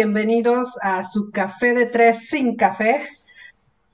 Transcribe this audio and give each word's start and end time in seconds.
bienvenidos 0.00 0.78
a 0.80 1.04
su 1.04 1.30
café 1.30 1.74
de 1.74 1.84
tres 1.84 2.26
sin 2.30 2.56
café. 2.56 3.06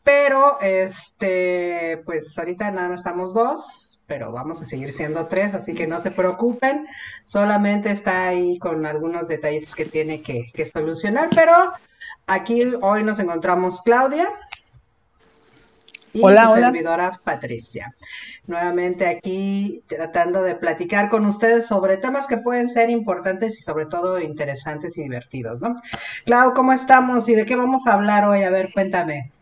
Pero, 0.05 0.60
este, 0.60 2.01
pues 2.06 2.38
ahorita 2.38 2.70
nada 2.70 2.91
más 2.91 3.01
estamos 3.01 3.34
dos, 3.34 3.98
pero 4.06 4.30
vamos 4.30 4.62
a 4.62 4.66
seguir 4.66 4.92
siendo 4.92 5.27
tres, 5.27 5.52
así 5.52 5.74
que 5.74 5.88
no 5.88 5.98
se 5.98 6.12
preocupen. 6.12 6.87
Solamente 7.24 7.91
está 7.91 8.29
ahí 8.29 8.56
con 8.60 8.87
algunos 8.87 9.27
detallitos 9.27 9.74
que 9.74 9.84
tiene 9.84 10.23
que, 10.23 10.48
que 10.55 10.65
solucionar, 10.66 11.29
pero 11.34 11.73
aquí 12.29 12.60
hoy 12.82 13.02
nos 13.02 13.18
encontramos 13.18 13.82
Claudia 13.82 14.29
y 16.12 16.20
Hola, 16.23 16.45
su 16.45 16.52
hola. 16.52 16.66
servidora 16.68 17.20
Patricia. 17.24 17.93
Nuevamente 18.46 19.09
aquí 19.09 19.82
tratando 19.88 20.42
de 20.42 20.54
platicar 20.54 21.09
con 21.09 21.27
ustedes 21.27 21.66
sobre 21.66 21.96
temas 21.96 22.27
que 22.27 22.38
pueden 22.38 22.68
ser 22.68 22.91
importantes 22.91 23.59
y 23.59 23.62
sobre 23.62 23.87
todo 23.87 24.20
interesantes 24.20 24.96
y 24.98 25.02
divertidos, 25.02 25.60
¿no? 25.60 25.74
Clau, 26.24 26.54
¿cómo 26.54 26.73
estamos 26.73 27.29
y 27.29 27.35
de 27.35 27.45
qué 27.45 27.57
vamos 27.57 27.87
a 27.87 27.95
hablar 27.95 28.24
hoy? 28.24 28.45
A 28.45 28.51
ver, 28.51 28.70
cuéntame. 28.73 29.32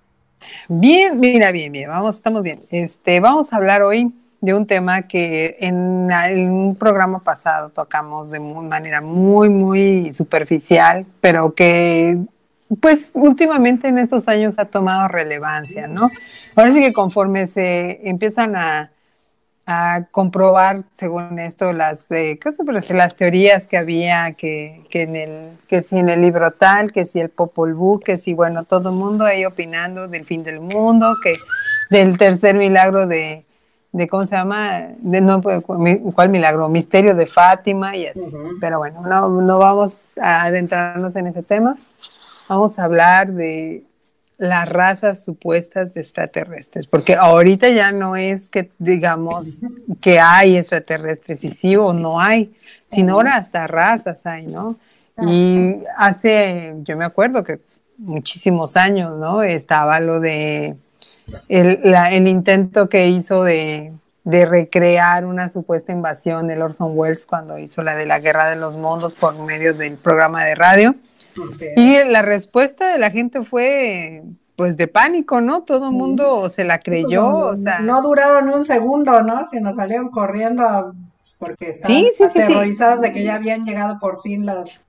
Bien, 0.68 1.20
mira, 1.20 1.52
bien, 1.52 1.72
bien, 1.72 1.88
vamos, 1.88 2.16
estamos 2.16 2.42
bien. 2.42 2.62
Este, 2.70 3.20
vamos 3.20 3.52
a 3.52 3.56
hablar 3.56 3.82
hoy 3.82 4.12
de 4.40 4.54
un 4.54 4.66
tema 4.66 5.02
que 5.02 5.56
en, 5.60 6.10
un 6.50 6.76
programa 6.76 7.22
pasado 7.22 7.70
tocamos 7.70 8.30
de 8.30 8.40
muy- 8.40 8.66
manera 8.66 9.00
muy, 9.00 9.48
muy 9.48 10.12
superficial, 10.12 11.06
pero 11.20 11.54
que 11.54 12.18
pues 12.80 13.00
últimamente 13.14 13.88
en 13.88 13.98
estos 13.98 14.28
años 14.28 14.54
ha 14.58 14.64
tomado 14.66 15.08
relevancia, 15.08 15.86
¿no? 15.86 16.10
Ahora 16.56 16.74
sí 16.74 16.80
que 16.80 16.92
conforme 16.92 17.46
se 17.46 18.08
empiezan 18.08 18.54
a, 18.56 18.90
a 19.66 20.06
comprobar, 20.10 20.84
según 20.94 21.38
esto, 21.38 21.72
las, 21.72 22.10
eh, 22.10 22.38
las 22.88 23.16
teorías 23.16 23.66
que 23.66 23.78
había, 23.78 24.32
que, 24.32 24.84
que, 24.90 25.02
en 25.02 25.16
el, 25.16 25.58
que 25.68 25.82
si 25.82 25.98
en 25.98 26.10
el 26.10 26.20
libro 26.20 26.50
tal, 26.50 26.92
que 26.92 27.06
si 27.06 27.20
el 27.20 27.30
Popol 27.30 27.74
Vuh, 27.74 28.00
que 28.00 28.18
si, 28.18 28.34
bueno, 28.34 28.64
todo 28.64 28.90
el 28.90 28.96
mundo 28.96 29.24
ahí 29.24 29.44
opinando 29.44 30.06
del 30.06 30.26
fin 30.26 30.42
del 30.42 30.60
mundo, 30.60 31.14
que 31.22 31.34
del 31.90 32.18
tercer 32.18 32.56
milagro 32.56 33.06
de, 33.06 33.46
de 33.92 34.08
¿cómo 34.08 34.26
se 34.26 34.36
llama? 34.36 34.88
De, 34.98 35.20
no, 35.20 35.40
pues, 35.40 35.62
¿Cuál 35.64 36.28
milagro? 36.28 36.68
Misterio 36.68 37.14
de 37.14 37.26
Fátima 37.26 37.96
y 37.96 38.06
así. 38.06 38.28
Pero 38.60 38.78
bueno, 38.78 39.02
no, 39.02 39.28
no 39.40 39.58
vamos 39.58 40.12
a 40.20 40.42
adentrarnos 40.42 41.16
en 41.16 41.28
ese 41.28 41.42
tema. 41.42 41.76
Vamos 42.48 42.78
a 42.78 42.84
hablar 42.84 43.32
de 43.32 43.84
las 44.36 44.68
razas 44.68 45.24
supuestas 45.24 45.94
de 45.94 46.00
extraterrestres, 46.00 46.86
porque 46.86 47.14
ahorita 47.14 47.68
ya 47.70 47.92
no 47.92 48.16
es 48.16 48.48
que 48.48 48.70
digamos 48.78 49.58
que 50.00 50.18
hay 50.20 50.56
extraterrestres 50.56 51.44
y 51.44 51.50
sí 51.50 51.76
o 51.76 51.92
no 51.92 52.20
hay, 52.20 52.52
sino 52.90 53.14
ahora 53.14 53.36
hasta 53.36 53.66
razas 53.66 54.26
hay, 54.26 54.46
¿no? 54.46 54.76
Y 55.22 55.76
hace, 55.96 56.74
yo 56.82 56.96
me 56.96 57.04
acuerdo 57.04 57.44
que 57.44 57.60
muchísimos 57.98 58.76
años, 58.76 59.16
¿no? 59.18 59.42
Estaba 59.44 60.00
lo 60.00 60.18
de 60.18 60.74
el, 61.48 61.80
la- 61.84 62.10
el 62.10 62.26
intento 62.26 62.88
que 62.88 63.06
hizo 63.08 63.44
de, 63.44 63.92
de 64.24 64.44
recrear 64.46 65.24
una 65.24 65.48
supuesta 65.48 65.92
invasión 65.92 66.48
de 66.48 66.60
Orson 66.60 66.92
Welles 66.94 67.26
cuando 67.26 67.58
hizo 67.58 67.82
la 67.84 67.94
de 67.94 68.06
la 68.06 68.18
Guerra 68.18 68.50
de 68.50 68.56
los 68.56 68.74
Mundos 68.74 69.12
por 69.12 69.38
medio 69.38 69.72
del 69.74 69.94
programa 69.96 70.44
de 70.44 70.54
radio. 70.56 70.94
Y 71.76 72.04
la 72.10 72.22
respuesta 72.22 72.92
de 72.92 72.98
la 72.98 73.10
gente 73.10 73.44
fue, 73.44 74.22
pues, 74.56 74.76
de 74.76 74.88
pánico, 74.88 75.40
¿no? 75.40 75.62
Todo 75.64 75.86
el 75.88 75.92
mundo 75.92 76.48
se 76.48 76.64
la 76.64 76.78
creyó, 76.78 77.22
No, 77.22 77.38
o 77.38 77.56
sea, 77.56 77.80
no 77.80 78.02
duraron 78.02 78.48
ni 78.48 78.54
un 78.54 78.64
segundo, 78.64 79.22
¿no? 79.22 79.48
Se 79.48 79.60
nos 79.60 79.76
salieron 79.76 80.10
corriendo 80.10 80.94
porque 81.38 81.70
estaban 81.70 81.96
Sí, 81.96 82.22
aterrorizados 82.22 83.00
de 83.00 83.12
que 83.12 83.24
ya 83.24 83.34
habían 83.34 83.64
llegado 83.64 83.98
por 83.98 84.20
fin 84.22 84.46
las 84.46 84.86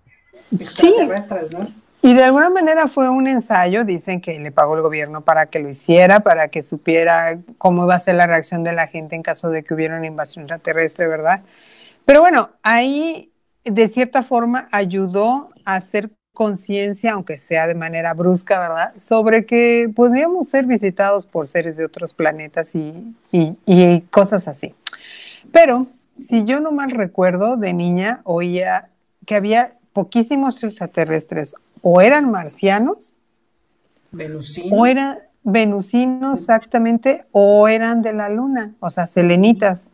extraterrestres, 0.52 1.52
¿no? 1.52 1.68
y 2.02 2.14
de 2.14 2.24
alguna 2.24 2.52
manera 2.52 2.88
fue 2.88 3.10
un 3.10 3.28
ensayo, 3.28 3.84
dicen 3.84 4.22
que 4.22 4.40
le 4.40 4.52
pagó 4.52 4.76
el 4.76 4.84
gobierno 4.84 5.26
para 5.26 5.48
que 5.48 5.58
lo 5.60 5.70
hiciera, 5.70 6.20
para 6.20 6.50
que 6.50 6.64
supiera 6.64 7.40
cómo 7.58 7.86
iba 7.86 7.96
a 7.96 8.00
ser 8.00 8.14
la 8.16 8.28
reacción 8.28 8.64
de 8.64 8.74
la 8.74 8.86
gente 8.86 9.16
en 9.16 9.24
caso 9.24 9.50
de 9.50 9.64
que 9.64 9.74
hubiera 9.74 9.98
una 9.98 10.06
invasión 10.06 10.44
extraterrestre, 10.44 11.08
¿verdad? 11.08 11.44
Pero 12.06 12.22
bueno, 12.22 12.52
ahí 12.62 13.32
de 13.64 13.90
cierta 13.90 14.22
forma 14.22 14.68
ayudó 14.72 15.50
a 15.66 15.76
hacer 15.78 16.12
conciencia, 16.36 17.14
aunque 17.14 17.40
sea 17.40 17.66
de 17.66 17.74
manera 17.74 18.14
brusca, 18.14 18.60
¿verdad? 18.60 18.94
Sobre 19.02 19.48
que 19.48 19.90
podríamos 19.96 20.48
ser 20.48 20.68
visitados 20.68 21.26
por 21.26 21.48
seres 21.48 21.76
de 21.78 21.86
otros 21.86 22.14
planetas 22.14 22.68
y, 22.76 23.16
y- 23.32 23.58
y 23.66 24.02
cosas 24.12 24.48
así. 24.48 24.76
Pero 25.52 25.88
si 26.16 26.46
yo 26.46 26.60
no 26.60 26.72
mal 26.72 26.92
recuerdo, 26.92 27.58
de 27.58 27.74
niña 27.74 28.22
oía 28.26 28.90
que 29.26 29.34
había 29.36 29.74
poquísimos 29.94 30.64
extraterrestres, 30.64 31.56
o 31.82 32.02
eran 32.02 32.30
marcianos, 32.30 33.16
Venusino. 34.12 34.76
o 34.76 34.86
eran 34.86 35.20
venusinos 35.44 36.40
exactamente, 36.42 37.26
o 37.32 37.68
eran 37.68 38.02
de 38.02 38.14
la 38.14 38.30
luna, 38.30 38.74
o 38.80 38.90
sea, 38.92 39.08
selenitas. 39.08 39.90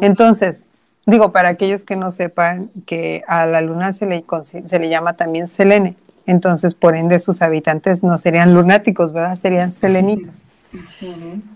Entonces, 0.00 0.64
digo, 1.06 1.32
para 1.32 1.50
aquellos 1.50 1.84
que 1.84 1.96
no 1.96 2.12
sepan 2.12 2.70
que 2.86 3.22
a 3.26 3.46
la 3.46 3.60
luna 3.60 3.92
se 3.92 4.06
le, 4.06 4.24
se 4.42 4.78
le 4.78 4.88
llama 4.88 5.14
también 5.14 5.48
selene, 5.48 5.96
entonces 6.26 6.74
por 6.74 6.94
ende 6.96 7.20
sus 7.20 7.42
habitantes 7.42 8.02
no 8.02 8.18
serían 8.18 8.54
lunáticos, 8.54 9.12
¿verdad? 9.12 9.38
Serían 9.38 9.72
selenitas. 9.72 10.46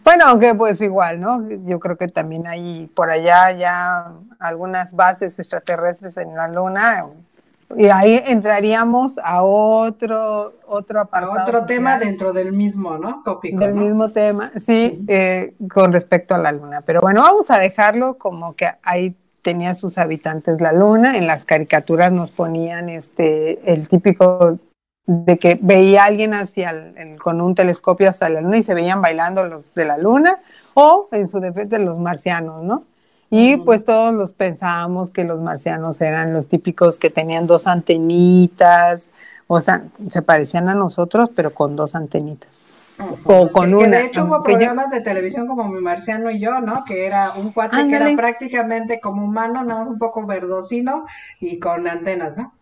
Bueno, 0.04 0.24
aunque 0.26 0.54
pues 0.54 0.80
igual, 0.80 1.20
¿no? 1.20 1.48
Yo 1.66 1.80
creo 1.80 1.96
que 1.96 2.06
también 2.06 2.46
hay 2.46 2.88
por 2.94 3.10
allá 3.10 3.50
ya 3.52 4.12
algunas 4.38 4.92
bases 4.92 5.38
extraterrestres 5.38 6.16
en 6.18 6.34
la 6.36 6.48
luna 6.48 7.06
y 7.76 7.86
ahí 7.88 8.22
entraríamos 8.26 9.18
a 9.22 9.42
otro 9.42 10.54
otro 10.66 11.00
A 11.00 11.02
apartado 11.02 11.42
otro 11.42 11.66
tema 11.66 11.98
dentro 11.98 12.32
del 12.32 12.52
mismo, 12.52 12.96
¿no? 12.96 13.22
Tópico, 13.24 13.58
del 13.58 13.74
¿no? 13.74 13.82
mismo 13.82 14.10
tema, 14.10 14.52
sí, 14.58 15.04
eh, 15.08 15.54
con 15.72 15.92
respecto 15.92 16.34
a 16.34 16.38
la 16.38 16.52
luna. 16.52 16.82
Pero 16.82 17.00
bueno, 17.00 17.22
vamos 17.22 17.50
a 17.50 17.58
dejarlo 17.58 18.18
como 18.18 18.54
que 18.54 18.66
ahí 18.82 19.16
tenía 19.48 19.74
sus 19.74 19.96
habitantes 19.96 20.60
la 20.60 20.72
luna. 20.72 21.16
En 21.16 21.26
las 21.26 21.46
caricaturas 21.46 22.12
nos 22.12 22.30
ponían 22.30 22.90
este 22.90 23.72
el 23.72 23.88
típico 23.88 24.58
de 25.06 25.38
que 25.38 25.58
veía 25.62 26.02
a 26.02 26.06
alguien 26.06 26.34
hacia 26.34 26.68
el- 26.68 26.98
el- 26.98 27.18
con 27.18 27.40
un 27.40 27.54
telescopio 27.54 28.10
hacia 28.10 28.28
la 28.28 28.42
luna 28.42 28.58
y 28.58 28.62
se 28.62 28.74
veían 28.74 29.00
bailando 29.00 29.44
los 29.44 29.72
de 29.72 29.86
la 29.86 29.96
luna 29.96 30.38
o 30.74 31.08
en 31.12 31.26
su 31.26 31.40
defecto 31.40 31.78
los 31.78 31.98
marcianos, 31.98 32.62
¿no? 32.62 32.84
Y 33.30 33.56
pues 33.56 33.86
todos 33.86 34.12
los 34.12 34.34
pensábamos 34.34 35.10
que 35.10 35.24
los 35.24 35.40
marcianos 35.40 35.98
eran 36.02 36.34
los 36.34 36.46
típicos 36.46 36.98
que 36.98 37.08
tenían 37.08 37.46
dos 37.46 37.66
antenitas, 37.66 39.06
o 39.46 39.62
sea, 39.62 39.84
se 40.10 40.20
parecían 40.20 40.68
a 40.68 40.74
nosotros, 40.74 41.30
pero 41.34 41.54
con 41.54 41.74
dos 41.74 41.94
antenitas. 41.94 42.67
O 43.24 43.50
con 43.52 43.70
Que- 43.70 43.76
una, 43.76 43.98
de 43.98 44.06
hecho 44.06 44.24
hubo 44.24 44.38
yo- 44.38 44.42
programas 44.42 44.90
de 44.90 45.00
televisión 45.00 45.46
como 45.46 45.68
Mi 45.68 45.80
Marciano 45.80 46.30
y 46.30 46.40
yo, 46.40 46.60
¿no? 46.60 46.84
Que 46.84 47.06
era 47.06 47.32
un 47.32 47.52
cuate 47.52 47.76
que 47.88 47.94
era 47.96 48.08
prácticamente 48.16 49.00
como 49.00 49.24
humano, 49.24 49.62
nada 49.64 49.80
más 49.80 49.88
un 49.88 49.98
poco 49.98 50.26
verdosino 50.26 51.06
y 51.40 51.58
con 51.60 51.86
antenas, 51.88 52.36
¿no? 52.36 52.52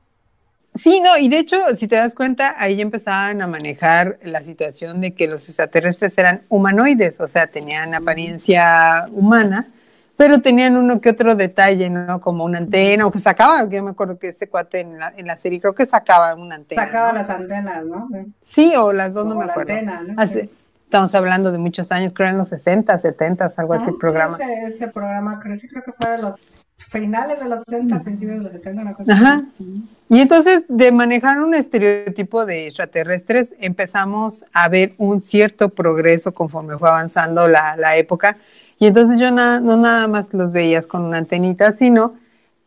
Sí, 0.75 1.01
no, 1.01 1.17
y 1.19 1.29
de 1.31 1.39
hecho, 1.39 1.57
si 1.75 1.89
te 1.89 1.97
das 1.97 2.15
cuenta, 2.15 2.55
ahí 2.59 2.83
empezaban 2.83 3.41
a 3.41 3.47
manejar 3.47 4.19
la 4.23 4.41
situación 4.41 5.01
de 5.01 5.15
que 5.15 5.27
los 5.27 5.49
extraterrestres 5.49 6.19
eran 6.19 6.43
humanoides, 6.51 7.19
o 7.19 7.29
sea, 7.29 7.47
tenían 7.47 7.95
apariencia 7.95 9.07
humana, 9.13 9.69
pero 10.17 10.41
tenían 10.41 10.77
uno 10.77 11.01
que 11.01 11.11
otro 11.11 11.35
detalle, 11.35 11.91
¿no? 11.91 12.21
Como 12.21 12.45
una 12.45 12.59
antena, 12.59 13.07
o 13.07 13.11
que 13.11 13.21
sacaba, 13.21 13.69
yo 13.69 13.83
me 13.83 13.91
acuerdo 13.91 14.19
que 14.19 14.29
este 14.29 14.49
cuate 14.49 14.81
en 14.81 14.99
la, 14.99 15.13
en 15.17 15.27
la 15.27 15.37
serie 15.37 15.61
creo 15.61 15.75
que 15.75 15.87
sacaba 15.87 16.35
una 16.35 16.55
antena. 16.57 16.87
Sacaba 16.87 17.13
¿no? 17.13 17.19
las 17.19 17.31
antenas, 17.31 17.85
¿no? 17.85 18.09
Sí, 18.45 18.73
o 18.77 18.93
las 18.93 19.13
dos, 19.13 19.25
no 19.27 19.31
Como 19.31 19.41
me 19.43 19.47
la 19.47 19.53
acuerdo. 19.53 19.73
antena, 19.73 20.03
¿no? 20.03 20.15
Hace- 20.17 20.45
Sí. 20.45 20.51
estamos 20.85 21.15
hablando 21.15 21.53
de 21.53 21.59
muchos 21.59 21.91
años, 21.93 22.13
creo 22.15 22.29
en 22.31 22.39
los 22.39 22.49
60, 22.49 22.99
70, 22.99 23.53
algo 23.57 23.75
Ah, 23.75 23.77
así, 23.77 23.87
sí, 23.87 23.93
programa. 24.01 24.39
ese, 24.41 24.65
ese 24.65 24.89
programa, 24.89 25.41
creo, 25.43 25.57
sí, 25.57 25.69
creo 25.69 25.83
que 25.83 25.93
fue 25.93 26.11
de 26.11 26.19
los 26.19 26.37
finales 26.79 27.41
de 27.41 27.47
los 27.49 27.63
60, 27.69 28.03
principios 28.03 28.39
de 28.39 28.45
los 28.45 28.53
70, 28.53 28.83
una 28.83 28.95
cosa 28.95 29.13
Ajá. 29.13 29.43
así. 29.55 29.83
Y 30.09 30.21
entonces, 30.21 30.65
de 30.69 30.93
manejar 30.93 31.41
un 31.41 31.55
estereotipo 31.55 32.47
de 32.47 32.67
extraterrestres, 32.67 33.53
empezamos 33.59 34.45
a 34.53 34.69
ver 34.69 34.95
un 34.99 35.21
cierto 35.21 35.71
progreso 35.71 36.33
conforme 36.33 36.79
fue 36.79 36.89
avanzando 36.89 37.49
la, 37.49 37.77
la 37.77 37.97
época. 37.97 38.37
Y 38.79 38.87
entonces 38.87 39.19
yo 39.19 39.31
na- 39.31 39.61
no 39.61 39.77
nada 39.77 40.07
más 40.09 40.33
los 40.33 40.53
veías 40.53 40.87
con 40.87 41.05
una 41.05 41.19
antenita, 41.19 41.73
sino 41.73 42.15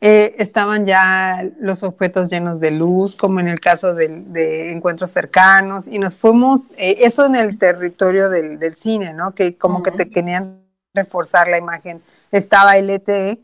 eh, 0.02 0.36
estaban 0.38 0.86
ya 0.86 1.44
los 1.60 1.84
objetos 1.84 2.30
llenos 2.30 2.60
de 2.62 2.72
luz, 2.72 3.16
como 3.16 3.40
en 3.42 3.50
el 3.50 3.60
caso 3.60 3.94
de, 3.94 4.72
encuentros 4.72 5.12
cercanos, 5.12 5.88
y 5.88 6.00
nos 6.00 6.16
fuimos, 6.16 6.68
eh, 6.78 6.98
eso 7.02 7.26
en 7.26 7.36
el 7.36 7.60
territorio 7.60 8.30
del, 8.30 8.60
del 8.60 8.76
cine, 8.76 9.14
¿no? 9.14 9.36
Que 9.36 9.58
como 9.58 9.84
que 9.84 9.92
te 9.92 10.10
querían 10.10 10.64
reforzar 10.94 11.48
la 11.50 11.58
imagen. 11.58 12.02
Estaba 12.32 12.78
LTE, 12.78 13.44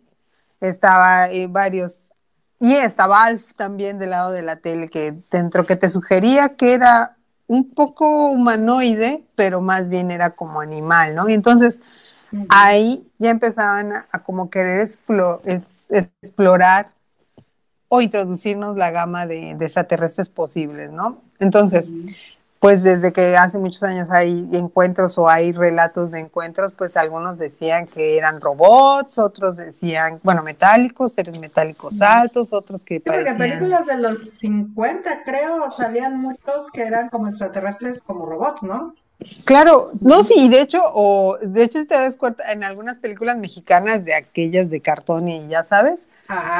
estaba 0.61 1.29
eh, 1.29 1.47
varios 1.47 2.13
y 2.59 2.73
estaba 2.73 3.25
Alf 3.25 3.53
también 3.55 3.99
del 3.99 4.11
lado 4.11 4.31
de 4.31 4.41
la 4.41 4.55
tele, 4.55 4.87
que 4.87 5.13
dentro 5.29 5.65
que 5.65 5.75
te 5.75 5.89
sugería 5.89 6.55
que 6.55 6.73
era 6.73 7.17
un 7.47 7.69
poco 7.71 8.31
humanoide, 8.31 9.25
pero 9.35 9.61
más 9.61 9.89
bien 9.89 10.09
era 10.09 10.31
como 10.31 10.61
animal, 10.61 11.15
¿no? 11.15 11.29
Y 11.29 11.33
entonces 11.33 11.79
Ahí 12.49 13.09
ya 13.17 13.29
empezaban 13.29 13.91
a, 13.91 14.07
a 14.11 14.23
como 14.23 14.49
querer 14.49 14.79
es- 14.81 14.99
explorar 15.89 16.91
o 17.87 18.01
introducirnos 18.01 18.75
la 18.75 18.91
gama 18.91 19.25
de, 19.25 19.51
extraterrestres 19.51 20.29
posibles, 20.29 20.91
¿no? 20.91 21.21
Entonces, 21.39 21.91
pues 22.59 22.81
desde 22.81 23.13
que 23.13 23.37
hace 23.37 23.59
muchos 23.59 23.83
años 23.83 24.09
hay 24.09 24.49
encuentros 24.53 25.17
o 25.19 25.29
hay 25.29 25.51
relatos 25.51 26.09
de 26.11 26.19
encuentros, 26.19 26.73
pues 26.73 26.97
algunos 26.97 27.37
decían 27.37 27.85
que 27.85 28.17
eran 28.17 28.41
robots, 28.41 29.19
otros 29.19 29.57
decían, 29.57 30.19
bueno, 30.23 30.41
metálicos, 30.41 31.13
seres 31.13 31.37
metálicos 31.39 32.01
altos, 32.01 32.51
otros 32.53 32.83
que 32.83 32.95
sí, 32.95 32.99
parecían... 33.01 33.37
Porque 33.37 33.49
películas 33.49 33.85
de 33.85 33.97
los 33.97 34.29
50, 34.31 35.23
creo, 35.23 35.71
salían 35.71 36.19
muchos 36.19 36.71
que 36.73 36.81
eran 36.81 37.09
como 37.09 37.27
extraterrestres, 37.27 38.01
como 38.01 38.25
robots, 38.25 38.63
¿no? 38.63 38.95
Claro, 39.45 39.91
no, 40.01 40.23
sí, 40.23 40.33
y 40.37 40.49
de 40.49 40.61
hecho, 40.61 40.81
o 40.93 41.37
de 41.41 41.63
hecho, 41.63 41.79
si 41.79 41.85
te 41.85 41.95
das 41.95 42.17
cuenta, 42.17 42.51
en 42.51 42.63
algunas 42.63 42.99
películas 42.99 43.37
mexicanas 43.37 44.03
de 44.03 44.13
aquellas 44.13 44.69
de 44.69 44.81
cartón 44.81 45.27
y 45.27 45.47
ya 45.47 45.63
sabes, 45.63 45.99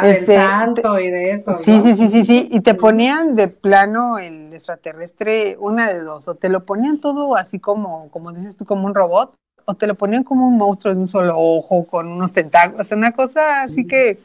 del 0.01 0.15
este, 0.15 0.35
santo 0.35 0.99
y 0.99 1.09
de 1.09 1.31
eso. 1.31 1.53
Sí, 1.53 1.81
sí, 1.83 1.95
sí, 1.95 2.09
sí, 2.09 2.23
sí. 2.23 2.47
Y 2.51 2.61
te 2.61 2.75
ponían 2.75 3.35
de 3.35 3.47
plano 3.47 4.17
el 4.19 4.53
extraterrestre, 4.53 5.57
una 5.59 5.89
de 5.89 6.01
dos, 6.01 6.27
o 6.27 6.35
te 6.35 6.49
lo 6.49 6.65
ponían 6.65 6.99
todo 6.99 7.35
así 7.35 7.59
como, 7.59 8.09
como 8.09 8.31
dices 8.31 8.55
tú, 8.55 8.65
como 8.65 8.85
un 8.85 8.95
robot, 8.95 9.35
o 9.65 9.73
te 9.73 9.87
lo 9.87 9.95
ponían 9.95 10.23
como 10.23 10.47
un 10.47 10.57
monstruo 10.57 10.93
de 10.93 10.99
un 10.99 11.07
solo 11.07 11.33
ojo, 11.37 11.85
con 11.85 12.07
unos 12.07 12.33
tentáculos, 12.33 12.91
una 12.91 13.11
cosa 13.11 13.63
así 13.63 13.87
que 13.87 14.19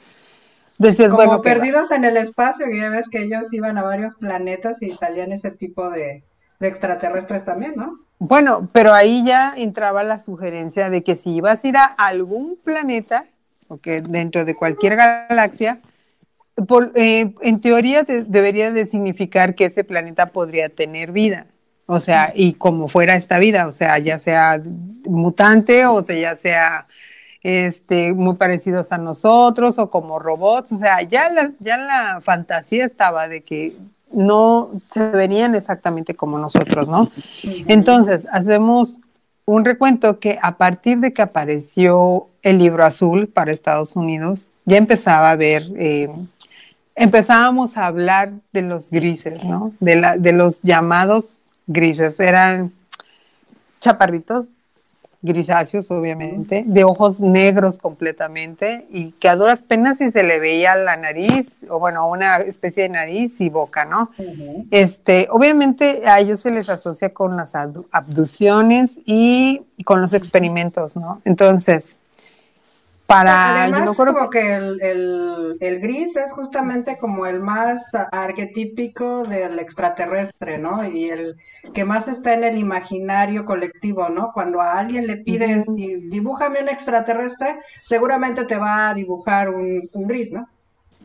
decías, 0.79 1.09
como 1.09 1.25
bueno. 1.25 1.43
perdidos 1.43 1.91
en 1.91 2.05
el 2.05 2.17
espacio, 2.17 2.71
y 2.71 2.79
ya 2.79 2.91
ves 2.91 3.09
que 3.09 3.23
ellos 3.23 3.53
iban 3.53 3.79
a 3.79 3.83
varios 3.83 4.17
planetas 4.17 4.83
y 4.83 4.91
salían 4.91 5.33
ese 5.33 5.51
tipo 5.51 5.91
de, 5.91 6.23
de 6.61 6.69
extraterrestres 6.69 7.45
también, 7.45 7.73
¿no? 7.75 7.99
Bueno, 8.19 8.69
pero 8.73 8.93
ahí 8.93 9.25
ya 9.25 9.55
entraba 9.57 10.03
la 10.03 10.21
sugerencia 10.21 10.91
de 10.91 11.03
que 11.03 11.17
si 11.17 11.37
ibas 11.37 11.65
a 11.65 11.69
ir 11.69 11.77
a 11.79 11.85
algún 11.85 12.59
planeta, 12.63 13.25
que 13.83 14.03
dentro 14.03 14.45
de 14.45 14.55
cualquier 14.55 14.97
galaxia, 14.97 15.81
eh, 16.95 17.33
en 17.41 17.61
teoría 17.63 18.03
debería 18.03 18.71
de 18.71 18.85
significar 18.85 19.55
que 19.55 19.65
ese 19.65 19.85
planeta 19.85 20.27
podría 20.27 20.69
tener 20.69 21.13
vida, 21.13 21.47
o 21.87 21.99
sea, 21.99 22.33
y 22.35 22.53
como 22.53 22.89
fuera 22.89 23.17
esta 23.17 23.39
vida, 23.39 23.67
o 23.67 23.73
sea, 23.73 23.99
ya 23.99 24.19
sea 24.19 24.61
mutante 25.07 25.87
o 25.87 26.03
sea, 26.05 26.17
ya 26.17 26.37
sea 26.37 26.87
este, 27.43 28.13
muy 28.13 28.35
parecidos 28.35 28.93
a 28.93 28.99
nosotros 28.99 29.79
o 29.79 29.89
como 29.89 30.19
robots, 30.19 30.73
o 30.73 30.77
sea, 30.77 31.01
ya 31.03 31.31
la, 31.31 31.53
ya 31.59 31.79
la 31.79 32.21
fantasía 32.23 32.85
estaba 32.85 33.29
de 33.29 33.43
que 33.43 33.77
no 34.13 34.71
se 34.89 35.11
verían 35.11 35.55
exactamente 35.55 36.15
como 36.15 36.39
nosotros, 36.39 36.89
¿no? 36.89 37.11
Entonces, 37.67 38.27
hacemos 38.33 38.99
un 39.45 39.65
recuento 39.65 40.19
que 40.19 40.39
a 40.43 40.57
partir 40.57 40.99
de 40.99 41.13
que 41.13 41.23
apareció 41.23 42.29
el 42.43 42.59
libro 42.59 42.85
azul 42.85 43.29
para 43.29 43.53
Estados 43.53 43.97
Unidos, 43.97 44.53
ya 44.65 44.77
empezaba 44.77 45.31
a 45.31 45.37
ver, 45.37 45.65
eh, 45.77 46.09
empezábamos 46.95 47.77
a 47.77 47.87
hablar 47.87 48.33
de 48.53 48.63
los 48.63 48.91
grises, 48.91 49.45
¿no? 49.45 49.73
De, 49.81 49.97
la, 49.97 50.17
de 50.17 50.33
los 50.33 50.61
llamados 50.63 51.39
grises. 51.67 52.19
Eran 52.21 52.73
chaparritos 53.81 54.51
grisáceos, 55.23 55.91
obviamente, 55.91 56.65
de 56.67 56.85
ojos 56.85 57.21
negros 57.21 57.79
completamente 57.79 58.87
y 58.91 59.13
que 59.13 59.29
a 59.29 59.37
duras 59.37 59.63
penas 59.63 59.99
si 59.99 60.11
se 60.11 60.23
le 60.23 60.41
veía 60.41 60.75
la 60.77 60.97
nariz, 60.97 61.47
o 61.69 61.79
bueno, 61.79 62.09
una 62.09 62.39
especie 62.39 62.85
de 62.85 62.89
nariz 62.89 63.41
y 63.41 63.51
boca, 63.51 63.85
¿no? 63.85 64.11
Este, 64.71 65.29
obviamente 65.31 66.03
a 66.07 66.21
ellos 66.21 66.41
se 66.41 66.51
les 66.51 66.69
asocia 66.69 67.13
con 67.13 67.37
las 67.37 67.53
abducciones 67.55 68.99
y 69.05 69.67
con 69.85 70.01
los 70.01 70.15
experimentos, 70.15 70.97
¿no? 70.97 71.21
Entonces, 71.25 72.00
para 73.11 73.65
Además, 73.65 73.97
como 73.97 74.31
que, 74.31 74.55
el, 74.55 75.81
gris 75.81 76.15
es 76.15 76.31
justamente 76.31 76.97
como 76.97 77.27
el 77.27 77.41
más 77.41 77.91
arquetípico 78.13 79.25
del 79.25 79.59
extraterrestre, 79.59 80.59
¿no? 80.59 80.89
Y 80.89 81.11
el 81.11 81.37
que 81.75 81.85
más 81.85 82.07
está 82.07 82.35
en 82.35 82.45
el 82.45 82.57
imaginario 82.57 83.45
colectivo, 83.45 84.09
¿no? 84.11 84.31
Cuando 84.33 84.61
a 84.61 84.79
alguien 84.79 85.09
le 85.09 85.17
pides, 85.17 85.67
dibújame 85.75 86.63
un 86.63 86.69
extraterrestre, 86.69 87.59
seguramente 87.85 88.45
te 88.45 88.57
va 88.57 88.91
a 88.91 88.95
dibujar 88.95 89.51
un, 89.51 89.89
un 89.93 90.07
gris, 90.07 90.31
¿no? 90.31 90.49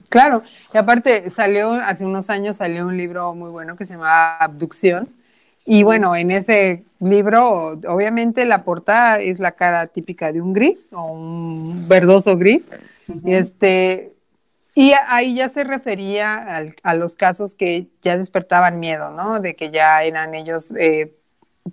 Claro, 0.09 0.43
y 0.73 0.77
aparte 0.77 1.31
salió, 1.31 1.73
hace 1.73 2.05
unos 2.05 2.29
años 2.29 2.57
salió 2.57 2.85
un 2.85 2.97
libro 2.97 3.33
muy 3.33 3.49
bueno 3.49 3.75
que 3.75 3.87
se 3.87 3.93
llama 3.93 4.37
Abducción, 4.37 5.09
y 5.65 5.81
bueno, 5.81 6.15
en 6.15 6.29
ese 6.29 6.85
libro, 7.09 7.79
obviamente 7.87 8.45
la 8.45 8.63
portada 8.63 9.19
es 9.19 9.39
la 9.39 9.51
cara 9.51 9.87
típica 9.87 10.31
de 10.31 10.41
un 10.41 10.53
gris 10.53 10.89
o 10.91 11.05
un 11.05 11.87
verdoso 11.87 12.37
gris. 12.37 12.63
Este, 13.25 14.13
y 14.73 14.93
ahí 15.07 15.35
ya 15.35 15.49
se 15.49 15.63
refería 15.63 16.63
a 16.83 16.95
los 16.95 17.15
casos 17.15 17.55
que 17.55 17.87
ya 18.01 18.17
despertaban 18.17 18.79
miedo, 18.79 19.11
¿no? 19.11 19.39
De 19.39 19.55
que 19.55 19.71
ya 19.71 20.03
eran 20.03 20.33
ellos 20.35 20.71
eh, 20.77 21.15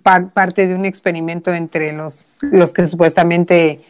parte 0.01 0.67
de 0.67 0.75
un 0.75 0.85
experimento 0.85 1.53
entre 1.53 1.93
los, 1.93 2.39
los 2.41 2.73
que 2.73 2.87
supuestamente 2.87 3.81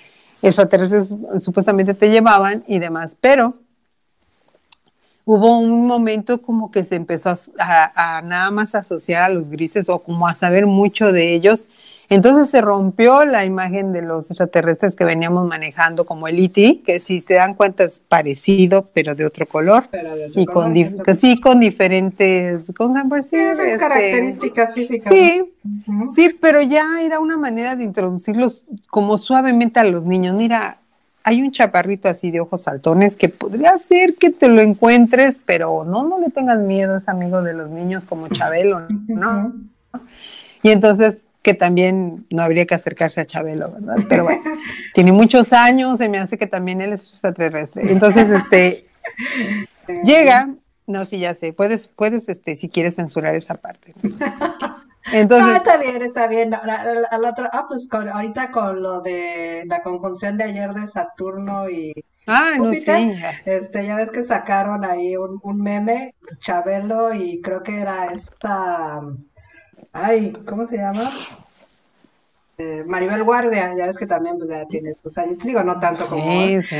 extraterrestres 0.41 1.15
supuestamente 1.39 1.93
te 1.93 2.09
llevaban 2.09 2.63
y 2.67 2.79
demás. 2.79 3.15
Pero 3.19 3.62
hubo 5.25 5.59
un 5.59 5.87
momento 5.87 6.41
como 6.41 6.71
que 6.71 6.83
se 6.83 6.95
empezó 6.95 7.33
a, 7.59 8.21
nada 8.23 8.51
más 8.51 8.75
asociar 8.75 9.23
a 9.23 9.29
los 9.29 9.49
grises 9.49 9.89
o 9.89 9.99
como 9.99 10.27
a 10.27 10.33
saber 10.33 10.65
mucho 10.67 11.11
de 11.11 11.33
ellos. 11.33 11.67
Entonces 12.09 12.49
se 12.49 12.61
rompió 12.61 13.23
la 13.25 13.45
imagen 13.45 13.93
de 13.93 14.01
los 14.01 14.29
extraterrestres 14.29 14.95
que 14.95 15.05
veníamos 15.05 15.47
manejando 15.47 16.05
como 16.05 16.27
el 16.27 16.37
E.T., 16.37 16.81
que 16.85 16.99
si 16.99 17.21
se 17.21 17.35
dan 17.35 17.55
cuenta 17.55 17.85
es 17.85 18.01
parecido, 18.07 18.89
pero 18.93 19.15
de 19.15 19.25
otro 19.25 19.47
color. 19.47 19.89
y 20.35 20.45
con, 20.45 20.75
sí, 21.19 21.39
con 21.39 21.59
diferentes 21.61 22.69
este, 22.69 23.77
características 23.79 24.73
físicas. 24.73 25.11
Sí, 25.11 25.53
sí, 26.13 26.37
pero 26.39 26.61
ya 26.61 27.01
era 27.01 27.19
una 27.19 27.37
manera 27.37 27.75
de 27.75 27.85
introducirlos 27.85 28.67
como 28.91 29.17
suavemente 29.17 29.79
a 29.79 29.85
los 29.85 30.05
niños. 30.05 30.35
Mira, 30.35 30.82
hay 31.23 31.41
un 31.41 31.51
chaparrito 31.51 32.09
así 32.09 32.31
de 32.31 32.41
ojos 32.41 32.63
saltones 32.63 33.15
que 33.15 33.29
podría 33.29 33.77
ser 33.77 34.15
que 34.15 34.29
te 34.29 34.49
lo 34.49 34.61
encuentres, 34.61 35.39
pero 35.45 35.85
no, 35.85 36.03
no 36.03 36.19
le 36.19 36.29
tengas 36.29 36.59
miedo, 36.59 36.97
es 36.97 37.07
amigo 37.07 37.41
de 37.41 37.53
los 37.53 37.69
niños 37.69 38.05
como 38.05 38.27
Chabelo, 38.27 38.85
¿no? 39.07 39.53
Y 40.61 40.69
entonces 40.69 41.19
que 41.43 41.53
también 41.53 42.25
no 42.29 42.41
habría 42.41 42.65
que 42.65 42.73
acercarse 42.73 43.19
a 43.21 43.25
Chabelo, 43.25 43.69
¿verdad? 43.71 43.97
Pero 44.07 44.23
bueno, 44.23 44.41
tiene 44.93 45.11
muchos 45.11 45.51
años, 45.51 45.97
se 45.97 46.07
me 46.07 46.17
hace 46.17 46.37
que 46.37 46.47
también 46.47 46.81
él 46.81 46.93
es 46.93 47.03
extraterrestre. 47.11 47.91
Entonces, 47.91 48.29
este, 48.29 48.87
llega, 50.05 50.49
no, 50.87 51.05
sí, 51.05 51.19
ya 51.19 51.35
sé, 51.35 51.51
puedes, 51.51 51.89
puedes, 51.89 52.29
este, 52.29 52.55
si 52.55 52.69
quieres 52.69 52.95
censurar 52.95 53.35
esa 53.35 53.55
parte. 53.55 53.93
Entonces, 55.13 55.47
ah, 55.53 55.57
está 55.57 55.77
bien, 55.77 56.01
está 56.01 56.27
bien. 56.27 56.53
ah, 56.53 57.65
pues 57.67 57.87
ahorita 57.91 58.51
con 58.51 58.81
lo 58.81 59.01
de 59.01 59.63
la 59.67 59.83
conjunción 59.83 60.37
de 60.37 60.45
ayer 60.45 60.73
de 60.73 60.87
Saturno 60.87 61.69
y 61.69 61.93
ah, 62.27 62.53
no 62.57 62.73
sé. 62.73 63.15
este, 63.45 63.85
ya 63.85 63.95
ves 63.95 64.11
que 64.11 64.23
sacaron 64.23 64.83
ahí 64.83 65.15
un, 65.15 65.39
un 65.43 65.61
meme, 65.61 66.15
Chabelo, 66.39 67.13
y 67.13 67.41
creo 67.41 67.61
que 67.61 67.79
era 67.79 68.07
esta, 68.07 69.01
ay, 69.91 70.33
¿cómo 70.45 70.65
se 70.65 70.77
llama? 70.77 71.09
Eh, 72.57 72.83
Maribel 72.87 73.23
Guardia, 73.23 73.73
ya 73.75 73.87
ves 73.87 73.97
que 73.97 74.07
también 74.07 74.37
pues 74.37 74.49
ya 74.49 74.65
tiene 74.65 74.95
sus 75.01 75.17
años, 75.17 75.37
digo, 75.43 75.63
no 75.63 75.79
tanto 75.79 76.07
como, 76.07 76.23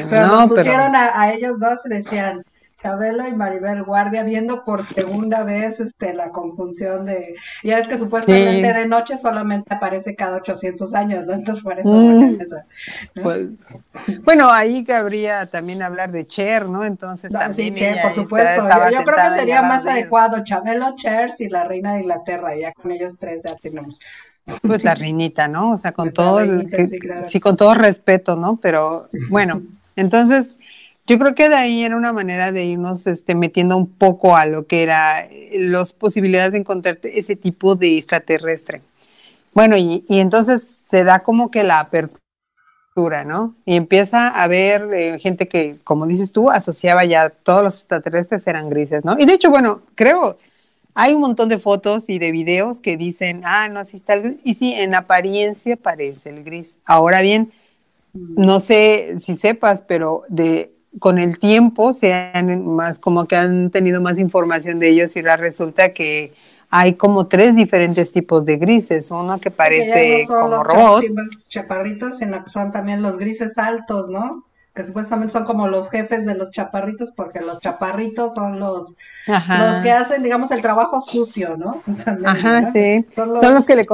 pero 0.09 0.27
nos 0.27 0.49
pusieron 0.49 0.95
a, 0.95 1.19
a 1.19 1.33
ellos 1.33 1.59
dos 1.59 1.79
y 1.85 1.89
decían, 1.89 2.43
Chabelo 2.83 3.25
y 3.25 3.31
Maribel 3.31 3.83
Guardia 3.83 4.23
viendo 4.23 4.65
por 4.65 4.83
segunda 4.83 5.43
vez 5.43 5.79
este 5.79 6.13
la 6.13 6.31
conjunción 6.31 7.05
de 7.05 7.35
ya 7.63 7.79
es 7.79 7.87
que 7.87 7.97
supuestamente 7.97 8.73
de 8.73 8.87
noche 8.87 9.17
solamente 9.17 9.73
aparece 9.73 10.15
cada 10.15 10.37
800 10.37 10.93
años, 10.93 11.25
¿no? 11.25 11.31
Entonces 11.31 11.63
por 11.63 11.79
eso 11.79 11.89
mm. 11.89 12.37
pues, 13.23 13.47
bueno, 14.23 14.51
ahí 14.51 14.83
cabría 14.83 15.45
también 15.45 15.81
hablar 15.81 16.11
de 16.11 16.27
Cher, 16.27 16.67
¿no? 16.67 16.83
Entonces 16.83 17.31
también 17.31 17.73
sí, 17.73 17.85
por 18.01 18.11
supuesto. 18.11 18.67
yo, 18.91 19.03
creo 19.03 19.29
que 19.29 19.39
sería 19.39 19.61
más 19.61 19.87
adecuado 19.87 20.43
Chabelo, 20.43 20.93
Cher 20.97 21.29
y 21.39 21.47
la 21.47 21.63
reina 21.63 21.93
de 21.93 22.01
Inglaterra, 22.01 22.53
ya 22.53 22.73
con 22.73 22.91
ellos 22.91 23.15
tres 23.17 23.43
ya 23.47 23.55
tenemos 23.55 23.97
pues 24.61 24.83
la 24.83 24.93
reinita, 24.95 25.47
¿no? 25.47 25.71
O 25.71 25.77
sea, 25.77 25.93
con 25.93 26.11
todo 26.11 26.41
sí, 27.27 27.39
con 27.39 27.55
todo 27.55 27.75
respeto, 27.75 28.35
¿no? 28.35 28.57
Pero 28.57 29.07
bueno, 29.29 29.61
entonces 29.95 30.53
yo 31.05 31.19
creo 31.19 31.35
que 31.35 31.49
de 31.49 31.55
ahí 31.55 31.83
era 31.83 31.97
una 31.97 32.13
manera 32.13 32.51
de 32.51 32.63
irnos 32.65 33.07
este, 33.07 33.35
metiendo 33.35 33.75
un 33.75 33.87
poco 33.87 34.37
a 34.37 34.45
lo 34.45 34.67
que 34.67 34.83
era 34.83 35.25
eh, 35.25 35.51
las 35.59 35.93
posibilidades 35.93 36.53
de 36.53 36.59
encontrar 36.59 36.99
ese 37.03 37.35
tipo 37.35 37.75
de 37.75 37.97
extraterrestre. 37.97 38.81
Bueno, 39.53 39.75
y, 39.77 40.03
entonces 40.07 40.63
se 40.63 41.03
da 41.03 41.19
como 41.19 41.51
que 41.51 41.63
la 41.63 41.79
apertura, 41.79 43.25
¿no? 43.25 43.55
Y 43.65 43.75
empieza 43.75 44.29
a 44.29 44.43
haber 44.43 44.93
eh, 44.93 45.19
gente 45.19 45.47
que, 45.47 45.77
como 45.83 46.07
dices 46.07 46.31
tú, 46.31 46.49
asociaba 46.49 47.05
ya 47.05 47.29
todos 47.29 47.63
los 47.63 47.75
extraterrestres 47.77 48.47
eran 48.47 48.69
grises, 48.69 49.03
¿no? 49.03 49.15
Y 49.19 49.25
de 49.25 49.33
hecho, 49.33 49.49
bueno, 49.49 49.81
creo, 49.95 50.37
hay 50.95 51.13
un 51.13 51.21
montón 51.21 51.49
de 51.49 51.59
fotos 51.59 52.09
y 52.09 52.17
de 52.17 52.31
videos 52.31 52.81
que 52.81 52.97
dicen, 52.97 53.41
ah, 53.45 53.67
no, 53.67 53.81
así 53.81 53.97
está 53.97 54.13
el 54.13 54.21
gris. 54.21 54.37
Y 54.43 54.53
sí, 54.55 54.73
en 54.73 54.95
apariencia 54.95 55.75
parece 55.75 56.29
el 56.29 56.43
gris. 56.43 56.77
Ahora 56.85 57.21
bien, 57.21 57.51
no 58.13 58.59
sé 58.59 59.19
si 59.19 59.35
sepas, 59.35 59.81
pero 59.81 60.23
de 60.29 60.72
con 60.99 61.19
el 61.19 61.39
tiempo 61.39 61.93
se 61.93 62.13
han 62.13 62.65
más 62.65 62.99
como 62.99 63.25
que 63.25 63.35
han 63.35 63.71
tenido 63.71 64.01
más 64.01 64.19
información 64.19 64.79
de 64.79 64.89
ellos 64.89 65.15
y 65.15 65.19
ahora 65.19 65.37
resulta 65.37 65.89
que 65.93 66.33
hay 66.75 66.93
como 66.95 67.27
tres 67.27 67.55
diferentes 67.55 68.11
tipos 68.11 68.45
de 68.45 68.57
grises, 68.57 69.11
uno 69.11 69.39
que 69.39 69.51
parece 69.51 70.25
como 70.27 70.63
robot. 70.63 71.03
chaparritos, 71.47 72.17
sino 72.17 72.43
que 72.43 72.49
son 72.49 72.71
también 72.71 73.03
los 73.03 73.19
grises 73.19 73.59
altos, 73.59 74.09
¿no? 74.09 74.43
Que 74.73 74.83
supuestamente 74.83 75.33
son 75.33 75.43
como 75.43 75.67
los 75.67 75.91
jefes 75.91 76.25
de 76.25 76.33
los 76.33 76.49
chaparritos, 76.49 77.11
porque 77.11 77.41
los 77.41 77.59
chaparritos 77.59 78.33
son 78.33 78.59
los, 78.59 78.95
los 79.27 79.75
que 79.83 79.91
hacen, 79.91 80.23
digamos, 80.23 80.49
el 80.49 80.63
trabajo 80.63 80.99
sucio, 81.01 81.57
¿no? 81.57 81.83
Ajá, 82.25 82.71
sí. 82.71 83.05
Son 83.13 83.53
los, 83.53 83.65
que 83.67 83.75
le 83.75 83.85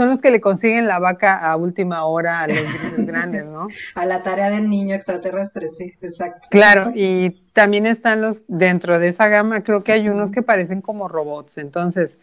son 0.00 0.08
los 0.08 0.22
que 0.22 0.30
le 0.30 0.40
consiguen 0.40 0.86
la 0.86 0.98
vaca 0.98 1.36
a 1.36 1.56
última 1.56 2.06
hora 2.06 2.40
a 2.40 2.48
los 2.48 2.56
grises 2.56 3.04
grandes, 3.04 3.44
¿no? 3.44 3.68
A 3.94 4.06
la 4.06 4.22
tarea 4.22 4.48
del 4.48 4.70
niño 4.70 4.94
extraterrestre, 4.94 5.68
sí, 5.76 5.92
exacto. 6.00 6.48
Claro, 6.50 6.90
y 6.94 7.36
también 7.52 7.84
están 7.84 8.22
los, 8.22 8.44
dentro 8.48 8.98
de 8.98 9.08
esa 9.08 9.28
gama, 9.28 9.62
creo 9.62 9.84
que 9.84 9.92
hay 9.92 10.08
unos 10.08 10.30
que 10.30 10.40
parecen 10.40 10.80
como 10.80 11.06
robots, 11.06 11.58
entonces, 11.58 12.16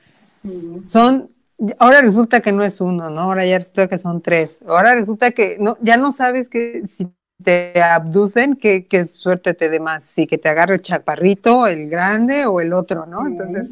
son, 0.85 1.29
ahora 1.77 2.01
resulta 2.01 2.39
que 2.39 2.51
no 2.51 2.63
es 2.63 2.81
uno, 2.81 3.11
¿no? 3.11 3.21
Ahora 3.21 3.45
ya 3.45 3.59
resulta 3.59 3.85
que 3.85 3.99
son 3.99 4.23
tres, 4.23 4.57
ahora 4.67 4.95
resulta 4.95 5.29
que 5.29 5.57
no, 5.59 5.77
ya 5.79 5.97
no 5.97 6.13
sabes 6.13 6.49
que 6.49 6.81
si 6.87 7.07
te 7.43 7.79
abducen, 7.79 8.55
qué, 8.55 8.87
qué 8.87 9.05
suerte 9.05 9.53
te 9.53 9.69
dé 9.69 9.79
más, 9.79 10.03
si 10.03 10.25
que 10.25 10.39
te 10.39 10.49
agarre 10.49 10.73
el 10.73 10.81
chaparrito, 10.81 11.67
el 11.67 11.91
grande 11.91 12.47
o 12.47 12.59
el 12.59 12.73
otro, 12.73 13.05
¿no? 13.05 13.27
Entonces 13.27 13.67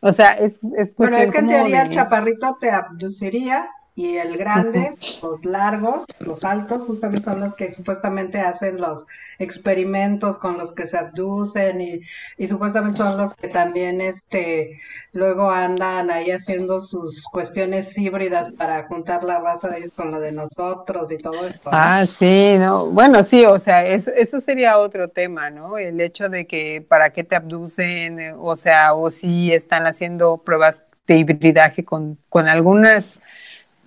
o 0.00 0.12
sea, 0.12 0.32
es, 0.32 0.60
es 0.76 0.94
Pero 0.96 1.16
es 1.16 1.30
que 1.30 1.38
en 1.38 1.48
teoría 1.48 1.82
el 1.82 1.90
chaparrito 1.90 2.56
te 2.60 2.70
abduciría 2.70 3.68
y 3.94 4.16
el 4.16 4.38
grande, 4.38 4.92
los 5.22 5.44
largos, 5.44 6.04
los 6.20 6.44
altos, 6.44 6.86
justamente 6.86 7.24
son 7.24 7.40
los 7.40 7.54
que 7.54 7.72
supuestamente 7.72 8.40
hacen 8.40 8.80
los 8.80 9.04
experimentos 9.38 10.38
con 10.38 10.56
los 10.56 10.72
que 10.72 10.86
se 10.86 10.96
abducen 10.96 11.80
y, 11.80 12.00
y 12.38 12.46
supuestamente 12.46 12.98
son 12.98 13.16
los 13.16 13.34
que 13.34 13.48
también 13.48 14.00
este 14.00 14.80
luego 15.12 15.50
andan 15.50 16.10
ahí 16.10 16.30
haciendo 16.30 16.80
sus 16.80 17.24
cuestiones 17.24 17.96
híbridas 17.98 18.52
para 18.52 18.86
juntar 18.86 19.24
la 19.24 19.40
raza 19.40 19.68
de 19.68 19.78
ellos 19.78 19.92
con 19.94 20.12
la 20.12 20.20
de 20.20 20.32
nosotros 20.32 21.10
y 21.10 21.18
todo 21.18 21.46
esto. 21.46 21.70
Ah, 21.72 22.06
sí, 22.06 22.56
no, 22.58 22.86
bueno, 22.86 23.22
sí, 23.24 23.44
o 23.44 23.58
sea, 23.58 23.84
eso, 23.84 24.10
eso 24.14 24.40
sería 24.40 24.78
otro 24.78 25.08
tema, 25.08 25.50
¿no? 25.50 25.78
El 25.78 26.00
hecho 26.00 26.28
de 26.28 26.46
que 26.46 26.84
para 26.88 27.10
qué 27.10 27.24
te 27.24 27.36
abducen, 27.36 28.34
o 28.38 28.56
sea, 28.56 28.94
o 28.94 29.10
si 29.10 29.52
están 29.52 29.86
haciendo 29.86 30.38
pruebas 30.38 30.84
de 31.06 31.16
hibridaje 31.16 31.84
con, 31.84 32.18
con 32.28 32.46
algunas 32.46 33.14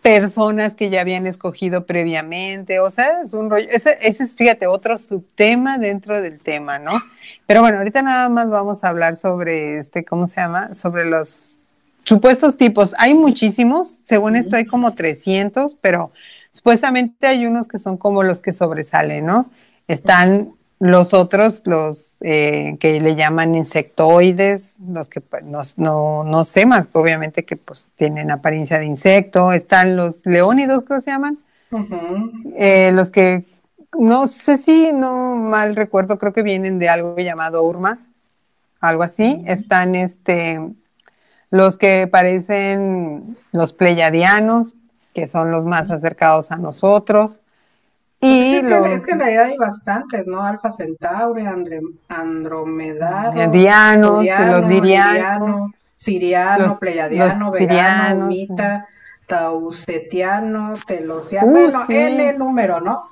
personas 0.04 0.76
que 0.76 0.90
ya 0.90 1.02
habían 1.02 1.26
escogido 1.26 1.86
previamente, 1.86 2.80
o 2.80 2.92
sea, 2.92 3.22
es 3.22 3.34
un 3.34 3.50
rollo, 3.50 3.68
ese, 3.72 3.98
ese, 4.02 4.24
es, 4.24 4.36
fíjate, 4.36 4.68
otro 4.68 4.98
subtema 4.98 5.78
dentro 5.78 6.22
del 6.22 6.40
tema, 6.40 6.78
¿no? 6.78 6.92
Pero 7.48 7.62
bueno, 7.62 7.78
ahorita 7.78 8.02
nada 8.02 8.28
más 8.28 8.50
vamos 8.50 8.84
a 8.84 8.90
hablar 8.90 9.16
sobre, 9.16 9.80
este, 9.80 10.04
¿cómo 10.04 10.28
se 10.28 10.42
llama? 10.42 10.76
Sobre 10.76 11.06
los 11.06 11.58
supuestos 12.04 12.58
tipos. 12.58 12.94
Hay 12.98 13.16
muchísimos, 13.16 14.00
según 14.04 14.36
esto 14.36 14.58
hay 14.58 14.66
como 14.66 14.94
300, 14.94 15.78
pero 15.80 16.12
supuestamente 16.52 17.26
hay 17.26 17.46
unos 17.46 17.70
que 17.70 17.80
son 17.80 17.98
como 17.98 18.24
los 18.24 18.42
que 18.42 18.52
sobresalen, 18.52 19.26
¿no? 19.26 19.50
Están 19.88 20.54
los 20.84 21.14
otros, 21.14 21.62
los 21.64 22.18
eh, 22.20 22.76
que 22.78 23.00
le 23.00 23.16
llaman 23.16 23.56
insectoides, 23.56 24.74
los 24.86 25.08
que 25.08 25.22
pues, 25.22 25.42
no, 25.46 25.62
no, 25.78 26.26
no, 26.26 26.44
sé 26.44 26.66
más, 26.66 26.90
obviamente 26.92 27.46
que 27.46 27.56
pues 27.56 27.94
tienen 27.96 28.32
apariencia 28.32 28.80
de 28.80 28.86
insecto, 28.86 29.54
están 29.54 29.96
los 29.96 30.26
leónidos, 30.26 30.84
creo 30.84 31.00
que 31.00 31.06
se 31.06 31.12
llaman, 31.12 31.40
eh, 32.58 32.92
los 32.92 33.12
que 33.12 33.46
no 33.98 34.28
sé 34.28 34.58
si 34.58 34.92
no 34.92 35.38
mal 35.38 35.78
recuerdo, 35.78 36.20
creo 36.20 36.34
que 36.34 36.44
vienen 36.44 36.80
de 36.80 36.90
algo 36.90 37.16
llamado 37.16 37.64
urma, 37.64 38.06
algo 38.82 39.04
así, 39.04 39.42
están 39.48 39.96
este 39.96 40.60
los 41.50 41.78
que 41.78 42.10
parecen 42.12 43.38
los 43.54 43.72
pleiadianos, 43.72 44.76
que 45.14 45.30
son 45.30 45.50
los 45.50 45.66
más 45.66 45.90
acercados 45.90 46.52
a 46.52 46.58
nosotros, 46.58 47.43
y 48.24 48.56
es, 48.56 48.64
los... 48.64 48.84
que, 48.84 48.94
es 48.94 49.06
que 49.06 49.12
en 49.12 49.20
realidad 49.20 49.46
hay 49.46 49.58
bastantes, 49.58 50.28
¿no? 50.28 50.44
Alfa 50.44 50.72
Centauri, 50.72 51.46
Andre... 51.46 51.82
Andromedaro, 52.08 53.52
Dianos, 53.52 54.24
los 54.24 54.68
Dirianos, 54.68 55.60
Siriano, 55.98 56.68
los, 56.68 56.80
Pleiadiano, 56.80 57.46
los 57.46 57.60
Vegano, 57.60 58.28
Mita, 58.28 58.88
Tausetiano, 59.28 60.74
Telosiano, 60.86 61.48
uh, 61.48 61.52
bueno, 61.52 61.86
sí. 61.88 61.96
N 61.96 62.34
número, 62.34 62.82
¿no? 62.82 63.04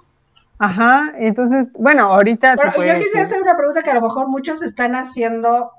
Ajá, 0.59 1.13
entonces, 1.17 1.69
bueno, 1.73 2.03
ahorita 2.03 2.55
Pero 2.55 2.85
yo 2.85 3.03
quisiera 3.03 3.23
hacer 3.23 3.41
una 3.41 3.57
pregunta 3.57 3.81
que 3.81 3.89
a 3.89 3.95
lo 3.95 4.01
mejor 4.01 4.27
muchos 4.27 4.61
están 4.61 4.95
haciendo 4.95 5.71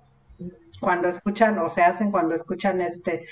cuando 0.80 1.06
escuchan 1.06 1.58
o 1.60 1.68
se 1.68 1.82
hacen 1.82 2.10
cuando 2.10 2.34
escuchan 2.34 2.80
este 2.80 3.24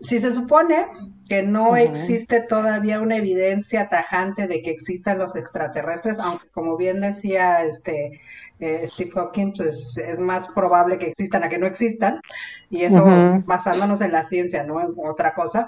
si 0.00 0.18
se 0.18 0.34
supone 0.34 0.86
que 1.28 1.42
no 1.42 1.76
existe 1.76 2.40
todavía 2.40 3.00
una 3.00 3.16
evidencia 3.16 3.88
tajante 3.88 4.46
de 4.48 4.62
que 4.62 4.70
existan 4.70 5.18
los 5.18 5.36
extraterrestres, 5.36 6.18
aunque 6.18 6.48
como 6.48 6.76
bien 6.76 7.00
decía 7.00 7.62
este 7.64 8.20
eh, 8.58 8.88
Steve 8.88 9.10
Hawking, 9.14 9.52
pues 9.56 9.96
es 9.98 10.18
más 10.18 10.48
probable 10.48 10.98
que 10.98 11.08
existan 11.08 11.44
a 11.44 11.48
que 11.48 11.58
no 11.58 11.66
existan, 11.66 12.20
y 12.68 12.82
eso 12.82 13.04
basándonos 13.44 14.00
en 14.00 14.12
la 14.12 14.22
ciencia, 14.22 14.64
no 14.64 14.80
en 14.80 14.94
otra 14.96 15.34
cosa, 15.34 15.66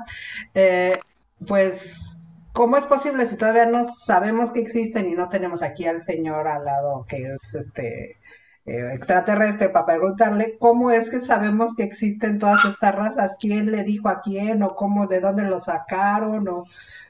eh, 0.55 0.99
pues 1.47 2.17
¿cómo 2.53 2.77
es 2.77 2.85
posible 2.85 3.27
si 3.27 3.37
todavía 3.37 3.67
no 3.67 3.85
sabemos 3.85 4.51
que 4.51 4.61
existen 4.61 5.09
y 5.09 5.15
no 5.15 5.29
tenemos 5.29 5.62
aquí 5.62 5.87
al 5.87 6.01
señor 6.01 6.49
al 6.49 6.65
lado 6.65 7.05
que 7.09 7.23
es 7.23 7.55
este 7.55 8.17
eh, 8.64 8.92
extraterrestre 8.95 9.71
para 9.71 9.87
preguntarle 9.87 10.57
cómo 10.59 10.92
es 10.92 11.11
que 11.11 11.21
sabemos 11.21 11.75
que 11.75 11.83
existen 11.83 12.38
todas 12.38 12.64
estas 12.64 12.95
razas, 12.95 13.37
quién 13.40 13.73
le 13.73 13.83
dijo 13.83 14.09
a 14.09 14.21
quién 14.21 14.62
o 14.62 14.76
cómo, 14.76 15.09
de 15.09 15.21
dónde 15.21 15.42
lo 15.42 15.59
sacaron 15.59 16.47
o 16.49 16.64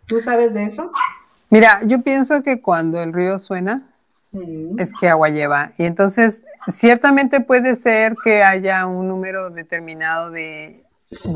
tú 0.07 0.21
sabes 0.21 0.55
de 0.55 0.65
eso. 0.65 0.91
Mira, 1.51 1.81
yo 1.85 2.03
pienso 2.03 2.43
que 2.43 2.63
cuando 2.63 3.03
el 3.03 3.13
río 3.13 3.39
suena 3.39 3.89
es 4.79 4.91
que 4.99 5.11
agua 5.11 5.29
lleva 5.29 5.73
y 5.77 5.85
entonces 5.85 6.43
ciertamente 6.73 7.41
puede 7.41 7.77
ser 7.77 8.15
que 8.25 8.43
haya 8.43 8.87
un 8.87 9.07
número 9.09 9.51
determinado 9.51 10.31
de, 10.31 10.83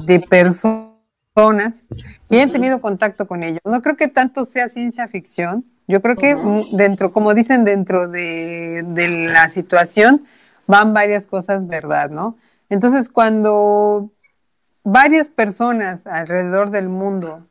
de 0.06 0.20
personas 0.20 1.84
que 2.30 2.36
hayan 2.36 2.52
tenido 2.52 2.80
contacto 2.80 3.26
con 3.26 3.42
ellos. 3.42 3.60
No 3.66 3.82
creo 3.82 3.96
que 3.96 4.08
tanto 4.08 4.46
sea 4.46 4.70
ciencia 4.70 5.08
ficción, 5.08 5.66
yo 5.88 6.02
creo 6.02 6.16
que 6.16 6.36
dentro, 6.72 7.12
como 7.12 7.34
dicen, 7.34 7.64
dentro 7.64 8.08
de, 8.08 8.84
la 9.32 9.48
situación 9.48 10.24
van 10.66 10.92
varias 10.92 11.26
cosas, 11.26 11.66
¿verdad? 11.68 12.10
¿No? 12.10 12.36
Entonces, 12.68 13.08
cuando 13.08 14.10
varias 14.82 15.28
personas 15.28 16.06
alrededor 16.06 16.70
del 16.70 16.88
mundo 16.88 17.46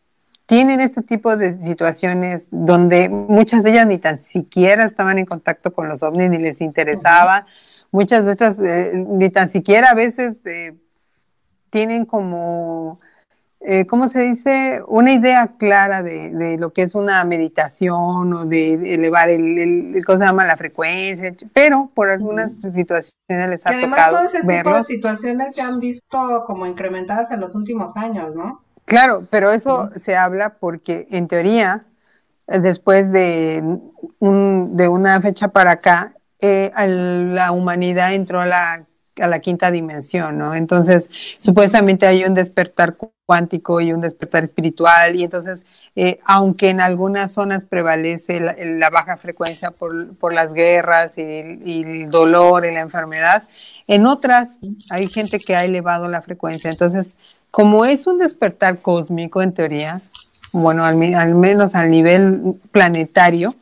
tienen 0.46 0.82
este 0.82 1.02
tipo 1.02 1.38
de 1.38 1.60
situaciones 1.60 2.48
donde 2.52 3.10
muchas 3.10 3.64
de 3.64 3.72
ellas 3.72 3.88
ni 3.88 3.98
tan 3.98 4.22
siquiera 4.22 4.86
estaban 4.86 5.18
en 5.18 5.26
contacto 5.26 5.74
con 5.74 5.88
los 5.88 6.04
ovnis 6.04 6.30
ni 6.30 6.38
les 6.38 6.62
interesaba, 6.62 7.46
muchas 7.92 8.26
de 8.26 8.32
estas 8.32 8.60
eh, 8.60 8.92
ni 8.96 9.30
tan 9.30 9.50
siquiera 9.50 9.92
a 9.92 9.96
veces 9.96 10.38
eh, 10.46 10.78
tienen 11.70 12.06
como 12.06 13.00
eh, 13.68 13.88
¿cómo 13.88 14.10
se 14.10 14.20
dice? 14.22 14.84
Una 14.88 15.12
idea 15.12 15.54
clara 15.58 16.04
de, 16.04 16.56
lo 16.60 16.72
que 16.72 16.84
es 16.84 16.94
una 16.94 17.24
meditación 17.26 18.32
o 18.32 18.46
de 18.46 18.94
elevar 18.94 19.30
el, 19.30 19.58
el, 19.58 20.06
¿cómo 20.06 20.20
se 20.20 20.26
llama? 20.26 20.46
La 20.46 20.56
frecuencia, 20.56 21.34
pero 21.52 21.90
por 21.96 22.12
algunas 22.12 22.52
situaciones 22.62 23.12
les 23.28 23.66
ha 23.66 23.74
y 23.74 23.78
además 23.78 24.10
todo 24.12 24.22
ese 24.22 24.42
tipo 24.42 24.76
de 24.76 24.84
situaciones 24.84 25.56
se 25.56 25.62
han 25.62 25.80
visto 25.80 26.44
como 26.46 26.68
incrementadas 26.68 27.32
en 27.32 27.40
los 27.40 27.56
últimos 27.56 27.98
años, 27.98 28.36
¿no? 28.36 28.62
Claro, 28.86 29.26
pero 29.32 29.52
eso 29.52 29.90
se 30.00 30.16
habla 30.16 30.58
porque 30.60 31.08
en 31.10 31.28
teoría, 31.28 31.86
después 32.46 33.12
de, 33.12 33.64
un, 34.20 34.78
de 34.78 34.88
una 34.88 35.20
fecha 35.22 35.48
para 35.48 35.72
acá, 35.72 36.14
eh, 36.40 36.72
la 36.78 37.52
humanidad 37.52 38.14
entró 38.14 38.42
a 38.42 38.46
la 38.46 38.86
a 39.22 39.28
la 39.28 39.40
quinta 39.40 39.72
dimensión, 39.72 40.38
¿no? 40.38 40.56
Entonces, 40.56 41.10
supuestamente 41.38 42.06
hay 42.06 42.26
un 42.26 42.34
despertar 42.34 42.98
cuántico 43.26 43.82
y 43.82 43.92
un 43.92 44.02
despertar 44.02 44.44
espiritual, 44.44 45.16
y 45.16 45.24
entonces, 45.24 45.66
eh, 45.96 46.20
aunque 46.26 46.70
en 46.70 46.80
algunas 46.80 47.32
zonas 47.32 47.66
prevalece 47.66 48.40
la, 48.40 48.90
baja 48.90 49.18
frecuencia 49.18 49.72
por, 49.72 50.34
las 50.34 50.54
guerras 50.54 51.18
y, 51.18 51.82
el 51.82 52.10
dolor 52.10 52.66
y 52.66 52.74
la 52.74 52.82
enfermedad, 52.82 53.48
en 53.88 54.06
otras 54.06 54.58
hay 54.90 55.08
gente 55.08 55.40
que 55.40 55.56
ha 55.56 55.64
elevado 55.64 56.08
la 56.08 56.22
frecuencia. 56.22 56.70
Entonces, 56.70 57.18
como 57.52 57.86
es 57.86 58.08
un 58.08 58.18
despertar 58.18 58.82
cósmico 58.82 59.42
en 59.42 59.54
teoría, 59.54 60.02
bueno, 60.52 60.84
al, 60.84 61.02
al 61.16 61.36
menos 61.36 61.76
al 61.76 61.90
nivel 61.90 62.60
planetario 62.72 63.56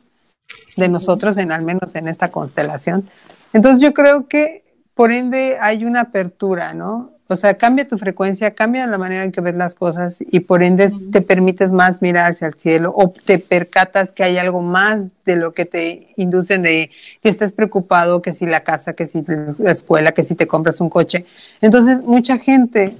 de 0.76 0.88
nosotros, 0.88 1.36
en 1.38 1.52
al 1.52 1.62
menos 1.62 1.94
en 1.94 2.08
esta 2.08 2.30
constelación, 2.30 3.08
entonces 3.52 3.80
yo 3.80 3.94
creo 3.94 4.26
que 4.26 4.64
por 4.94 5.12
ende 5.12 5.58
hay 5.60 5.84
una 5.84 6.02
apertura, 6.02 6.74
¿no? 6.74 7.13
O 7.26 7.36
sea, 7.36 7.54
cambia 7.54 7.88
tu 7.88 7.96
frecuencia, 7.96 8.54
cambia 8.54 8.86
la 8.86 8.98
manera 8.98 9.24
en 9.24 9.32
que 9.32 9.40
ves 9.40 9.54
las 9.54 9.74
cosas 9.74 10.18
y 10.20 10.40
por 10.40 10.62
ende 10.62 10.92
te 11.10 11.22
permites 11.22 11.72
más 11.72 12.02
mirar 12.02 12.32
hacia 12.32 12.48
el 12.48 12.54
cielo 12.54 12.92
o 12.94 13.14
te 13.24 13.38
percatas 13.38 14.12
que 14.12 14.24
hay 14.24 14.36
algo 14.36 14.60
más 14.60 15.06
de 15.24 15.36
lo 15.36 15.54
que 15.54 15.64
te 15.64 16.08
inducen 16.16 16.62
de 16.62 16.90
que 17.22 17.30
estés 17.30 17.52
preocupado, 17.52 18.20
que 18.20 18.34
si 18.34 18.44
la 18.44 18.60
casa, 18.60 18.92
que 18.92 19.06
si 19.06 19.24
la 19.58 19.70
escuela, 19.70 20.12
que 20.12 20.22
si 20.22 20.34
te 20.34 20.46
compras 20.46 20.82
un 20.82 20.90
coche. 20.90 21.24
Entonces, 21.62 22.02
mucha 22.02 22.36
gente 22.36 22.98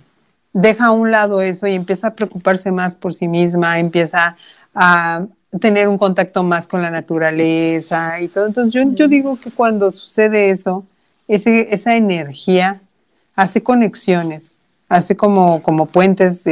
deja 0.55 0.87
a 0.87 0.91
un 0.93 1.11
lado 1.11 1.43
eso 1.43 1.67
y 1.67 1.75
empieza 1.75 2.09
a 2.09 2.15
preocuparse 2.15 2.73
más 2.73 2.97
por 2.97 3.13
sí 3.13 3.29
misma, 3.29 3.79
empieza 3.79 4.39
a 4.75 5.27
tener 5.61 5.87
un 5.87 5.99
contacto 5.99 6.43
más 6.43 6.67
con 6.67 6.81
la 6.81 6.91
naturaleza 6.91 8.19
y 8.23 8.29
todo. 8.29 8.47
Entonces, 8.47 8.73
yo, 8.73 8.83
yo 8.95 9.07
digo 9.07 9.39
que 9.39 9.51
cuando 9.51 9.91
sucede 9.91 10.49
eso, 10.49 10.87
ese, 11.29 11.75
esa 11.75 11.95
energía 11.95 12.81
hace 13.35 13.63
conexiones, 13.63 14.59
hace 14.89 15.17
como, 15.17 15.63
como 15.63 15.87
puentes 15.87 16.45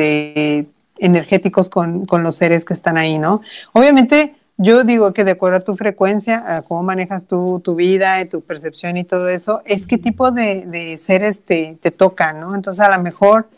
energéticos 0.99 1.69
con, 1.69 2.07
los 2.11 2.35
seres 2.37 2.65
que 2.65 2.75
están 2.75 2.97
ahí, 2.97 3.19
¿no? 3.19 3.41
Obviamente, 3.73 4.35
yo 4.57 4.85
digo 4.85 5.13
que 5.13 5.25
de 5.25 5.33
acuerdo 5.33 5.59
a 5.59 5.65
tu 5.65 5.77
frecuencia, 5.77 6.57
a 6.57 6.63
cómo 6.63 6.83
manejas 6.83 7.27
tu, 7.27 7.61
tu 7.61 7.75
vida, 7.75 8.25
tu 8.27 8.43
percepción 8.43 8.97
y 8.97 9.05
todo 9.05 9.29
eso, 9.29 9.63
es 9.65 9.87
qué 9.87 9.99
tipo 9.99 10.31
de, 10.31 10.97
seres 10.99 11.43
te, 11.45 11.79
te 11.81 11.91
tocan, 11.91 12.41
¿no? 12.41 12.55
Entonces, 12.55 12.85
a 12.85 12.97
lo 12.97 13.03
mejor 13.03 13.49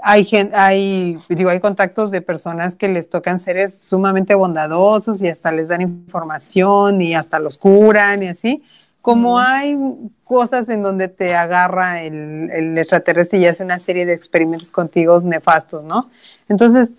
hay, 0.00 0.28
hay, 0.54 1.18
digo, 1.28 1.50
hay 1.50 1.60
contactos 1.60 2.10
de 2.10 2.22
personas 2.22 2.76
que 2.76 2.88
les 2.88 3.08
tocan 3.08 3.40
seres 3.40 3.78
sumamente 3.82 4.34
bondadosos 4.34 5.20
y 5.20 5.28
hasta 5.28 5.50
les 5.50 5.68
dan 5.68 5.80
información 5.80 7.00
y 7.00 7.14
hasta 7.14 7.40
los 7.40 7.58
curan 7.58 8.22
y 8.22 8.28
así 8.28 8.62
como 9.08 9.38
hay 9.38 9.74
cosas 10.22 10.68
en 10.68 10.82
donde 10.82 11.08
te 11.08 11.34
agarra 11.34 12.02
el, 12.02 12.76
extraterrestre 12.76 13.38
y 13.38 13.46
hace 13.46 13.64
una 13.64 13.78
serie 13.78 14.04
de 14.04 14.12
experimentos 14.12 14.70
contigo 14.70 15.18
nefastos, 15.22 15.82
¿no? 15.82 16.10
Entonces, 16.46 16.92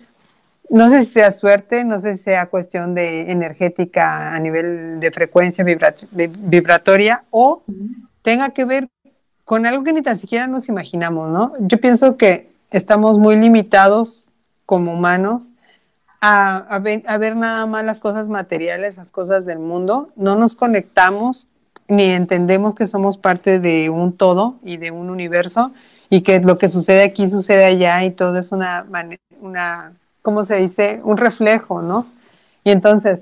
no 0.68 0.90
sé 0.90 1.04
si 1.04 1.12
sea 1.12 1.30
suerte, 1.30 1.84
no 1.84 2.00
sé 2.00 2.16
si 2.16 2.24
sea 2.24 2.46
cuestión 2.46 2.96
de 2.96 3.30
energética 3.30 4.34
a 4.34 4.40
nivel 4.40 4.98
de 4.98 5.12
frecuencia 5.12 5.64
vibratoria 5.64 7.22
o 7.30 7.62
tenga 8.22 8.50
que 8.50 8.64
ver 8.64 8.88
con 9.44 9.64
algo 9.64 9.84
que 9.84 9.92
ni 9.92 10.02
tan 10.02 10.18
siquiera 10.18 10.48
nos 10.48 10.68
imaginamos, 10.68 11.30
¿no? 11.30 11.52
Yo 11.60 11.80
pienso 11.80 12.16
que 12.16 12.50
estamos 12.72 13.20
muy 13.20 13.36
limitados 13.36 14.28
como 14.66 14.94
humanos 14.94 15.52
a, 16.20 16.80
ver, 16.82 17.04
a, 17.06 17.18
ver, 17.18 17.36
nada 17.36 17.66
más 17.66 17.84
las 17.84 18.00
cosas 18.00 18.28
materiales, 18.28 18.96
las 18.96 19.12
cosas 19.12 19.46
del 19.46 19.60
mundo, 19.60 20.10
no 20.16 20.34
nos 20.34 20.56
conectamos 20.56 21.46
ni 21.90 22.04
entendemos 22.04 22.74
que 22.74 22.86
somos 22.86 23.16
parte 23.16 23.58
de 23.60 23.90
un 23.90 24.16
todo 24.16 24.56
y 24.64 24.76
de 24.76 24.90
un 24.90 25.10
universo 25.10 25.72
y 26.08 26.22
que 26.22 26.40
lo 26.40 26.58
que 26.58 26.68
sucede 26.68 27.04
aquí 27.04 27.28
sucede 27.28 27.64
allá 27.64 28.04
y 28.04 28.10
todo 28.10 28.38
es 28.38 28.52
una, 28.52 28.86
una 29.40 29.92
¿cómo 30.22 30.44
se 30.44 30.56
dice? 30.56 31.00
Un 31.04 31.16
reflejo, 31.16 31.82
¿no? 31.82 32.06
Y 32.64 32.70
entonces, 32.70 33.20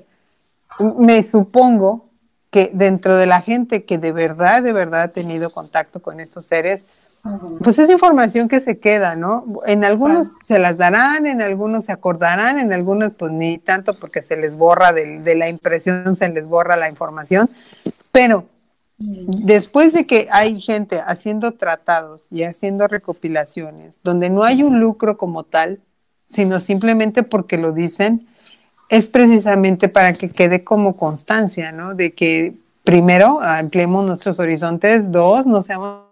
me 0.97 1.27
supongo 1.29 2.05
que 2.51 2.71
dentro 2.73 3.15
de 3.15 3.27
la 3.27 3.41
gente 3.41 3.85
que 3.85 3.97
de 3.97 4.11
verdad, 4.11 4.63
de 4.63 4.73
verdad 4.73 5.03
ha 5.03 5.07
tenido 5.09 5.51
contacto 5.51 6.01
con 6.01 6.19
estos 6.19 6.45
seres, 6.45 6.83
pues 7.61 7.77
es 7.77 7.89
información 7.89 8.47
que 8.47 8.59
se 8.59 8.79
queda, 8.79 9.15
¿no? 9.15 9.45
En 9.65 9.83
algunos 9.83 10.31
se 10.41 10.57
las 10.57 10.77
darán, 10.77 11.27
en 11.27 11.41
algunos 11.41 11.85
se 11.85 11.91
acordarán, 11.91 12.57
en 12.57 12.73
algunos 12.73 13.11
pues 13.11 13.31
ni 13.31 13.57
tanto 13.57 13.99
porque 13.99 14.21
se 14.21 14.37
les 14.37 14.55
borra 14.55 14.93
de, 14.93 15.19
de 15.19 15.35
la 15.35 15.49
impresión, 15.49 16.15
se 16.15 16.29
les 16.29 16.47
borra 16.47 16.75
la 16.77 16.89
información, 16.89 17.49
pero 18.11 18.45
Después 18.99 19.93
de 19.93 20.05
que 20.05 20.27
hay 20.29 20.59
gente 20.59 21.01
haciendo 21.05 21.53
tratados 21.53 22.27
y 22.29 22.43
haciendo 22.43 22.85
recopilaciones, 22.87 23.97
donde 24.03 24.29
no 24.29 24.43
hay 24.43 24.61
un 24.61 24.81
lucro 24.81 25.17
como 25.17 25.45
tal, 25.45 25.79
sino 26.25 26.59
simplemente 26.59 27.23
porque 27.23 27.57
lo 27.57 27.71
dicen, 27.71 28.27
es 28.89 29.07
precisamente 29.07 29.87
para 29.87 30.13
que 30.13 30.29
quede 30.29 30.65
como 30.65 30.97
constancia, 30.97 31.71
¿no? 31.71 31.95
De 31.95 32.13
que 32.13 32.55
primero 32.83 33.39
ampliemos 33.41 34.05
nuestros 34.05 34.37
horizontes, 34.39 35.11
dos, 35.11 35.45
no 35.45 35.61
seamos 35.61 36.09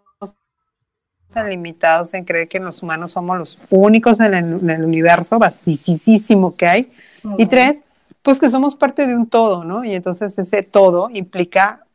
tan 1.34 1.50
limitados 1.50 2.14
en 2.14 2.24
creer 2.24 2.48
que 2.48 2.60
los 2.60 2.82
humanos 2.82 3.12
somos 3.12 3.38
los 3.38 3.60
únicos 3.70 4.20
en 4.22 4.34
el, 4.34 4.86
universo 4.86 5.40
vastísimo 5.40 6.56
que 6.56 6.68
hay, 6.68 6.92
y 7.38 7.48
tres, 7.48 7.84
pues 8.22 8.40
que 8.40 8.50
somos 8.50 8.76
parte 8.76 9.06
de 9.06 9.16
un 9.16 9.28
todo, 9.28 9.66
¿no? 9.66 9.84
Y 9.84 9.94
entonces 9.94 10.38
ese 10.40 10.64
todo 10.64 11.10
implica 11.12 11.87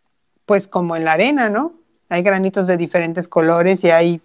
pues 0.53 0.69
como 0.69 0.97
en 0.97 1.07
la 1.07 1.13
arena, 1.13 1.49
¿no? 1.49 1.73
Hay 2.11 2.21
granitos 2.21 2.67
de 2.67 2.77
diferentes 2.77 3.27
colores 3.27 3.83
y 3.85 3.91
hay 3.91 4.21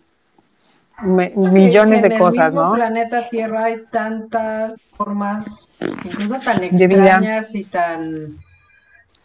millones 1.02 2.02
de 2.02 2.18
cosas, 2.18 2.54
¿no? 2.54 2.76
En 2.76 2.82
el 2.82 2.88
planeta 2.90 3.30
Tierra 3.30 3.64
hay 3.64 3.86
tantas 3.90 4.76
formas, 4.98 5.70
incluso 5.80 6.36
tan 6.44 6.66
extrañas 6.66 7.56
y 7.56 7.64
tan 7.64 8.40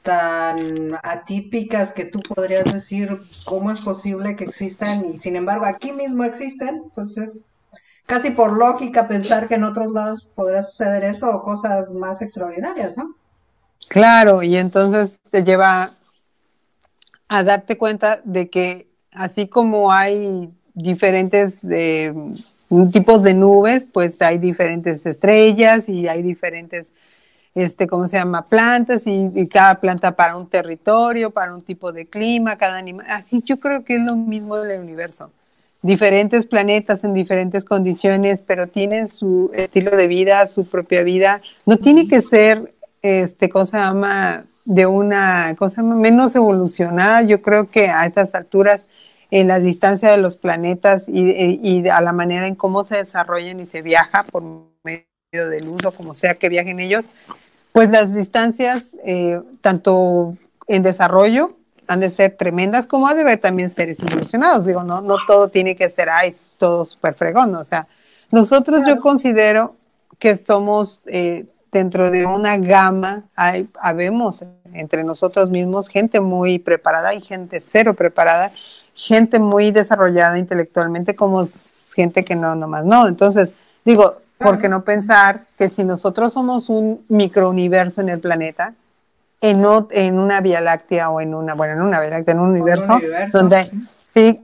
tan 0.05 0.97
atípicas 1.03 1.93
que 1.93 2.05
tú 2.05 2.21
podrías 2.21 2.73
decir 2.73 3.19
cómo 3.45 3.73
es 3.73 3.81
posible 3.81 4.37
que 4.37 4.45
existan 4.45 5.05
y 5.07 5.19
sin 5.19 5.35
embargo 5.35 5.65
aquí 5.65 5.91
mismo 5.91 6.23
existen, 6.23 6.85
pues 6.95 7.19
es 7.19 7.45
casi 8.07 8.31
por 8.31 8.53
lógica 8.53 9.09
pensar 9.09 9.49
que 9.49 9.57
en 9.57 9.65
otros 9.65 9.91
lados 9.91 10.29
podría 10.37 10.63
suceder 10.63 11.03
eso 11.03 11.31
o 11.31 11.43
cosas 11.43 11.91
más 11.91 12.23
extraordinarias, 12.23 12.97
¿no? 12.97 13.17
Claro, 13.89 14.45
y 14.45 14.57
entonces 14.57 15.19
te 15.33 15.43
lleva 15.43 15.97
a 17.33 17.43
darte 17.43 17.79
cuenta 17.79 18.21
de 18.25 18.51
que 18.51 18.89
así 19.11 19.49
como 19.49 19.91
hay 19.91 20.51
diferentes 20.75 21.65
eh, 21.65 22.13
tipos 22.93 23.23
de 23.23 23.33
nubes, 23.33 23.89
pues 23.91 24.21
hay 24.21 24.37
diferentes 24.37 25.07
estrellas 25.07 25.89
y 25.89 26.09
hay 26.09 26.23
diferentes, 26.23 26.89
este, 27.55 27.87
¿cómo 27.87 28.07
se 28.07 28.19
llama? 28.19 28.51
Plantas 28.51 29.05
y, 29.07 29.49
cada 29.49 29.77
planta 29.77 30.15
para 30.15 30.37
un 30.37 30.47
territorio, 30.47 31.31
para 31.31 31.55
un 31.55 31.63
tipo 31.63 31.91
de 31.91 32.05
clima, 32.05 32.57
cada 32.57 32.77
animal. 32.77 33.07
Así 33.09 33.43
yo 33.43 33.59
creo 33.59 33.83
que 33.83 33.95
es 33.95 34.03
lo 34.03 34.15
mismo 34.15 34.59
en 34.59 34.71
el 34.71 34.81
universo. 34.83 35.31
Diferentes 35.81 36.45
planetas 36.45 37.03
en 37.03 37.15
diferentes 37.15 37.65
condiciones, 37.65 38.43
pero 38.47 38.67
tienen 38.67 39.09
su 39.09 39.51
estilo 39.55 39.97
de 39.97 40.07
vida, 40.07 40.47
su 40.49 40.67
propia 40.67 41.03
vida. 41.03 41.41
No 41.65 41.79
tiene 41.79 42.07
que 42.09 42.21
ser, 42.21 42.75
este, 43.01 43.49
¿cómo 43.49 43.65
se 43.65 43.79
llama? 43.79 44.45
De 44.65 44.87
una 44.87 45.55
cosa 45.59 45.83
menos 45.83 46.35
evolucionada. 46.35 47.23
Yo 47.23 47.43
creo 47.43 47.69
que 47.71 47.89
a 47.89 48.07
estas 48.07 48.35
alturas, 48.35 48.87
en 49.31 49.49
la 49.49 49.61
distancia 49.61 50.11
de 50.11 50.19
los 50.19 50.37
planetas 50.37 51.09
y, 51.09 51.89
a 51.89 52.01
la 52.01 52.13
manera 52.13 52.47
en 52.47 52.55
cómo 52.55 52.85
se 52.85 52.97
desarrollan 52.97 53.61
y 53.61 53.67
se 53.67 53.83
viaja 53.83 54.25
por 54.25 54.43
medio 54.85 55.07
del 55.33 55.69
uso, 55.69 55.93
como 55.93 56.15
sea 56.15 56.35
que 56.35 56.49
viajen 56.49 56.81
ellos, 56.81 57.11
pues 57.73 57.91
las 57.91 58.15
distancias, 58.15 58.91
eh, 59.05 59.41
tanto 59.63 60.37
en 60.69 60.83
desarrollo, 60.83 61.57
han 61.89 62.01
de 62.01 62.11
ser 62.11 62.37
tremendas, 62.37 62.87
como 62.87 63.09
ha 63.09 63.15
de 63.15 63.23
haber 63.23 63.41
también 63.41 63.71
seres 63.71 64.01
evolucionados. 64.01 64.67
Digo, 64.67 64.83
no, 64.83 65.01
no 65.01 65.17
todo 65.27 65.49
tiene 65.49 65.75
que 65.77 65.89
ser, 65.89 66.09
ay, 66.11 66.35
todo 66.59 66.85
súper 66.85 67.15
fregón. 67.15 67.55
O 67.55 67.65
sea, 67.65 67.89
nosotros 68.31 68.83
yo 68.87 69.01
considero 69.01 69.77
que 70.19 70.37
somos 70.37 71.01
eh, 71.07 71.47
dentro 71.73 72.11
de 72.11 72.27
una 72.27 72.59
gama, 72.59 73.25
hay, 73.35 73.69
habemos 73.81 74.45
entre 74.75 75.05
nosotros 75.05 75.49
mismos 75.49 75.89
gente 75.89 76.21
muy 76.21 76.59
preparada 76.59 77.15
y 77.15 77.21
gente 77.23 77.61
cero 77.61 77.95
preparada, 77.95 78.53
gente 78.95 79.39
muy 79.39 79.71
desarrollada 79.71 80.39
intelectualmente 80.39 81.17
como 81.17 81.47
gente 81.95 82.25
que 82.25 82.37
no, 82.37 82.55
nomás 82.55 82.85
no. 82.85 83.09
Entonces, 83.09 83.51
digo, 83.85 84.19
¿por 84.39 84.59
qué 84.59 84.69
no 84.69 84.85
pensar 84.85 85.47
que 85.59 85.71
si 85.71 85.83
nosotros 85.83 86.35
somos 86.35 86.69
un 86.69 87.05
microuniverso 87.09 88.03
en 88.03 88.11
el 88.11 88.21
planeta, 88.21 88.75
en, 89.41 89.65
en 89.91 90.19
una 90.19 90.41
Vía 90.41 90.61
Láctea 90.61 91.11
o 91.11 91.21
en 91.21 91.35
una, 91.35 91.55
bueno, 91.55 91.75
en 91.75 91.83
una 91.83 92.01
Vía 92.01 92.11
Láctea, 92.11 92.35
en 92.35 92.41
un 92.41 92.51
universo, 92.51 93.01
donde 93.33 93.71
sí, 94.15 94.41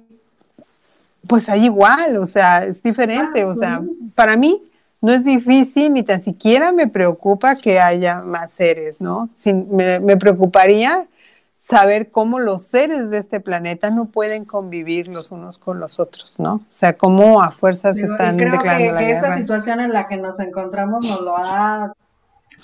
pues 1.26 1.48
hay 1.48 1.66
igual, 1.66 2.16
o 2.16 2.26
sea, 2.26 2.64
es 2.64 2.82
diferente, 2.82 3.44
o 3.44 3.54
sea, 3.54 3.82
para 4.14 4.36
mí 4.36 4.67
no 5.00 5.12
es 5.12 5.24
difícil 5.24 5.92
ni 5.92 6.02
tan 6.02 6.22
siquiera 6.22 6.72
me 6.72 6.88
preocupa 6.88 7.56
que 7.56 7.78
haya 7.78 8.22
más 8.22 8.52
seres, 8.52 9.00
¿no? 9.00 9.28
me, 9.44 10.16
preocuparía 10.16 11.06
saber 11.54 12.10
cómo 12.10 12.38
los 12.38 12.62
seres 12.62 13.10
de 13.10 13.18
este 13.18 13.40
planeta 13.40 13.90
no 13.90 14.06
pueden 14.06 14.44
convivir 14.44 15.08
los 15.08 15.30
unos 15.30 15.58
con 15.58 15.80
los 15.80 16.00
otros, 16.00 16.36
¿no? 16.38 16.54
O 16.54 16.62
sea, 16.70 16.94
cómo 16.94 17.42
a 17.42 17.50
fuerzas 17.50 17.98
están 17.98 18.38
creo 18.38 18.52
declarando 18.52 18.98
que, 18.98 19.06
que 19.06 19.12
esa 19.12 19.36
situación 19.36 19.80
en 19.80 19.92
la 19.92 20.08
que 20.08 20.16
nos 20.16 20.40
encontramos 20.40 21.06
nos 21.06 21.20
lo 21.20 21.36
ha 21.36 21.92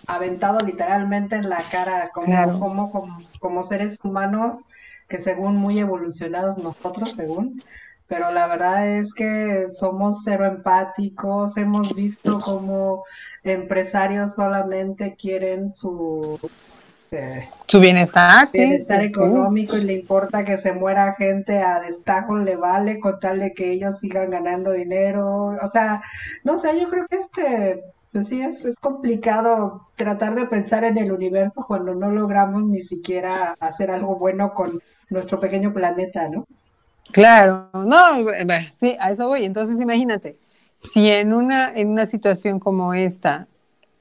aventado 0.07 0.61
literalmente 0.61 1.37
en 1.37 1.49
la 1.49 1.69
cara 1.71 2.11
como, 2.13 2.91
como, 2.91 3.19
como 3.41 3.63
seres 3.63 3.99
humanos 4.03 4.69
que 5.09 5.19
según 5.19 5.57
muy 5.57 5.79
evolucionados 5.79 6.59
nosotros, 6.59 7.15
según, 7.15 7.63
pero 8.07 8.31
la 8.33 8.47
verdad 8.47 8.99
es 8.99 9.15
que 9.15 9.69
somos 9.71 10.23
cero 10.25 10.45
empáticos, 10.45 11.57
hemos 11.57 11.95
visto 11.95 12.39
como 12.39 13.05
empresarios 13.43 14.35
solamente 14.35 15.15
quieren 15.17 15.73
su 15.73 16.39
este 17.15 17.49
su 17.67 17.81
bienestar, 17.81 18.49
bienestar 18.53 19.03
económico 19.03 19.77
y 19.77 19.85
le 19.85 19.95
importa 19.95 20.45
que 20.45 20.59
se 20.59 20.73
muera 20.73 21.15
gente 21.17 21.61
a 21.61 21.81
destajo, 21.81 22.37
le 22.37 22.57
vale 22.57 23.01
con 23.01 23.19
tal 23.21 23.41
de 23.41 23.53
que 23.53 23.71
ellos 23.73 23.99
sigan 24.01 24.31
ganando 24.31 24.73
dinero. 24.73 25.57
O 25.63 25.69
sea, 25.71 26.03
no 26.45 26.59
sé, 26.59 26.79
yo 26.79 26.89
creo 26.91 27.07
que 27.09 27.17
este, 27.17 27.85
pues 28.13 28.29
sí, 28.29 28.43
es, 28.43 28.65
es 28.65 28.77
complicado 28.77 29.83
tratar 29.97 30.35
de 30.35 30.47
pensar 30.47 30.85
en 30.85 30.99
el 30.99 31.13
universo 31.13 31.65
cuando 31.67 31.95
no 31.95 32.11
logramos 32.11 32.65
ni 32.67 32.83
siquiera 32.83 33.57
hacer 33.61 33.91
algo 33.91 34.17
bueno 34.17 34.53
con 34.55 34.81
nuestro 35.09 35.41
pequeño 35.41 35.73
planeta, 35.73 36.29
¿no? 36.29 36.47
Claro, 37.13 37.71
no, 37.73 38.27
sí, 38.81 38.97
a 38.99 39.11
eso 39.11 39.29
voy. 39.29 39.45
Entonces, 39.45 39.81
imagínate, 39.81 40.37
si 40.79 41.11
en 41.11 41.33
una, 41.33 41.73
en 41.73 41.89
una 41.89 42.07
situación 42.07 42.59
como 42.59 42.95
esta, 42.95 43.47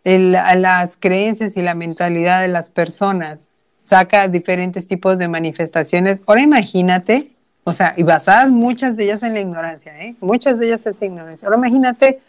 las 0.04 0.98
creencias 0.98 1.56
y 1.58 1.62
la 1.62 1.76
mentalidad 1.76 2.42
de 2.42 2.48
las 2.50 2.70
personas 2.70 3.50
saca 3.84 4.28
diferentes 4.28 4.88
tipos 4.88 5.18
de 5.18 5.28
manifestaciones, 5.28 6.22
ahora 6.26 6.42
imagínate, 6.42 7.32
o 7.63 7.74
sea, 7.74 7.94
y 7.98 8.04
basadas 8.04 8.52
muchas 8.52 8.98
de 8.98 9.06
ellas 9.06 9.24
en 9.24 9.34
la 9.34 9.42
ignorancia, 9.42 9.98
¿eh? 10.04 10.16
Muchas 10.20 10.60
de 10.60 10.68
ellas 10.68 10.86
es 10.86 11.02
ignorancia. 11.02 11.48
Ahora 11.48 11.58
imagínate, 11.58 12.22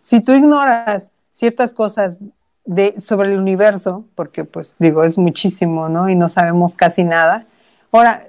si 0.00 0.20
tú 0.20 0.32
ignoras 0.32 1.10
ciertas 1.32 1.72
cosas 1.72 2.18
de, 2.64 3.00
sobre 3.00 3.32
el 3.32 3.38
universo, 3.38 4.04
porque 4.14 4.44
pues 4.44 4.76
digo, 4.78 5.04
es 5.04 5.18
muchísimo, 5.18 5.88
¿no? 5.88 6.08
Y 6.08 6.14
no 6.14 6.28
sabemos 6.28 6.74
casi 6.74 7.04
nada, 7.04 7.46
Ahora, 7.90 8.26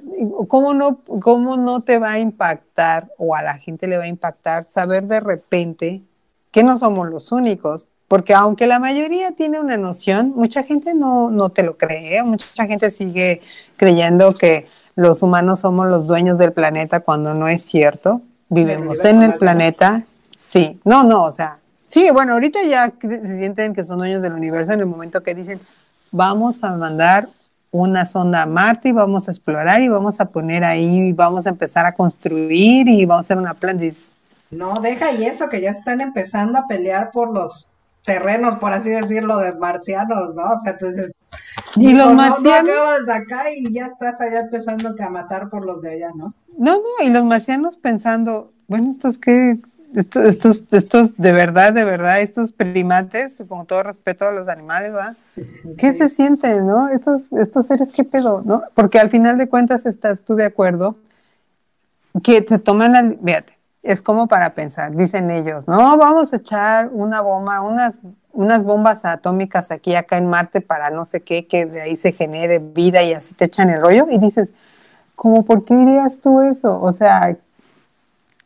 ¿cómo 0.48 0.74
no, 0.74 1.00
¿cómo 1.22 1.58
no 1.58 1.82
te 1.82 2.00
va 2.00 2.14
a 2.14 2.20
impactar 2.20 3.10
o 3.18 3.36
a 3.36 3.42
la 3.42 3.56
gente 3.56 3.88
le 3.88 3.98
va 3.98 4.06
a 4.06 4.08
impactar 4.08 4.68
saber 4.74 5.04
de 5.04 5.20
repente 5.20 6.02
que 6.52 6.64
no 6.64 6.80
somos 6.80 7.10
los 7.10 7.32
únicos? 7.32 7.88
Porque 8.08 8.34
aunque 8.34 8.68
la 8.68 8.80
mayoría 8.80 9.34
tiene 9.34 9.60
una 9.60 9.78
noción, 9.78 10.34
mucha 10.36 10.64
gente 10.64 10.94
no, 10.94 11.30
no 11.30 11.50
te 11.50 11.64
lo 11.64 11.78
cree, 11.78 12.24
mucha 12.24 12.66
gente 12.66 12.90
sigue 12.90 13.42
creyendo 13.78 14.34
que 14.34 14.68
los 14.96 15.22
humanos 15.22 15.60
somos 15.60 15.88
los 15.88 16.08
dueños 16.08 16.38
del 16.38 16.52
planeta 16.52 17.02
cuando 17.02 17.34
no 17.34 17.48
es 17.48 17.62
cierto. 17.62 18.22
Vivimos 18.50 19.04
en 19.06 19.22
el 19.22 19.36
planeta, 19.36 20.06
sí, 20.36 20.80
no, 20.84 21.04
no, 21.04 21.26
o 21.26 21.32
sea, 21.32 21.60
sí, 21.88 22.10
bueno, 22.12 22.34
ahorita 22.34 22.60
ya 22.64 22.92
se 23.00 23.38
sienten 23.38 23.76
que 23.76 23.84
son 23.84 24.00
dueños 24.00 24.24
del 24.24 24.34
universo 24.34 24.72
en 24.72 24.80
el 24.80 24.88
momento 24.88 25.22
que 25.22 25.36
dicen, 25.36 25.60
vamos 26.12 26.64
a 26.64 26.72
mandar 26.72 27.30
una 27.72 28.06
sonda 28.06 28.44
a 28.44 28.46
Marte 28.46 28.90
y 28.90 28.92
vamos 28.94 29.28
a 29.28 29.32
explorar 29.32 29.82
y 29.82 29.88
vamos 29.88 30.20
a 30.20 30.26
poner 30.26 30.64
ahí, 30.64 31.14
vamos 31.14 31.46
a 31.46 31.50
empezar 31.50 31.86
a 31.86 31.94
construir 31.94 32.88
y 32.88 33.06
vamos 33.06 33.24
a 33.24 33.26
hacer 33.26 33.38
una 33.38 33.54
planta. 33.54 33.86
No, 34.52 34.82
deja 34.82 35.12
y 35.12 35.26
eso, 35.26 35.48
que 35.50 35.62
ya 35.62 35.72
están 35.72 36.02
empezando 36.02 36.58
a 36.58 36.68
pelear 36.68 37.12
por 37.12 37.32
los 37.32 37.74
terrenos, 38.06 38.56
por 38.56 38.74
así 38.74 38.90
decirlo, 38.90 39.38
de 39.38 39.54
marcianos, 39.54 40.34
¿no? 40.36 40.52
O 40.52 40.62
sea, 40.64 40.72
entonces... 40.72 41.12
Y 41.76 41.94
los 41.94 42.14
marcianos... 42.14 42.74
No, 42.74 42.82
acabas 42.82 43.06
de 43.06 43.14
acá 43.14 43.52
y 43.56 43.72
ya 43.72 43.86
estás 43.88 44.20
allá 44.20 44.40
empezando 44.40 44.96
a 45.00 45.10
matar 45.10 45.50
por 45.50 45.64
los 45.64 45.82
de 45.82 45.92
allá, 45.92 46.10
¿no? 46.16 46.34
No, 46.58 46.78
no, 46.78 47.06
y 47.06 47.10
los 47.12 47.24
marcianos 47.24 47.78
pensando, 47.78 48.52
bueno, 48.68 48.90
estos 48.90 49.20
que 49.20 49.60
estos, 49.96 50.24
estos, 50.24 50.74
estos, 50.74 51.18
de 51.18 51.32
verdad, 51.32 51.74
de 51.74 51.86
verdad, 51.86 52.22
estos 52.22 52.52
primates, 52.52 53.34
con 53.48 53.66
todo 53.66 53.84
respeto 53.84 54.26
a 54.26 54.32
los 54.32 54.48
animales, 54.48 54.94
¿va? 54.94 55.16
¿Qué 55.78 55.94
se 55.94 56.10
sienten, 56.10 56.68
no? 56.68 56.90
Estos, 56.90 57.24
estos 57.32 57.66
seres, 57.66 57.90
¿qué 57.96 58.04
pedo, 58.04 58.42
no? 58.46 58.64
Porque 58.76 59.00
al 59.00 59.10
final 59.10 59.38
de 59.38 59.50
cuentas 59.50 59.86
estás 59.86 60.22
tú 60.22 60.36
de 60.36 60.46
acuerdo 60.46 60.96
que 62.24 62.42
te 62.42 62.60
toman 62.60 62.92
la, 62.92 63.16
fíjate, 63.24 63.58
es 63.82 64.02
como 64.02 64.28
para 64.28 64.54
pensar, 64.54 64.96
dicen 64.96 65.32
ellos, 65.32 65.68
no, 65.68 65.98
vamos 65.98 66.34
a 66.34 66.38
echar 66.38 66.90
una 66.92 67.22
bomba, 67.22 67.62
unas, 67.62 67.96
unas 68.34 68.64
bombas 68.64 69.06
atómicas 69.06 69.72
aquí, 69.72 69.96
acá 69.96 70.18
en 70.18 70.28
Marte 70.28 70.62
para 70.62 70.90
no 70.90 71.06
sé 71.06 71.22
qué, 71.22 71.48
que 71.48 71.66
de 71.66 71.82
ahí 71.82 71.96
se 71.96 72.12
genere 72.12 72.60
vida 72.60 73.02
y 73.04 73.14
así 73.14 73.34
te 73.34 73.46
echan 73.46 73.70
el 73.70 73.82
rollo 73.82 74.08
y 74.10 74.18
dices, 74.20 74.50
¿cómo 75.16 75.46
por 75.46 75.66
qué 75.66 75.76
dirías 75.76 76.18
tú 76.22 76.42
eso? 76.42 76.80
O 76.82 76.94
sea, 76.94 77.38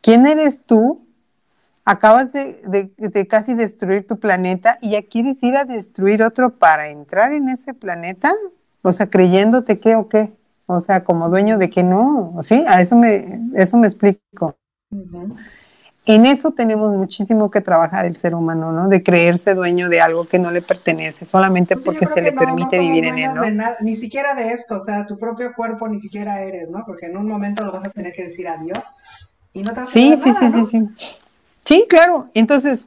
¿quién 0.00 0.26
eres 0.26 0.62
tú 0.64 1.03
acabas 1.84 2.32
de, 2.32 3.26
casi 3.28 3.54
destruir 3.54 4.06
tu 4.06 4.18
planeta 4.18 4.78
y 4.80 4.92
ya 4.92 5.02
quieres 5.02 5.42
ir 5.42 5.56
a 5.56 5.64
destruir 5.64 6.22
otro 6.22 6.56
para 6.56 6.88
entrar 6.88 7.32
en 7.32 7.48
ese 7.48 7.74
planeta, 7.74 8.32
o 8.82 8.92
sea, 8.92 9.10
creyéndote 9.10 9.80
que 9.80 9.94
o 9.96 10.08
qué, 10.08 10.32
o 10.66 10.80
sea, 10.80 11.04
como 11.04 11.28
dueño 11.28 11.58
de 11.58 11.68
que 11.68 11.82
no, 11.82 12.36
¿sí? 12.40 12.64
A 12.66 12.80
eso 12.80 12.96
me, 12.96 13.40
eso 13.54 13.76
me 13.76 13.86
explico. 13.86 14.56
En 16.06 16.26
eso 16.26 16.50
tenemos 16.50 16.92
muchísimo 16.92 17.50
que 17.50 17.62
trabajar 17.62 18.04
el 18.04 18.16
ser 18.16 18.34
humano, 18.34 18.72
¿no? 18.72 18.88
De 18.88 19.02
creerse 19.02 19.54
dueño 19.54 19.88
de 19.88 20.02
algo 20.02 20.24
que 20.26 20.38
no 20.38 20.50
le 20.50 20.60
pertenece, 20.60 21.24
solamente 21.24 21.74
pues 21.74 21.84
porque 21.84 22.06
se 22.06 22.20
le 22.20 22.32
permite 22.32 22.78
vivir 22.78 23.06
en 23.06 23.18
él, 23.18 23.34
¿no? 23.34 23.42
ni 23.80 23.96
siquiera 23.96 24.34
de 24.34 24.52
esto, 24.52 24.76
o 24.76 24.84
sea, 24.84 25.06
tu 25.06 25.18
propio 25.18 25.54
cuerpo 25.54 25.88
ni 25.88 26.00
siquiera 26.00 26.42
eres, 26.42 26.70
¿no? 26.70 26.84
Porque 26.86 27.06
en 27.06 27.16
un 27.16 27.26
momento 27.26 27.64
lo 27.64 27.72
vas 27.72 27.86
a 27.86 27.90
tener 27.90 28.12
que 28.12 28.24
decir 28.24 28.48
adiós 28.48 28.82
y 29.52 29.62
no 29.62 29.72
te 29.72 29.80
vas 29.80 29.88
sí, 29.88 30.14
sí, 30.16 30.32
sí, 30.32 30.50
sí, 30.52 30.66
sí. 30.66 30.88
Sí, 30.98 31.23
claro. 31.88 32.28
Entonces, 32.34 32.84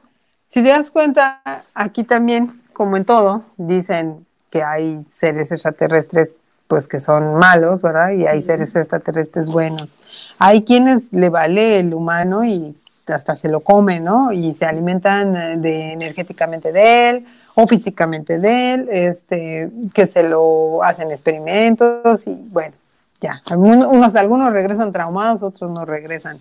si 0.48 0.62
te 0.62 0.68
das 0.68 0.90
cuenta, 0.90 1.42
aquí 1.74 2.04
también, 2.04 2.62
como 2.72 2.96
en 2.96 3.04
todo, 3.04 3.44
dicen 3.56 4.26
que 4.50 4.62
hay 4.62 5.04
seres 5.08 5.52
extraterrestres 5.52 6.34
pues 6.68 6.86
que 6.86 7.00
son 7.00 7.34
malos, 7.36 7.80
¿verdad? 7.80 8.10
Y 8.10 8.26
hay 8.26 8.42
seres 8.42 8.76
extraterrestres 8.76 9.48
buenos. 9.48 9.98
Hay 10.38 10.62
quienes 10.64 11.02
le 11.10 11.30
vale 11.30 11.78
el 11.78 11.94
humano 11.94 12.44
y 12.44 12.76
hasta 13.06 13.36
se 13.36 13.48
lo 13.48 13.60
comen, 13.60 14.04
¿no? 14.04 14.32
Y 14.32 14.52
se 14.52 14.66
alimentan 14.66 15.34
eh, 15.34 15.56
de 15.56 15.92
energéticamente 15.92 16.70
de 16.72 17.08
él 17.08 17.26
o 17.54 17.66
físicamente 17.66 18.38
de 18.38 18.74
él, 18.74 18.88
este, 18.90 19.70
que 19.94 20.06
se 20.06 20.22
lo 20.22 20.82
hacen 20.82 21.10
experimentos 21.10 22.26
y 22.26 22.36
bueno, 22.50 22.74
ya. 23.20 23.42
Algunos, 23.50 24.14
algunos 24.14 24.50
regresan 24.52 24.92
traumados, 24.92 25.42
otros 25.42 25.70
no 25.70 25.84
regresan. 25.86 26.38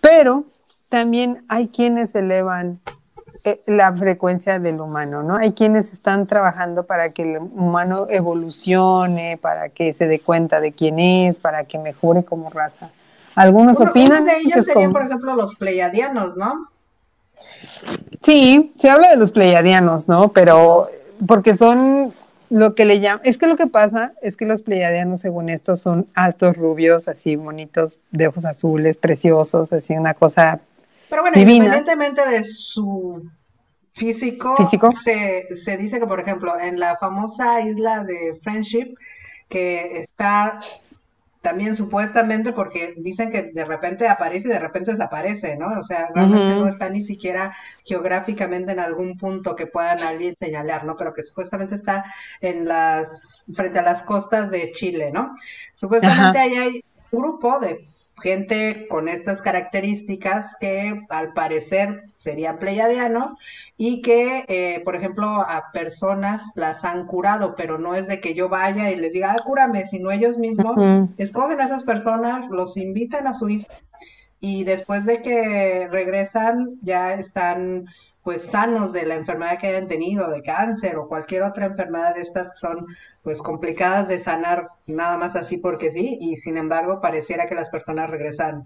Pero 0.00 0.44
también 0.90 1.44
hay 1.48 1.68
quienes 1.68 2.14
elevan 2.14 2.80
eh, 3.44 3.62
la 3.66 3.96
frecuencia 3.96 4.58
del 4.58 4.80
humano, 4.80 5.22
¿no? 5.22 5.36
Hay 5.36 5.52
quienes 5.52 5.94
están 5.94 6.26
trabajando 6.26 6.84
para 6.84 7.10
que 7.10 7.22
el 7.22 7.38
humano 7.38 8.06
evolucione, 8.10 9.38
para 9.40 9.70
que 9.70 9.94
se 9.94 10.06
dé 10.06 10.20
cuenta 10.20 10.60
de 10.60 10.72
quién 10.72 10.98
es, 10.98 11.38
para 11.38 11.64
que 11.64 11.78
mejore 11.78 12.22
como 12.22 12.50
raza. 12.50 12.90
Algunos 13.34 13.80
opinan 13.80 14.26
de 14.26 14.38
ellos 14.38 14.66
serían, 14.66 14.92
por 14.92 15.02
ejemplo, 15.02 15.34
los 15.36 15.54
pleiadianos, 15.54 16.36
¿no? 16.36 16.66
Sí, 18.20 18.74
se 18.78 18.90
habla 18.90 19.08
de 19.08 19.16
los 19.16 19.30
pleiadianos, 19.30 20.08
¿no? 20.08 20.32
Pero 20.32 20.88
porque 21.26 21.56
son 21.56 22.12
lo 22.50 22.74
que 22.74 22.84
le 22.84 23.00
llaman, 23.00 23.22
es 23.24 23.38
que 23.38 23.46
lo 23.46 23.56
que 23.56 23.68
pasa 23.68 24.12
es 24.20 24.36
que 24.36 24.44
los 24.44 24.60
pleiadianos, 24.60 25.20
según 25.20 25.48
esto, 25.48 25.76
son 25.76 26.08
altos, 26.14 26.56
rubios, 26.56 27.06
así 27.08 27.36
bonitos, 27.36 27.98
de 28.10 28.26
ojos 28.26 28.44
azules, 28.44 28.98
preciosos, 28.98 29.72
así 29.72 29.94
una 29.94 30.14
cosa 30.14 30.60
pero 31.10 31.22
bueno, 31.22 31.38
independientemente 31.38 32.26
de 32.26 32.44
su 32.44 33.28
físico, 33.92 34.54
Se, 34.92 35.56
se 35.56 35.76
dice 35.76 35.98
que, 35.98 36.06
por 36.06 36.20
ejemplo, 36.20 36.58
en 36.58 36.80
la 36.80 36.96
famosa 36.96 37.60
isla 37.60 38.04
de 38.04 38.38
Friendship, 38.40 38.94
que 39.48 40.00
está 40.00 40.60
también 41.42 41.74
supuestamente 41.74 42.52
porque 42.52 42.94
dicen 42.98 43.30
que 43.30 43.44
de 43.52 43.64
repente 43.64 44.06
aparece 44.08 44.48
y 44.48 44.50
de 44.50 44.58
repente 44.58 44.90
desaparece, 44.90 45.56
¿no? 45.56 45.78
O 45.78 45.82
sea, 45.82 46.08
realmente 46.14 46.60
no 46.60 46.68
está 46.68 46.90
ni 46.90 47.02
siquiera 47.02 47.54
geográficamente 47.84 48.72
en 48.72 48.78
algún 48.78 49.16
punto 49.16 49.56
que 49.56 49.66
puedan 49.66 50.00
alguien 50.00 50.36
señalar, 50.38 50.84
¿no? 50.84 50.96
Pero 50.96 51.14
que 51.14 51.22
supuestamente 51.22 51.74
está 51.74 52.04
en 52.42 52.66
las, 52.66 53.46
frente 53.54 53.78
a 53.78 53.82
las 53.82 54.02
costas 54.02 54.50
de 54.50 54.72
Chile, 54.72 55.10
¿no? 55.12 55.34
Supuestamente 55.74 56.38
ahí 56.38 56.54
hay 56.56 56.84
un 57.10 57.22
grupo 57.22 57.58
de 57.58 57.88
gente 58.20 58.86
con 58.88 59.08
estas 59.08 59.42
características 59.42 60.56
que 60.60 61.02
al 61.08 61.32
parecer 61.32 62.04
serían 62.18 62.58
pleiadianos 62.58 63.32
y 63.76 64.02
que, 64.02 64.44
eh, 64.48 64.82
por 64.84 64.94
ejemplo, 64.94 65.26
a 65.26 65.70
personas 65.72 66.52
las 66.54 66.84
han 66.84 67.06
curado, 67.06 67.54
pero 67.56 67.78
no 67.78 67.94
es 67.94 68.06
de 68.06 68.20
que 68.20 68.34
yo 68.34 68.48
vaya 68.48 68.90
y 68.90 68.96
les 68.96 69.12
diga, 69.12 69.32
ah, 69.32 69.42
cúrame, 69.44 69.86
sino 69.86 70.10
ellos 70.10 70.38
mismos 70.38 70.80
escogen 71.16 71.60
a 71.60 71.64
esas 71.64 71.82
personas, 71.82 72.48
los 72.48 72.76
invitan 72.76 73.26
a 73.26 73.32
su 73.32 73.48
isla 73.48 73.74
y 74.40 74.64
después 74.64 75.04
de 75.04 75.20
que 75.20 75.86
regresan 75.90 76.78
ya 76.82 77.14
están 77.14 77.86
pues 78.22 78.46
sanos 78.46 78.92
de 78.92 79.06
la 79.06 79.14
enfermedad 79.14 79.58
que 79.58 79.68
hayan 79.68 79.88
tenido, 79.88 80.30
de 80.30 80.42
cáncer 80.42 80.96
o 80.96 81.08
cualquier 81.08 81.42
otra 81.42 81.66
enfermedad 81.66 82.14
de 82.14 82.20
estas 82.20 82.52
que 82.52 82.58
son 82.58 82.86
pues 83.22 83.40
complicadas 83.40 84.08
de 84.08 84.18
sanar 84.18 84.66
nada 84.86 85.16
más 85.16 85.36
así 85.36 85.56
porque 85.56 85.90
sí, 85.90 86.18
y 86.20 86.36
sin 86.36 86.56
embargo 86.56 87.00
pareciera 87.00 87.46
que 87.46 87.54
las 87.54 87.70
personas 87.70 88.10
regresan. 88.10 88.64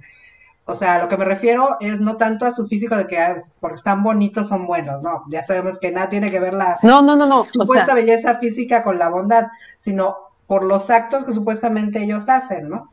O 0.67 0.75
sea, 0.75 0.99
lo 1.03 1.09
que 1.09 1.17
me 1.17 1.27
refiero 1.27 1.77
es 1.81 2.01
no 2.01 2.17
tanto 2.17 2.47
a 2.47 2.51
su 2.51 2.67
físico 2.67 2.97
de 2.97 3.07
que 3.07 3.19
ah, 3.19 3.37
porque 3.61 3.77
están 3.77 4.03
bonitos 4.03 4.49
son 4.49 4.67
buenos, 4.67 5.03
no, 5.03 5.25
ya 5.29 5.43
sabemos 5.45 5.79
que 5.79 5.93
nada 5.93 6.09
tiene 6.09 6.31
que 6.31 6.40
ver 6.40 6.55
la 6.55 6.79
no, 6.83 7.03
no, 7.03 7.17
no, 7.17 7.27
no. 7.27 7.47
supuesta 7.53 7.95
belleza 7.95 8.38
física 8.38 8.83
con 8.83 8.99
la 8.99 9.09
bondad, 9.09 9.49
sino 9.77 10.17
por 10.47 10.64
los 10.64 10.90
actos 10.90 11.25
que 11.25 11.33
supuestamente 11.33 12.03
ellos 12.03 12.29
hacen, 12.29 12.69
¿no? 12.69 12.90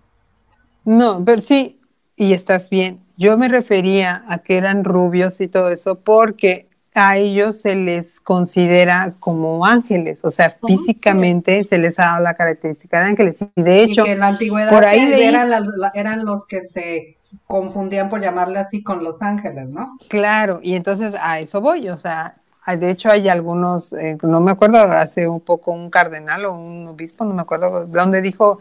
No, 0.83 1.23
pero 1.23 1.41
sí, 1.41 1.80
y 2.15 2.33
estás 2.33 2.69
bien. 2.69 2.99
Yo 3.17 3.37
me 3.37 3.47
refería 3.47 4.23
a 4.27 4.39
que 4.39 4.57
eran 4.57 4.83
rubios 4.83 5.41
y 5.41 5.47
todo 5.47 5.69
eso 5.69 5.99
porque 5.99 6.67
a 6.93 7.17
ellos 7.17 7.61
se 7.61 7.75
les 7.75 8.19
considera 8.19 9.15
como 9.19 9.65
ángeles, 9.65 10.19
o 10.23 10.31
sea, 10.31 10.57
físicamente 10.65 11.63
se 11.63 11.77
les 11.77 11.97
ha 11.99 12.05
dado 12.05 12.23
la 12.23 12.33
característica 12.33 12.99
de 12.99 13.05
ángeles. 13.07 13.37
Y 13.55 13.61
de 13.61 13.83
hecho, 13.83 14.05
en 14.05 14.19
la 14.19 14.27
antigüedad 14.27 14.69
por 14.69 14.83
ahí 14.83 14.99
eran, 15.13 15.51
eran 15.93 16.25
los 16.25 16.45
que 16.45 16.63
se 16.63 17.17
confundían 17.47 18.09
por 18.09 18.21
llamarle 18.21 18.59
así 18.59 18.83
con 18.83 19.03
los 19.03 19.21
ángeles, 19.21 19.69
¿no? 19.69 19.97
Claro, 20.09 20.59
y 20.61 20.73
entonces 20.75 21.13
a 21.21 21.39
eso 21.39 21.61
voy, 21.61 21.87
o 21.89 21.97
sea, 21.97 22.35
de 22.67 22.89
hecho 22.89 23.09
hay 23.09 23.29
algunos, 23.29 23.93
eh, 23.93 24.17
no 24.21 24.39
me 24.41 24.51
acuerdo, 24.51 24.79
hace 24.79 25.27
un 25.27 25.39
poco 25.39 25.71
un 25.71 25.89
cardenal 25.89 26.45
o 26.45 26.53
un 26.53 26.87
obispo, 26.87 27.23
no 27.23 27.33
me 27.33 27.41
acuerdo, 27.41 27.87
donde 27.87 28.21
dijo 28.21 28.59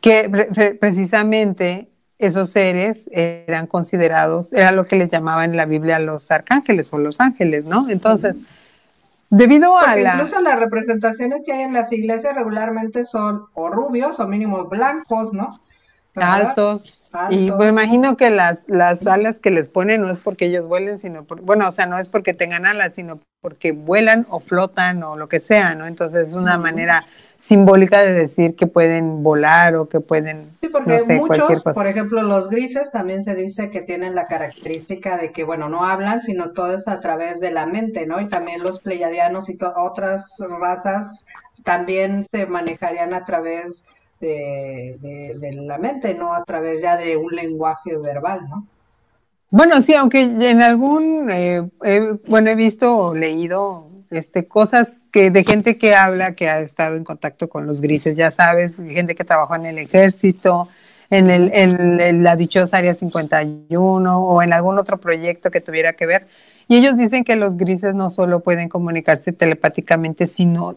que 0.00 0.28
precisamente 0.78 1.88
esos 2.22 2.50
seres 2.50 3.08
eran 3.10 3.66
considerados, 3.66 4.52
era 4.52 4.72
lo 4.72 4.84
que 4.84 4.96
les 4.96 5.10
llamaban 5.10 5.50
en 5.50 5.56
la 5.56 5.66
Biblia 5.66 5.98
los 5.98 6.30
arcángeles 6.30 6.92
o 6.92 6.98
los 6.98 7.20
ángeles, 7.20 7.64
¿no? 7.64 7.88
Entonces, 7.90 8.36
debido 9.28 9.76
a 9.76 9.96
la... 9.96 10.14
Incluso 10.14 10.40
las 10.40 10.58
representaciones 10.58 11.42
que 11.44 11.52
hay 11.52 11.62
en 11.62 11.72
las 11.72 11.92
iglesias 11.92 12.34
regularmente 12.34 13.04
son 13.04 13.46
o 13.54 13.70
rubios 13.70 14.20
o 14.20 14.28
mínimos 14.28 14.68
blancos, 14.68 15.34
¿no? 15.34 15.60
Altos. 16.14 17.04
Y 17.30 17.50
me 17.50 17.68
imagino 17.68 18.16
que 18.16 18.30
las, 18.30 18.60
las 18.66 19.06
alas 19.06 19.38
que 19.38 19.50
les 19.50 19.68
ponen 19.68 20.02
no 20.02 20.10
es 20.10 20.18
porque 20.18 20.46
ellos 20.46 20.66
vuelen, 20.66 20.98
sino 20.98 21.24
por, 21.24 21.40
bueno, 21.40 21.68
o 21.68 21.72
sea, 21.72 21.86
no 21.86 21.98
es 21.98 22.08
porque 22.08 22.34
tengan 22.34 22.66
alas, 22.66 22.94
sino 22.94 23.20
porque 23.40 23.72
vuelan 23.72 24.26
o 24.30 24.40
flotan 24.40 25.02
o 25.02 25.16
lo 25.16 25.28
que 25.28 25.40
sea, 25.40 25.74
¿no? 25.74 25.86
Entonces 25.86 26.28
es 26.28 26.34
una 26.34 26.56
manera 26.58 27.04
simbólica 27.42 28.04
de 28.04 28.12
decir 28.12 28.54
que 28.54 28.68
pueden 28.68 29.24
volar 29.24 29.74
o 29.74 29.88
que 29.88 29.98
pueden. 29.98 30.56
Sí, 30.60 30.68
porque 30.68 30.96
muchos, 31.16 31.64
por 31.64 31.88
ejemplo, 31.88 32.22
los 32.22 32.48
grises 32.48 32.92
también 32.92 33.24
se 33.24 33.34
dice 33.34 33.68
que 33.68 33.80
tienen 33.80 34.14
la 34.14 34.26
característica 34.26 35.18
de 35.18 35.32
que, 35.32 35.42
bueno, 35.42 35.68
no 35.68 35.84
hablan, 35.84 36.20
sino 36.20 36.52
todo 36.52 36.76
es 36.76 36.86
a 36.86 37.00
través 37.00 37.40
de 37.40 37.50
la 37.50 37.66
mente, 37.66 38.06
¿no? 38.06 38.20
Y 38.20 38.28
también 38.28 38.62
los 38.62 38.78
pleiadianos 38.78 39.50
y 39.50 39.58
otras 39.76 40.36
razas 40.60 41.26
también 41.64 42.24
se 42.30 42.46
manejarían 42.46 43.12
a 43.12 43.24
través 43.24 43.86
de, 44.20 44.96
de, 45.00 45.52
la 45.54 45.78
mente, 45.78 46.14
no 46.14 46.34
a 46.34 46.44
través 46.44 46.80
ya 46.80 46.96
de 46.96 47.16
un 47.16 47.34
lenguaje 47.34 47.96
verbal, 47.96 48.48
¿no? 48.48 48.68
Bueno, 49.50 49.82
sí, 49.82 49.94
aunque 49.96 50.22
en 50.22 50.62
algún, 50.62 51.28
eh, 51.28 51.68
bueno, 52.28 52.50
he 52.50 52.54
visto 52.54 52.96
o 52.96 53.14
leído 53.16 53.91
este, 54.12 54.46
cosas 54.46 55.08
que 55.10 55.30
de 55.30 55.44
gente 55.44 55.78
que 55.78 55.94
habla, 55.94 56.34
que 56.34 56.48
ha 56.48 56.60
estado 56.60 56.96
en 56.96 57.04
contacto 57.04 57.48
con 57.48 57.66
los 57.66 57.80
grises, 57.80 58.16
ya 58.16 58.30
sabes, 58.30 58.72
gente 58.76 59.14
que 59.14 59.24
trabajó 59.24 59.54
en 59.56 59.66
el 59.66 59.78
ejército, 59.78 60.68
en, 61.10 61.30
el, 61.30 61.50
en, 61.54 62.22
la 62.22 62.36
dichosa 62.36 62.78
Área 62.78 62.94
51 62.94 64.18
o 64.18 64.42
en 64.42 64.52
algún 64.52 64.78
otro 64.78 64.98
proyecto 64.98 65.50
que 65.50 65.60
tuviera 65.60 65.94
que 65.94 66.06
ver. 66.06 66.26
Y 66.68 66.76
ellos 66.76 66.96
dicen 66.96 67.24
que 67.24 67.36
los 67.36 67.56
grises 67.56 67.94
no 67.94 68.10
solo 68.10 68.40
pueden 68.40 68.68
comunicarse 68.68 69.32
telepáticamente, 69.32 70.26
sino 70.26 70.74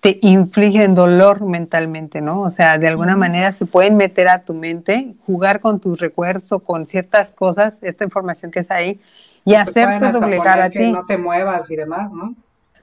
te 0.00 0.18
infligen 0.22 0.94
dolor 0.94 1.42
mentalmente, 1.42 2.20
¿no? 2.20 2.42
O 2.42 2.50
sea, 2.50 2.78
de 2.78 2.88
alguna 2.88 3.16
manera 3.16 3.52
se 3.52 3.66
pueden 3.66 3.96
meter 3.96 4.28
a 4.28 4.40
tu 4.40 4.54
mente, 4.54 5.14
jugar 5.26 5.60
con 5.60 5.80
tus 5.80 5.98
recuerdos 6.00 6.52
o 6.52 6.60
con 6.60 6.86
ciertas 6.86 7.32
cosas, 7.32 7.78
esta 7.82 8.04
información 8.04 8.50
que 8.50 8.60
es 8.60 8.70
ahí, 8.70 9.00
y 9.44 9.54
hacerte 9.54 10.10
doblegar 10.10 10.60
a 10.60 10.70
ti. 10.70 10.92
no 10.92 11.06
te 11.06 11.16
muevas 11.16 11.70
y 11.70 11.76
demás, 11.76 12.10
¿no? 12.12 12.34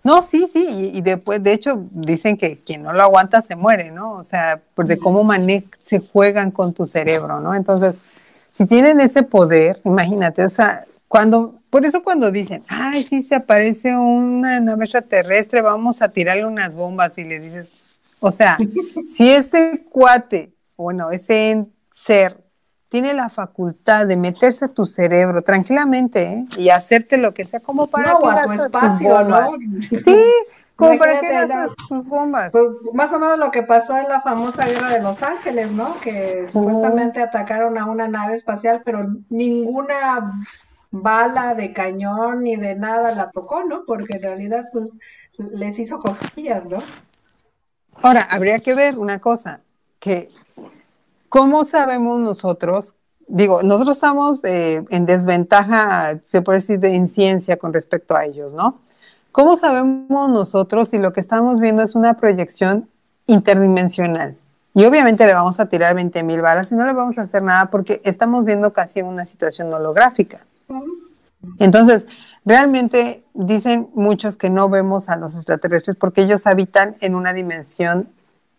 No, 0.03 0.21
sí, 0.21 0.47
sí, 0.51 0.91
y, 0.93 1.01
después, 1.01 1.41
de 1.41 1.53
hecho, 1.53 1.87
dicen 1.91 2.35
que 2.35 2.59
quien 2.59 2.83
no 2.83 2.91
lo 2.91 3.01
aguanta 3.03 3.41
se 3.41 3.55
muere, 3.55 3.89
¿no? 3.91 4.13
O 4.13 4.23
sea, 4.25 4.61
por 4.75 4.85
de 4.85 4.97
cómo 4.97 5.25
se 5.81 5.99
juegan 5.99 6.51
con 6.51 6.73
tu 6.73 6.85
cerebro, 6.85 7.39
¿no? 7.39 7.55
Entonces, 7.55 7.95
si 8.51 8.65
tienen 8.65 8.99
ese 8.99 9.23
poder, 9.23 9.81
imagínate, 9.85 10.43
o 10.43 10.49
sea, 10.49 10.85
cuando, 11.07 11.61
por 11.69 11.85
eso 11.85 12.03
cuando 12.03 12.31
dicen, 12.31 12.63
ay, 12.67 13.03
sí, 13.03 13.21
se 13.21 13.35
aparece 13.35 13.95
una 13.95 14.59
nave 14.59 14.83
extraterrestre, 14.83 15.61
vamos 15.61 16.01
a 16.01 16.09
tirarle 16.09 16.45
unas 16.45 16.75
bombas 16.75 17.17
y 17.17 17.23
le 17.23 17.39
dices, 17.39 17.71
o 18.19 18.31
sea, 18.31 18.57
si 19.15 19.31
ese 19.31 19.85
cuate, 19.89 20.53
bueno, 20.75 21.11
ese 21.11 21.65
ser 21.91 22.42
tiene 22.93 23.15
la 23.15 23.31
facultad 23.31 24.05
de 24.05 24.15
meterse 24.15 24.65
a 24.65 24.67
tu 24.67 24.85
cerebro 24.85 25.41
tranquilamente 25.41 26.31
¿eh? 26.31 26.45
y 26.57 26.69
hacerte 26.69 27.17
lo 27.17 27.33
que 27.33 27.43
sea, 27.43 27.59
como 27.59 27.87
para 27.87 28.11
no, 28.11 28.19
que 28.19 28.53
espacio, 28.53 29.23
¿no? 29.23 29.53
Sí, 30.05 30.23
como 30.75 30.99
para 30.99 31.19
que 31.19 31.27
gastas 31.27 31.69
tus 31.89 32.05
bombas. 32.05 32.51
Pues 32.51 32.65
más 32.93 33.11
o 33.11 33.17
menos 33.17 33.39
lo 33.39 33.49
que 33.49 33.63
pasó 33.63 33.97
en 33.97 34.07
la 34.07 34.21
famosa 34.21 34.67
guerra 34.67 34.91
de 34.91 35.01
Los 35.01 35.23
Ángeles, 35.23 35.71
¿no? 35.71 35.99
Que 36.01 36.45
supuestamente 36.45 37.19
atacaron 37.19 37.79
a 37.79 37.87
una 37.87 38.07
nave 38.07 38.35
espacial, 38.35 38.83
pero 38.85 39.07
ninguna 39.31 40.31
bala 40.91 41.55
de 41.55 41.73
cañón 41.73 42.43
ni 42.43 42.57
de 42.57 42.75
nada 42.75 43.15
la 43.15 43.31
tocó, 43.31 43.63
¿no? 43.63 43.85
Porque 43.87 44.17
en 44.17 44.21
realidad, 44.21 44.65
pues, 44.71 44.99
les 45.39 45.79
hizo 45.79 45.97
cosquillas, 45.97 46.63
¿no? 46.65 46.77
Ahora, 48.03 48.21
habría 48.29 48.59
que 48.59 48.75
ver 48.75 48.99
una 48.99 49.17
cosa, 49.17 49.61
que 49.99 50.29
¿Cómo 51.33 51.65
sabemos 51.65 52.19
nosotros? 52.19 52.93
Digo, 53.27 53.63
nosotros 53.63 53.97
estamos 53.97 54.43
eh, 54.43 54.85
en 54.91 55.07
desventaja, 55.07 56.19
se 56.23 56.43
puede 56.43 56.59
decir, 56.59 56.79
de, 56.79 56.93
en 56.93 57.07
ciencia 57.07 57.57
con 57.57 57.73
respecto 57.73 58.15
a 58.15 58.25
ellos, 58.25 58.53
¿no? 58.53 58.81
¿Cómo 59.31 59.57
sabemos 59.57 60.29
nosotros 60.29 60.89
si 60.89 60.99
lo 60.99 61.11
que 61.11 61.21
estamos 61.21 61.59
viendo 61.59 61.81
es 61.81 61.95
una 61.95 62.13
proyección 62.17 62.87
interdimensional? 63.25 64.37
Y 64.75 64.85
obviamente 64.85 65.25
le 65.25 65.33
vamos 65.33 65.59
a 65.59 65.65
tirar 65.65 65.95
20 65.95 66.21
mil 66.21 66.39
balas 66.43 66.71
y 66.71 66.75
no 66.75 66.85
le 66.85 66.93
vamos 66.93 67.17
a 67.17 67.23
hacer 67.23 67.41
nada 67.41 67.71
porque 67.71 67.99
estamos 68.03 68.45
viendo 68.45 68.71
casi 68.71 69.01
una 69.01 69.25
situación 69.25 69.73
holográfica. 69.73 70.45
Entonces, 71.57 72.05
realmente 72.45 73.23
dicen 73.33 73.89
muchos 73.95 74.37
que 74.37 74.51
no 74.51 74.69
vemos 74.69 75.09
a 75.09 75.17
los 75.17 75.33
extraterrestres 75.33 75.97
porque 75.97 76.21
ellos 76.21 76.45
habitan 76.45 76.95
en 76.99 77.15
una 77.15 77.33
dimensión, 77.33 78.07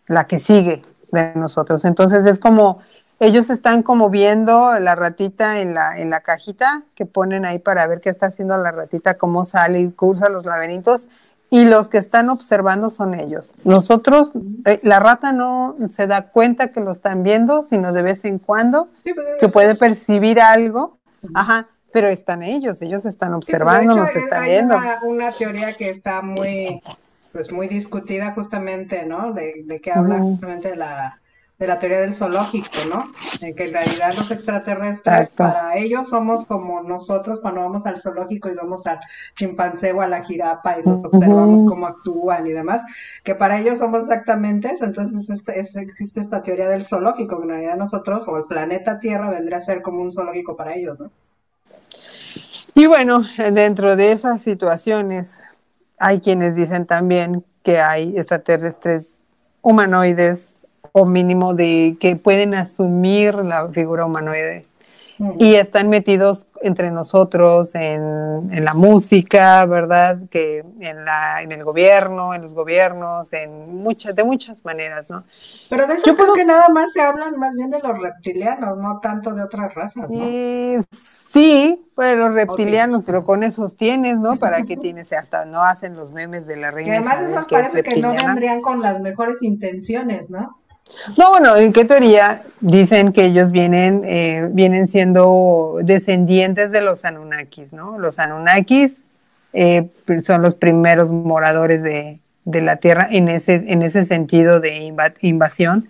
la 0.07 0.27
que 0.27 0.39
sigue, 0.39 0.83
de 1.15 1.33
nosotros. 1.33 1.83
Entonces 1.85 2.25
es 2.25 2.37
como, 2.37 2.79
ellos 3.19 3.49
están 3.49 3.81
como 3.81 4.09
viendo 4.09 4.77
la 4.79 4.93
ratita 4.95 5.61
en 5.61 5.73
la, 5.73 5.97
en 5.97 6.11
la 6.11 6.21
cajita 6.21 6.83
que 6.93 7.07
ponen 7.07 7.45
ahí 7.45 7.57
para 7.57 7.87
ver 7.87 8.01
qué 8.01 8.09
está 8.09 8.27
haciendo 8.27 8.55
la 8.57 8.71
ratita, 8.71 9.15
cómo 9.15 9.45
sale 9.45 9.79
y 9.79 9.89
cursa 9.89 10.29
los 10.29 10.45
laberintos, 10.45 11.07
y 11.49 11.65
los 11.65 11.89
que 11.89 11.97
están 11.97 12.29
observando 12.29 12.89
son 12.89 13.13
ellos. 13.13 13.53
Nosotros, 13.63 14.31
eh, 14.65 14.79
la 14.83 14.99
rata 14.99 15.31
no 15.31 15.75
se 15.89 16.07
da 16.07 16.29
cuenta 16.29 16.69
que 16.69 16.81
lo 16.81 16.91
están 16.91 17.23
viendo, 17.23 17.63
sino 17.63 17.93
de 17.93 18.01
vez 18.01 18.25
en 18.25 18.39
cuando, 18.39 18.89
pues, 19.03 19.15
que 19.39 19.47
puede 19.47 19.75
percibir 19.75 20.41
algo, 20.41 20.97
ajá, 21.33 21.67
pero 21.93 22.07
están 22.07 22.43
ellos, 22.43 22.81
ellos 22.81 23.05
están 23.05 23.33
observando, 23.33 23.95
nos 23.95 24.13
están 24.15 24.43
viendo. 24.43 24.75
Una, 24.75 24.99
una 25.03 25.31
teoría 25.31 25.77
que 25.77 25.89
está 25.89 26.21
muy 26.21 26.81
pues 27.35 27.51
muy 27.51 27.67
discutida 27.67 28.31
justamente, 28.31 29.05
¿no? 29.05 29.33
De, 29.33 29.63
de 29.65 29.81
que 29.81 29.91
habla 29.91 30.19
justamente 30.19 30.69
de 30.69 30.77
la, 30.77 31.19
de 31.59 31.67
la 31.67 31.79
teoría 31.79 31.99
del 31.99 32.13
zoológico, 32.13 32.69
¿no? 32.89 33.03
En 33.41 33.53
que 33.53 33.65
en 33.65 33.73
realidad 33.73 34.13
los 34.15 34.31
extraterrestres 34.31 35.27
para 35.31 35.75
ellos 35.75 36.07
somos 36.07 36.45
como 36.45 36.81
nosotros 36.81 37.41
cuando 37.41 37.59
vamos 37.59 37.85
al 37.85 37.99
zoológico 37.99 38.49
y 38.49 38.55
vamos 38.55 38.87
al 38.87 39.01
chimpancé 39.35 39.91
o 39.91 39.99
a 39.99 40.07
la 40.07 40.23
jirafa 40.23 40.79
y 40.79 40.83
los 40.83 40.99
observamos 41.03 41.65
cómo 41.65 41.87
actúan 41.87 42.47
y 42.47 42.53
demás, 42.53 42.83
que 43.25 43.35
para 43.35 43.59
ellos 43.59 43.79
somos 43.79 44.03
exactamente 44.03 44.69
eso. 44.69 44.85
Entonces 44.85 45.29
este, 45.29 45.59
es, 45.59 45.75
existe 45.75 46.21
esta 46.21 46.41
teoría 46.41 46.69
del 46.69 46.85
zoológico, 46.85 47.35
que 47.39 47.43
en 47.43 47.49
realidad 47.49 47.75
nosotros 47.75 48.29
o 48.29 48.37
el 48.37 48.45
planeta 48.45 48.97
Tierra 48.97 49.29
vendría 49.29 49.57
a 49.57 49.61
ser 49.61 49.81
como 49.81 50.01
un 50.01 50.13
zoológico 50.13 50.55
para 50.55 50.73
ellos, 50.73 51.01
¿no? 51.01 51.11
Y 52.73 52.87
bueno, 52.87 53.23
dentro 53.51 53.97
de 53.97 54.13
esas 54.13 54.41
situaciones, 54.41 55.37
hay 55.97 56.19
quienes 56.19 56.55
dicen 56.55 56.85
también 56.85 57.43
que 57.63 57.79
hay 57.79 58.17
extraterrestres 58.17 59.17
humanoides 59.61 60.49
o 60.91 61.05
mínimo 61.05 61.53
de 61.53 61.97
que 61.99 62.15
pueden 62.15 62.53
asumir 62.53 63.35
la 63.35 63.67
figura 63.69 64.05
humanoide 64.05 64.65
y 65.37 65.55
están 65.55 65.89
metidos 65.89 66.47
entre 66.61 66.91
nosotros 66.91 67.73
en, 67.75 68.63
la 68.63 68.73
música, 68.73 69.65
¿verdad? 69.65 70.19
Que 70.29 70.65
en, 70.81 71.05
la, 71.05 71.41
en 71.41 71.51
el 71.51 71.63
gobierno, 71.63 72.33
en 72.33 72.41
los 72.41 72.53
gobiernos, 72.53 73.31
en 73.31 73.75
muchas, 73.81 74.15
de 74.15 74.23
muchas 74.23 74.65
maneras, 74.65 75.09
¿no? 75.09 75.23
Pero 75.69 75.87
de 75.87 75.95
eso 75.95 76.15
creo 76.15 76.33
que 76.33 76.45
nada 76.45 76.67
más 76.69 76.91
se 76.91 77.01
hablan 77.01 77.37
más 77.37 77.55
bien 77.55 77.69
de 77.69 77.79
los 77.79 77.97
reptilianos, 77.99 78.77
no 78.77 78.99
tanto 78.99 79.33
de 79.33 79.43
otras 79.43 79.73
razas, 79.73 80.09
¿no? 80.09 80.25
sí, 80.91 81.85
pues 81.95 82.17
los 82.17 82.33
reptilianos, 82.33 83.03
pero 83.05 83.25
con 83.25 83.43
esos 83.43 83.77
tienes, 83.77 84.19
¿no? 84.19 84.37
¿Para 84.37 84.63
qué 84.63 84.77
tienes? 84.77 85.11
Hasta 85.13 85.45
no 85.45 85.61
hacen 85.63 85.95
los 85.95 86.11
memes 86.11 86.45
de 86.47 86.57
la 86.57 86.71
reina. 86.71 86.95
Y 86.95 86.97
además 86.97 87.29
esos 87.29 87.47
parece 87.47 87.83
que 87.83 88.01
no 88.01 88.13
vendrían 88.13 88.61
con 88.61 88.81
las 88.81 88.99
mejores 88.99 89.41
intenciones, 89.41 90.29
¿no? 90.29 90.57
No, 91.17 91.29
bueno, 91.29 91.55
¿en 91.55 91.73
qué 91.73 91.85
teoría 91.85 92.43
dicen 92.61 93.11
que 93.13 93.25
ellos 93.25 93.51
vienen, 93.51 94.03
eh, 94.05 94.49
vienen 94.51 94.87
siendo 94.87 95.77
descendientes 95.83 96.71
de 96.71 96.81
los 96.81 97.05
Anunnakis, 97.05 97.73
¿no? 97.73 97.99
Los 97.99 98.17
Anunnakis 98.19 98.97
eh, 99.53 99.89
son 100.23 100.41
los 100.41 100.55
primeros 100.55 101.11
moradores 101.11 101.81
de, 101.83 102.19
la 102.45 102.75
Tierra 102.77 103.07
en 103.09 103.27
ese, 103.27 103.63
en 103.67 103.81
ese 103.81 104.05
sentido 104.05 104.59
de 104.59 104.93
invasión. 105.21 105.89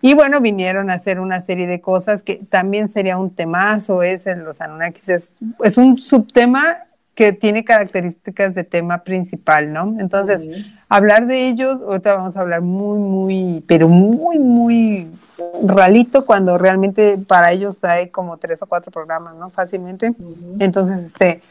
Y 0.00 0.14
bueno, 0.14 0.40
vinieron 0.40 0.90
a 0.90 0.94
hacer 0.94 1.20
una 1.20 1.40
serie 1.40 1.66
de 1.66 1.80
cosas 1.80 2.22
que 2.22 2.36
también 2.36 2.88
sería 2.88 3.16
un 3.16 3.30
temazo 3.30 4.02
ese, 4.02 4.36
los 4.36 4.60
Anunnakis. 4.60 5.08
Es, 5.08 5.32
es 5.62 5.78
un 5.78 5.98
subtema 5.98 6.84
que 7.14 7.32
tiene 7.32 7.64
características 7.64 8.54
de 8.54 8.64
tema 8.64 9.04
principal, 9.04 9.72
¿no? 9.72 9.94
Entonces, 10.00 10.42
hablar 10.88 11.26
de 11.26 11.48
ellos, 11.48 11.80
ahorita 11.82 12.14
vamos 12.14 12.36
a 12.36 12.40
hablar 12.40 12.62
muy, 12.62 12.98
muy, 12.98 13.64
pero 13.66 13.88
muy, 13.88 14.38
muy 14.38 15.08
ralito 15.62 16.24
cuando 16.24 16.58
realmente 16.58 17.18
para 17.18 17.52
ellos 17.52 17.78
hay 17.82 18.08
como 18.08 18.36
tres 18.36 18.62
o 18.62 18.66
cuatro 18.66 18.90
programas, 18.90 19.36
¿no? 19.36 19.50
Fácilmente. 19.50 20.14
Entonces, 20.58 21.04
este, 21.04 21.42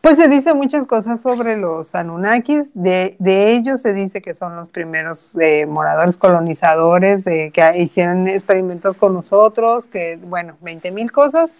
pues 0.00 0.16
se 0.16 0.28
dice 0.28 0.54
muchas 0.54 0.86
cosas 0.86 1.20
sobre 1.20 1.58
los 1.58 1.94
Anunnakis, 1.94 2.70
de, 2.72 3.16
de 3.18 3.52
ellos 3.52 3.82
se 3.82 3.92
dice 3.92 4.22
que 4.22 4.34
son 4.34 4.56
los 4.56 4.70
primeros 4.70 5.30
eh, 5.38 5.66
moradores 5.66 6.16
colonizadores, 6.16 7.24
de 7.24 7.50
que 7.50 7.78
hicieron 7.78 8.26
experimentos 8.26 8.96
con 8.96 9.12
nosotros, 9.12 9.84
que 9.86 10.16
bueno, 10.16 10.56
20 10.62 10.90
mil 10.92 11.12
cosas, 11.12 11.50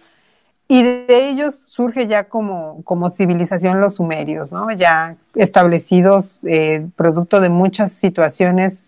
y 0.71 0.83
de 0.83 1.27
ellos 1.27 1.55
surge 1.55 2.07
ya 2.07 2.29
como, 2.29 2.81
como 2.85 3.09
civilización 3.09 3.81
los 3.81 3.95
sumerios, 3.95 4.53
¿no? 4.53 4.71
Ya 4.71 5.17
establecidos, 5.35 6.45
eh, 6.45 6.87
producto 6.95 7.41
de 7.41 7.49
muchas 7.49 7.91
situaciones 7.91 8.85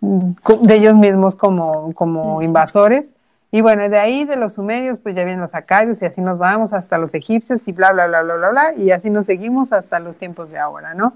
mm, 0.00 0.32
de 0.62 0.74
ellos 0.74 0.96
mismos 0.96 1.36
como, 1.36 1.94
como 1.94 2.42
invasores. 2.42 3.12
Y 3.52 3.60
bueno, 3.60 3.88
de 3.88 4.00
ahí 4.00 4.24
de 4.24 4.34
los 4.34 4.54
sumerios, 4.54 4.98
pues 4.98 5.14
ya 5.14 5.22
vienen 5.22 5.40
los 5.40 5.54
acadios 5.54 6.02
y 6.02 6.06
así 6.06 6.20
nos 6.20 6.36
vamos 6.36 6.72
hasta 6.72 6.98
los 6.98 7.14
egipcios 7.14 7.68
y 7.68 7.70
bla, 7.70 7.92
bla, 7.92 8.08
bla, 8.08 8.22
bla, 8.22 8.34
bla, 8.34 8.50
bla, 8.50 8.74
y 8.76 8.90
así 8.90 9.08
nos 9.08 9.26
seguimos 9.26 9.72
hasta 9.72 10.00
los 10.00 10.16
tiempos 10.16 10.50
de 10.50 10.58
ahora, 10.58 10.94
¿no? 10.94 11.14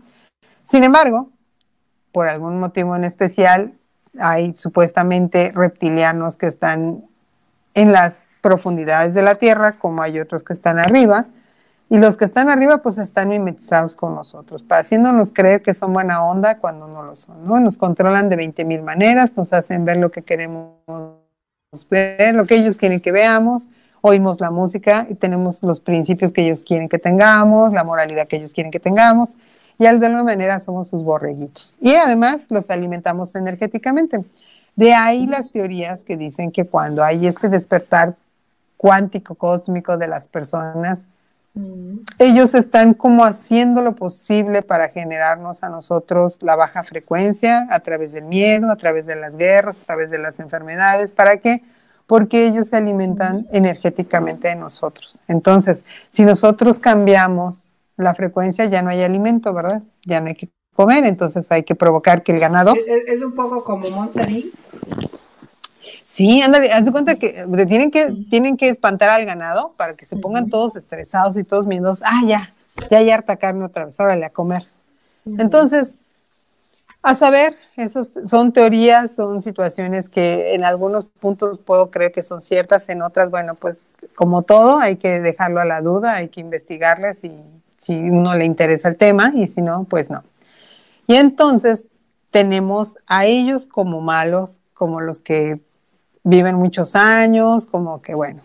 Sin 0.63 0.85
embargo, 0.85 1.31
por 2.13 2.29
algún 2.29 2.61
motivo 2.61 2.95
en 2.95 3.03
especial, 3.03 3.75
hay 4.21 4.55
supuestamente 4.55 5.51
reptilianos 5.53 6.37
que 6.37 6.47
están 6.47 7.05
en 7.75 7.91
las 7.91 8.15
profundidades 8.45 9.15
de 9.15 9.23
la 9.23 9.37
Tierra, 9.37 9.73
como 9.73 10.03
hay 10.03 10.21
otros 10.21 10.45
que 10.45 10.53
están 10.53 10.79
arriba, 10.79 11.25
y 11.89 11.97
los 11.97 12.19
que 12.19 12.27
están 12.27 12.51
arriba 12.51 12.79
pues 12.79 12.99
están 12.99 13.31
mimetizados 13.31 13.97
con 13.97 14.15
nosotros, 14.15 14.63
haciéndonos 14.69 15.31
creer 15.33 15.63
que 15.63 15.73
son 15.73 15.95
buena 15.95 16.23
onda 16.23 16.59
cuando 16.59 16.87
no 16.87 17.03
lo 17.03 17.17
son, 17.17 17.47
¿no? 17.47 17.59
Nos 17.59 17.79
controlan 17.79 18.29
de 18.29 18.37
20 18.37 18.67
mil 18.67 18.83
maneras, 18.83 19.31
nos 19.35 19.55
hacen 19.55 19.87
ver 19.87 19.97
lo 19.97 20.11
que 20.11 20.21
queremos 20.21 20.75
ver, 21.89 22.35
lo 22.35 22.45
que 22.45 22.57
ellos 22.57 22.77
quieren 22.77 23.01
que 23.01 23.13
veamos, 23.13 23.67
oímos 24.03 24.39
la 24.41 24.51
música 24.51 25.07
y 25.09 25.15
tenemos 25.15 25.63
los 25.63 25.81
principios 25.81 26.31
que 26.31 26.43
ellos 26.43 26.65
quieren 26.65 26.91
que 26.91 26.99
tengamos, 26.99 27.73
la 27.73 27.83
moralidad 27.83 28.29
que 28.29 28.37
ellos 28.37 28.53
quieren 28.53 28.71
que 28.71 28.81
tengamos, 28.81 29.31
y 29.79 29.85
de 29.85 29.89
alguna 29.89 30.23
manera 30.23 30.61
somos 30.61 30.89
sus 30.89 31.03
borreguitos. 31.03 31.79
Y 31.81 31.95
además 31.95 32.49
los 32.51 32.69
alimentamos 32.69 33.35
energéticamente. 33.35 34.23
De 34.77 34.93
ahí 34.93 35.27
las 35.27 35.51
teorías 35.51 36.05
que 36.05 36.17
dicen 36.17 36.53
que 36.53 36.67
cuando 36.67 37.03
hay 37.03 37.27
este 37.27 37.49
despertar 37.49 38.17
cuántico 38.77 39.35
cósmico 39.35 39.97
de 39.97 40.09
las 40.09 40.29
personas, 40.29 41.05
mm. 41.55 41.99
ellos 42.19 42.55
están 42.55 42.95
como 42.95 43.25
haciendo 43.25 43.83
lo 43.83 43.95
posible 43.95 44.63
para 44.63 44.89
generarnos 44.89 45.63
a 45.63 45.69
nosotros 45.69 46.39
la 46.41 46.57
baja 46.57 46.83
frecuencia 46.85 47.67
a 47.71 47.81
través 47.81 48.13
del 48.13 48.25
miedo, 48.25 48.71
a 48.71 48.77
través 48.77 49.07
de 49.07 49.17
las 49.17 49.37
guerras, 49.37 49.77
a 49.83 49.85
través 49.87 50.11
de 50.11 50.19
las 50.19 50.39
enfermedades. 50.41 51.13
¿Para 51.13 51.37
qué? 51.39 51.63
Porque 52.07 52.47
ellos 52.47 52.69
se 52.69 52.77
alimentan 52.77 53.43
mm. 53.43 53.47
energéticamente 53.53 54.49
de 54.49 54.57
nosotros. 54.57 55.23
Entonces, 55.29 55.85
si 56.09 56.25
nosotros 56.25 56.79
cambiamos 56.79 57.59
la 57.97 58.15
frecuencia, 58.15 58.65
ya 58.67 58.83
no 58.83 58.91
hay 58.91 59.03
alimento, 59.03 59.53
¿verdad? 59.53 59.83
Ya 60.05 60.21
no 60.21 60.29
hay 60.29 60.35
que 60.35 60.51
comer, 60.75 61.05
entonces 61.07 61.47
hay 61.51 61.63
que 61.63 61.75
provocar 61.75 62.23
que 62.23 62.33
el 62.33 62.41
ganado... 62.41 62.75
Es, 63.07 63.23
un 63.23 63.33
poco 63.33 63.65
como 63.65 63.89
Monster 63.91 64.29
Sí, 66.05 66.43
ándale, 66.43 66.71
haz 66.71 66.85
de 66.85 66.93
cuenta 66.93 67.17
que 67.17 67.47
tienen 67.67 67.91
que, 67.91 68.13
tienen 68.29 68.59
que 68.59 68.69
espantar 68.69 69.09
al 69.09 69.25
ganado 69.25 69.73
para 69.77 69.95
que 69.95 70.05
se 70.05 70.17
pongan 70.17 70.51
todos 70.51 70.77
estresados 70.77 71.37
y 71.39 71.45
todos 71.45 71.67
miedos. 71.67 72.03
Ah, 72.05 72.21
ya, 72.27 72.55
ya 72.91 72.99
hay 72.99 73.11
harta 73.11 73.37
carne 73.37 73.65
otra 73.65 73.87
vez, 73.87 73.99
órale 73.99 74.27
a 74.27 74.31
comer. 74.31 74.67
Entonces, 75.25 75.95
a 77.03 77.15
saber, 77.15 77.57
esos 77.77 78.15
son 78.27 78.53
teorías, 78.53 79.15
son 79.15 79.41
situaciones 79.41 80.11
que 80.11 80.55
en 80.55 80.65
algunos 80.65 81.07
puntos 81.07 81.59
puedo 81.59 81.91
creer 81.91 82.13
que 82.13 82.23
son 82.23 82.43
ciertas, 82.43 82.89
en 82.91 83.01
otras, 83.01 83.31
bueno, 83.31 83.55
pues 83.55 83.89
como 84.15 84.43
todo, 84.43 84.79
hay 84.79 84.97
que 84.97 85.21
dejarlo 85.21 85.61
a 85.61 85.65
la 85.65 85.81
duda, 85.81 86.15
hay 86.15 86.29
que 86.29 86.41
investigarlas 86.41 87.25
y 87.25 87.33
si 87.79 87.97
uno 88.11 88.35
le 88.35 88.45
interesa 88.45 88.89
el 88.89 88.97
tema 88.97 89.33
y 89.35 89.47
si 89.47 89.63
no, 89.63 89.85
pues 89.85 90.11
no. 90.11 90.23
Y 91.07 91.17
entonces 91.17 91.85
tenemos 92.31 92.97
a 93.07 93.27
ellos 93.27 93.67
como 93.67 94.01
malos, 94.01 94.61
como 94.73 95.01
los 95.01 95.19
que 95.19 95.61
viven 96.25 96.57
muchos 96.57 96.97
años, 96.97 97.67
como 97.67 98.03
que 98.03 98.15
bueno. 98.15 98.41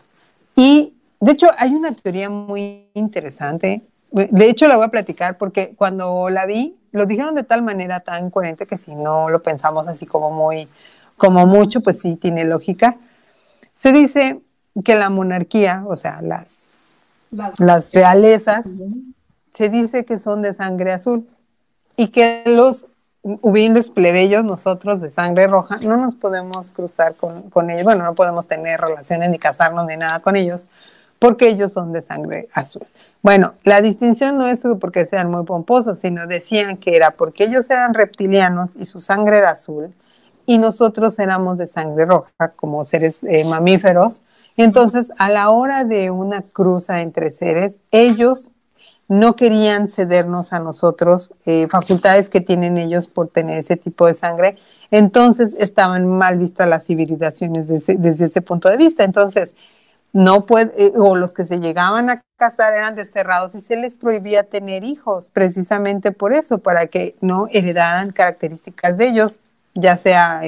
Y 0.55 0.93
de 1.19 1.31
hecho 1.31 1.47
hay 1.57 1.73
una 1.73 1.95
teoría 1.95 2.29
muy 2.29 2.89
interesante, 2.93 3.81
de 4.11 4.49
hecho 4.49 4.67
la 4.67 4.75
voy 4.75 4.85
a 4.85 4.89
platicar 4.89 5.37
porque 5.37 5.73
cuando 5.75 6.29
la 6.29 6.45
vi, 6.45 6.75
lo 6.91 7.05
dijeron 7.05 7.35
de 7.35 7.43
tal 7.43 7.61
manera 7.61 7.99
tan 8.01 8.29
coherente 8.29 8.65
que 8.65 8.77
si 8.77 8.95
no 8.95 9.29
lo 9.29 9.41
pensamos 9.41 9.87
así 9.87 10.05
como 10.05 10.31
muy, 10.31 10.67
como 11.17 11.45
mucho, 11.45 11.81
pues 11.81 11.99
sí 11.99 12.15
tiene 12.15 12.45
lógica. 12.45 12.97
Se 13.75 13.91
dice 13.91 14.41
que 14.83 14.95
la 14.95 15.09
monarquía, 15.09 15.83
o 15.87 15.95
sea, 15.95 16.21
las, 16.21 16.63
las 17.57 17.93
realezas, 17.93 18.65
se 19.53 19.69
dice 19.69 20.05
que 20.05 20.17
son 20.17 20.41
de 20.41 20.53
sangre 20.53 20.91
azul 20.91 21.27
y 21.95 22.07
que 22.07 22.43
los 22.45 22.87
humildes 23.23 23.89
plebeyos, 23.89 24.43
nosotros 24.43 25.01
de 25.01 25.09
sangre 25.09 25.47
roja, 25.47 25.77
no 25.81 25.97
nos 25.97 26.15
podemos 26.15 26.71
cruzar 26.71 27.15
con, 27.15 27.69
ellos, 27.69 27.83
bueno, 27.83 28.03
no 28.03 28.15
podemos 28.15 28.47
tener 28.47 28.79
relaciones 28.79 29.29
ni 29.29 29.37
casarnos 29.37 29.85
ni 29.85 29.97
nada 29.97 30.19
con 30.19 30.35
ellos, 30.35 30.65
porque 31.19 31.49
ellos 31.49 31.73
son 31.73 31.91
de 31.91 32.01
sangre 32.01 32.47
azul. 32.53 32.87
Bueno, 33.21 33.55
la 33.63 33.81
distinción 33.81 34.37
no 34.37 34.47
es 34.47 34.63
porque 34.79 35.05
sean 35.05 35.29
muy 35.29 35.43
pomposos, 35.43 35.99
sino 35.99 36.27
decían 36.27 36.77
que 36.77 36.95
era 36.95 37.11
porque 37.11 37.43
ellos 37.43 37.69
eran 37.69 37.93
reptilianos 37.93 38.71
y 38.75 38.85
su 38.85 39.01
sangre 39.01 39.39
era 39.39 39.51
azul, 39.51 39.93
y 40.45 40.57
nosotros 40.57 41.19
éramos 41.19 41.57
de 41.57 41.67
sangre 41.67 42.05
roja 42.05 42.53
como 42.55 42.83
seres 42.85 43.19
eh, 43.23 43.43
mamíferos. 43.43 44.23
Entonces, 44.57 45.11
a 45.17 45.29
la 45.29 45.51
hora 45.51 45.83
de 45.83 46.09
una 46.09 46.41
cruza 46.41 47.01
entre 47.01 47.29
seres, 47.29 47.79
ellos 47.91 48.51
no 49.09 49.35
querían 49.35 49.89
cedernos 49.89 50.53
a 50.53 50.59
nosotros 50.59 51.33
eh, 51.45 51.67
facultades 51.67 52.29
que 52.29 52.41
tienen 52.41 52.77
ellos 52.77 53.07
por 53.07 53.27
tener 53.27 53.57
ese 53.57 53.75
tipo 53.75 54.05
de 54.05 54.13
sangre. 54.13 54.55
Entonces 54.91 55.55
estaban 55.59 56.07
mal 56.07 56.37
vistas 56.37 56.67
las 56.67 56.85
civilizaciones 56.85 57.67
desde, 57.67 58.25
ese 58.25 58.41
punto 58.41 58.69
de 58.69 58.77
vista. 58.77 59.03
Entonces, 59.03 59.55
no 60.13 60.45
puede, 60.45 60.71
eh, 60.77 60.93
o 60.95 61.15
los 61.15 61.33
que 61.33 61.43
se 61.43 61.59
llegaban 61.59 62.09
a 62.11 62.21
casar 62.37 62.73
eran 62.73 62.95
desterrados 62.95 63.55
y 63.55 63.61
se 63.61 63.75
les 63.75 63.97
prohibía 63.97 64.43
tener 64.43 64.83
hijos, 64.83 65.25
precisamente 65.33 66.11
por 66.11 66.33
eso, 66.33 66.59
para 66.59 66.85
que 66.85 67.15
no 67.19 67.47
heredaran 67.51 68.11
características 68.11 68.97
de 68.97 69.07
ellos, 69.09 69.39
ya 69.75 69.97
sea 69.97 70.41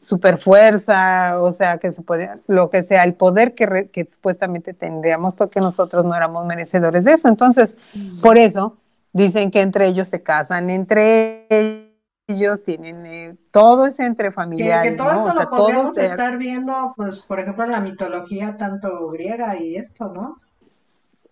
super 0.00 0.38
fuerza, 0.38 1.40
o 1.40 1.52
sea, 1.52 1.78
que 1.78 1.92
se 1.92 2.02
puede, 2.02 2.30
lo 2.46 2.70
que 2.70 2.82
sea, 2.82 3.04
el 3.04 3.14
poder 3.14 3.54
que, 3.54 3.88
que, 3.92 4.06
supuestamente 4.06 4.74
tendríamos, 4.74 5.34
porque 5.34 5.60
nosotros 5.60 6.04
no 6.04 6.14
éramos 6.14 6.44
merecedores 6.46 7.04
de 7.04 7.14
eso. 7.14 7.28
Entonces, 7.28 7.76
mm. 7.94 8.20
por 8.20 8.36
eso 8.38 8.78
dicen 9.12 9.50
que 9.50 9.60
entre 9.60 9.86
ellos 9.86 10.08
se 10.08 10.22
casan, 10.22 10.70
entre 10.70 11.46
ellos 12.28 12.62
tienen 12.64 13.06
eh, 13.06 13.36
todo 13.50 13.86
ese 13.86 14.04
entre 14.04 14.32
familiares. 14.32 14.92
Que, 14.92 14.96
todo 14.96 15.12
eso 15.12 15.34
lo 15.34 15.50
podemos 15.50 15.96
estar 15.98 16.38
viendo, 16.38 16.94
pues, 16.96 17.20
por 17.20 17.40
ejemplo, 17.40 17.64
en 17.64 17.72
la 17.72 17.80
mitología 17.80 18.56
tanto 18.58 19.08
griega 19.08 19.56
y 19.58 19.76
esto, 19.76 20.08
¿no? 20.08 20.38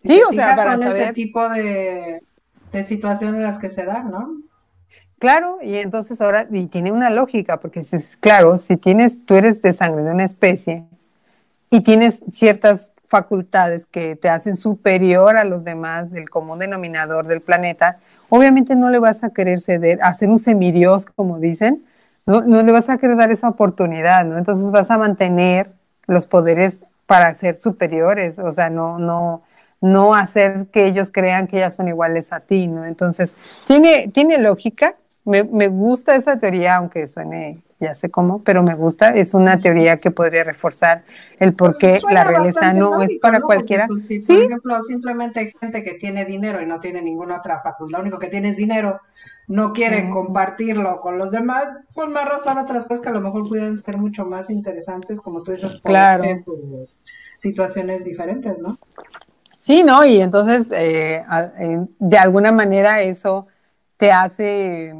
sí, 0.02 0.20
o 0.28 0.32
sea, 0.32 0.54
para 0.56 0.78
saber. 0.78 1.02
ese 1.02 1.12
tipo 1.12 1.46
de, 1.48 2.22
de 2.72 2.84
situaciones 2.84 3.36
en 3.36 3.42
las 3.42 3.58
que 3.58 3.70
se 3.70 3.84
dan, 3.84 4.10
¿no? 4.10 4.49
Claro, 5.20 5.58
y 5.62 5.76
entonces 5.76 6.22
ahora, 6.22 6.48
y 6.50 6.64
tiene 6.68 6.90
una 6.90 7.10
lógica, 7.10 7.58
porque 7.58 7.80
es 7.80 8.16
claro, 8.16 8.56
si 8.56 8.78
tienes, 8.78 9.22
tú 9.26 9.34
eres 9.34 9.60
de 9.60 9.74
sangre 9.74 10.02
de 10.02 10.12
una 10.12 10.24
especie 10.24 10.86
y 11.70 11.82
tienes 11.82 12.24
ciertas 12.32 12.92
facultades 13.06 13.84
que 13.84 14.16
te 14.16 14.30
hacen 14.30 14.56
superior 14.56 15.36
a 15.36 15.44
los 15.44 15.62
demás 15.62 16.10
del 16.10 16.30
común 16.30 16.58
denominador 16.58 17.26
del 17.26 17.42
planeta, 17.42 17.98
obviamente 18.30 18.74
no 18.76 18.88
le 18.88 18.98
vas 18.98 19.22
a 19.22 19.28
querer 19.28 19.60
ceder, 19.60 19.98
hacer 20.00 20.30
un 20.30 20.38
semidios, 20.38 21.04
como 21.04 21.38
dicen, 21.38 21.84
no, 22.24 22.40
no 22.40 22.62
le 22.62 22.72
vas 22.72 22.88
a 22.88 22.96
querer 22.96 23.18
dar 23.18 23.30
esa 23.30 23.50
oportunidad, 23.50 24.24
¿no? 24.24 24.38
Entonces 24.38 24.70
vas 24.70 24.90
a 24.90 24.96
mantener 24.96 25.70
los 26.06 26.26
poderes 26.26 26.80
para 27.04 27.34
ser 27.34 27.58
superiores, 27.58 28.38
o 28.38 28.52
sea, 28.54 28.70
no, 28.70 28.98
no, 28.98 29.42
no 29.82 30.14
hacer 30.14 30.68
que 30.72 30.86
ellos 30.86 31.10
crean 31.12 31.46
que 31.46 31.58
ya 31.58 31.70
son 31.72 31.88
iguales 31.88 32.32
a 32.32 32.40
ti, 32.40 32.68
¿no? 32.68 32.86
Entonces, 32.86 33.34
tiene, 33.66 34.08
tiene 34.08 34.38
lógica, 34.38 34.96
me, 35.24 35.44
me, 35.44 35.68
gusta 35.68 36.14
esa 36.14 36.38
teoría, 36.38 36.76
aunque 36.76 37.06
suene, 37.06 37.62
ya 37.78 37.94
sé 37.94 38.10
cómo, 38.10 38.42
pero 38.42 38.62
me 38.62 38.74
gusta. 38.74 39.14
Es 39.14 39.34
una 39.34 39.60
teoría 39.60 39.98
que 39.98 40.10
podría 40.10 40.44
reforzar 40.44 41.04
el 41.38 41.54
por 41.54 41.76
qué 41.76 42.00
la 42.10 42.24
realeza 42.24 42.72
no 42.72 43.02
es 43.02 43.18
para 43.20 43.40
cualquiera. 43.40 43.86
Pues, 43.86 44.06
si, 44.06 44.20
por 44.20 44.36
ejemplo, 44.36 44.82
simplemente 44.82 45.40
hay 45.40 45.52
gente 45.60 45.82
que 45.82 45.94
tiene 45.94 46.24
dinero 46.24 46.60
y 46.62 46.66
no 46.66 46.80
tiene 46.80 47.02
ninguna 47.02 47.38
otra 47.38 47.60
facultad, 47.62 47.98
lo 47.98 48.02
único 48.02 48.18
que 48.18 48.28
tiene 48.28 48.50
es 48.50 48.56
dinero, 48.56 49.00
no 49.46 49.72
quiere 49.72 50.08
compartirlo 50.10 51.00
con 51.00 51.18
los 51.18 51.30
demás, 51.30 51.70
pues 51.94 52.08
más 52.08 52.26
razón 52.26 52.58
otras 52.58 52.84
cosas 52.84 53.00
que 53.00 53.08
a 53.08 53.12
lo 53.12 53.20
mejor 53.20 53.48
pudieran 53.48 53.78
ser 53.78 53.98
mucho 53.98 54.24
más 54.24 54.48
interesantes, 54.48 55.20
como 55.20 55.42
tú 55.42 55.52
dices, 55.52 55.80
claro. 55.82 56.24
o 56.24 56.86
situaciones 57.38 58.04
diferentes, 58.04 58.58
¿no? 58.58 58.78
Sí, 59.56 59.82
¿no? 59.82 60.04
Y 60.04 60.20
entonces, 60.20 60.68
eh, 60.72 61.22
de 61.98 62.18
alguna 62.18 62.52
manera 62.52 63.02
eso 63.02 63.46
te 64.00 64.10
hace 64.10 64.96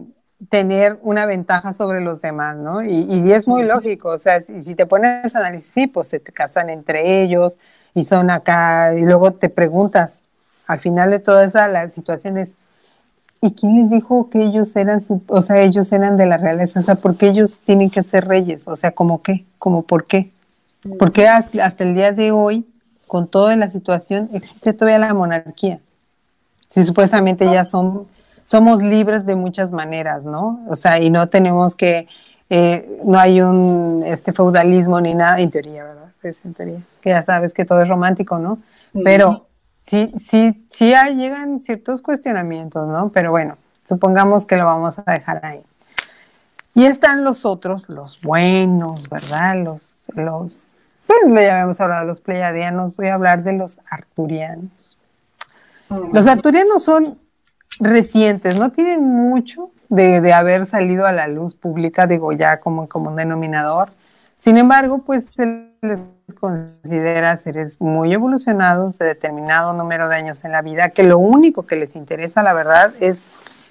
tener 0.48 0.98
una 1.02 1.26
ventaja 1.26 1.72
sobre 1.72 2.00
los 2.00 2.22
demás, 2.22 2.56
¿no? 2.56 2.84
Y, 2.84 3.32
es 3.32 3.48
muy 3.48 3.64
lógico, 3.64 4.10
o 4.10 4.18
sea, 4.18 4.40
si, 4.42 4.62
si, 4.62 4.74
te 4.74 4.86
pones 4.86 5.34
a 5.34 5.38
analizar, 5.38 5.72
sí, 5.74 5.86
pues 5.88 6.08
se 6.08 6.20
te 6.20 6.32
casan 6.32 6.70
entre 6.70 7.22
ellos 7.22 7.58
y 7.94 8.04
son 8.04 8.30
acá, 8.30 8.94
y 8.94 9.02
luego 9.02 9.32
te 9.32 9.48
preguntas, 9.48 10.20
al 10.66 10.78
final 10.78 11.10
de 11.10 11.18
toda 11.18 11.44
esa 11.44 11.66
la 11.66 11.90
situación 11.90 12.38
es, 12.38 12.54
¿y 13.40 13.52
quién 13.52 13.76
les 13.80 13.90
dijo 13.90 14.30
que 14.30 14.42
ellos 14.42 14.76
eran, 14.76 15.00
su, 15.00 15.22
o 15.26 15.42
sea, 15.42 15.60
ellos 15.60 15.90
eran 15.90 16.16
de 16.16 16.26
la 16.26 16.36
realeza? 16.36 16.78
O 16.78 16.82
sea, 16.82 16.94
¿por 16.94 17.16
qué 17.16 17.28
ellos 17.28 17.58
tienen 17.64 17.90
que 17.90 18.02
ser 18.02 18.28
reyes? 18.28 18.62
O 18.66 18.76
sea, 18.76 18.92
¿cómo 18.92 19.22
qué? 19.22 19.46
¿Cómo 19.58 19.82
por 19.82 20.06
qué? 20.06 20.30
¿Por 20.98 21.10
qué 21.12 21.26
hasta 21.26 21.84
el 21.84 21.94
día 21.94 22.12
de 22.12 22.30
hoy 22.30 22.66
con 23.10 23.26
toda 23.26 23.56
la 23.56 23.68
situación, 23.68 24.30
existe 24.32 24.72
todavía 24.72 25.00
la 25.00 25.12
monarquía. 25.12 25.80
Si 26.68 26.84
supuestamente 26.84 27.44
ya 27.46 27.64
son, 27.64 28.06
somos 28.42 28.82
libres 28.82 29.26
de 29.26 29.36
muchas 29.36 29.72
maneras, 29.72 30.24
¿no? 30.24 30.64
O 30.68 30.76
sea, 30.76 30.98
y 30.98 31.10
no 31.10 31.28
tenemos 31.28 31.76
que, 31.76 32.08
eh, 32.48 33.00
no 33.04 33.18
hay 33.18 33.40
un 33.40 34.02
este 34.04 34.32
feudalismo 34.32 35.00
ni 35.00 35.14
nada, 35.14 35.40
en 35.40 35.50
teoría, 35.50 35.84
¿verdad? 35.84 36.12
Es 36.22 36.44
en 36.44 36.54
teoría, 36.54 36.82
que 37.00 37.10
ya 37.10 37.22
sabes 37.22 37.54
que 37.54 37.64
todo 37.64 37.82
es 37.82 37.88
romántico, 37.88 38.38
¿no? 38.38 38.58
Pero 39.04 39.46
sí, 39.84 40.12
sí, 40.18 40.66
sí 40.70 40.92
llegan 41.16 41.60
ciertos 41.60 42.02
cuestionamientos, 42.02 42.86
¿no? 42.88 43.10
Pero 43.10 43.30
bueno, 43.30 43.56
supongamos 43.88 44.44
que 44.44 44.56
lo 44.56 44.66
vamos 44.66 44.96
a 44.98 45.12
dejar 45.12 45.44
ahí. 45.44 45.62
Y 46.74 46.84
están 46.84 47.24
los 47.24 47.44
otros, 47.44 47.88
los 47.88 48.20
buenos, 48.20 49.08
¿verdad? 49.08 49.56
Los, 49.56 50.04
los 50.14 50.80
pues 51.10 51.44
ya 51.44 51.54
habíamos 51.54 51.80
hablado 51.80 52.02
de 52.02 52.06
los 52.06 52.20
pleiadianos, 52.20 52.94
voy 52.94 53.08
a 53.08 53.14
hablar 53.14 53.42
de 53.42 53.54
los 53.54 53.80
arturianos. 53.90 54.96
Los 56.12 56.28
arturianos 56.28 56.84
son 56.84 57.18
recientes, 57.80 58.56
no 58.56 58.70
tienen 58.70 59.02
mucho 59.02 59.70
de, 59.88 60.32
haber 60.32 60.66
salido 60.66 61.06
a 61.06 61.12
la 61.12 61.26
luz 61.26 61.54
pública, 61.54 62.06
digo 62.06 62.32
ya 62.32 62.60
como, 62.60 62.88
como 62.88 63.10
un 63.10 63.16
denominador. 63.16 63.90
Sin 64.36 64.56
embargo, 64.56 64.98
pues 64.98 65.30
se 65.34 65.68
les 65.82 65.98
considera 66.38 67.36
seres 67.36 67.80
muy 67.80 68.12
evolucionados 68.12 68.98
de 68.98 69.06
determinado 69.06 69.74
número 69.74 70.08
de 70.08 70.16
años 70.16 70.44
en 70.44 70.52
la 70.52 70.62
vida, 70.62 70.90
que 70.90 71.02
lo 71.02 71.18
único 71.18 71.66
que 71.66 71.76
les 71.76 71.96
interesa, 71.96 72.42
la 72.42 72.54
verdad, 72.54 72.94
es 73.00 73.30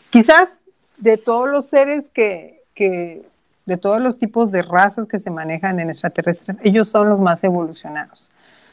quizás 0.10 0.50
de 0.98 1.18
todos 1.18 1.50
los 1.50 1.68
seres 1.68 2.10
que, 2.10 2.64
que 2.76 3.26
de 3.70 3.78
todos 3.78 4.02
los 4.02 4.18
tipos 4.18 4.52
de 4.52 4.64
razas 4.64 5.08
que 5.08 5.20
se 5.20 5.30
manejan 5.30 5.80
en 5.80 5.90
extraterrestres, 5.90 6.58
ellos 6.64 6.90
son 6.90 7.08
los 7.08 7.22
más 7.22 7.44
evolucionados. 7.44 8.30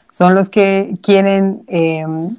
Son 0.09 0.33
los 0.33 0.49
que 0.49 0.97
quieren 1.03 1.63
em, 1.67 2.35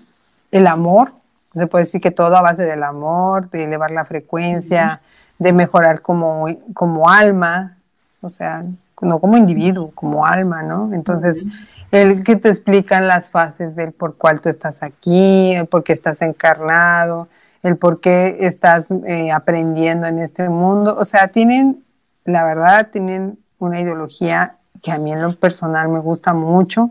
el 0.50 0.66
amor, 0.66 1.12
se 1.58 1.66
puede 1.66 1.84
decir 1.84 2.00
que 2.00 2.10
todo 2.10 2.36
a 2.36 2.42
base 2.42 2.64
del 2.64 2.82
amor, 2.82 3.50
de 3.50 3.64
elevar 3.64 3.90
la 3.90 4.04
frecuencia, 4.04 5.00
de 5.38 5.52
mejorar 5.52 6.02
como, 6.02 6.46
como 6.74 7.08
alma, 7.08 7.76
o 8.20 8.30
sea, 8.30 8.64
no 9.00 9.18
como 9.20 9.36
individuo, 9.36 9.92
como 9.94 10.26
alma, 10.26 10.62
¿no? 10.62 10.92
Entonces, 10.92 11.44
el 11.90 12.24
que 12.24 12.36
te 12.36 12.48
explican 12.48 13.06
las 13.06 13.30
fases 13.30 13.76
del 13.76 13.92
por 13.92 14.16
cuál 14.16 14.40
tú 14.40 14.48
estás 14.48 14.82
aquí, 14.82 15.52
el 15.54 15.66
por 15.66 15.84
qué 15.84 15.92
estás 15.92 16.22
encarnado, 16.22 17.28
el 17.62 17.76
por 17.76 18.00
qué 18.00 18.38
estás 18.40 18.90
eh, 19.06 19.30
aprendiendo 19.30 20.06
en 20.06 20.18
este 20.18 20.48
mundo, 20.48 20.96
o 20.98 21.04
sea, 21.04 21.28
tienen 21.28 21.84
la 22.28 22.44
verdad 22.44 22.90
tienen 22.92 23.38
una 23.58 23.80
ideología 23.80 24.56
que 24.82 24.92
a 24.92 24.98
mí 24.98 25.12
en 25.12 25.22
lo 25.22 25.34
personal 25.36 25.88
me 25.88 25.98
gusta 25.98 26.34
mucho. 26.34 26.90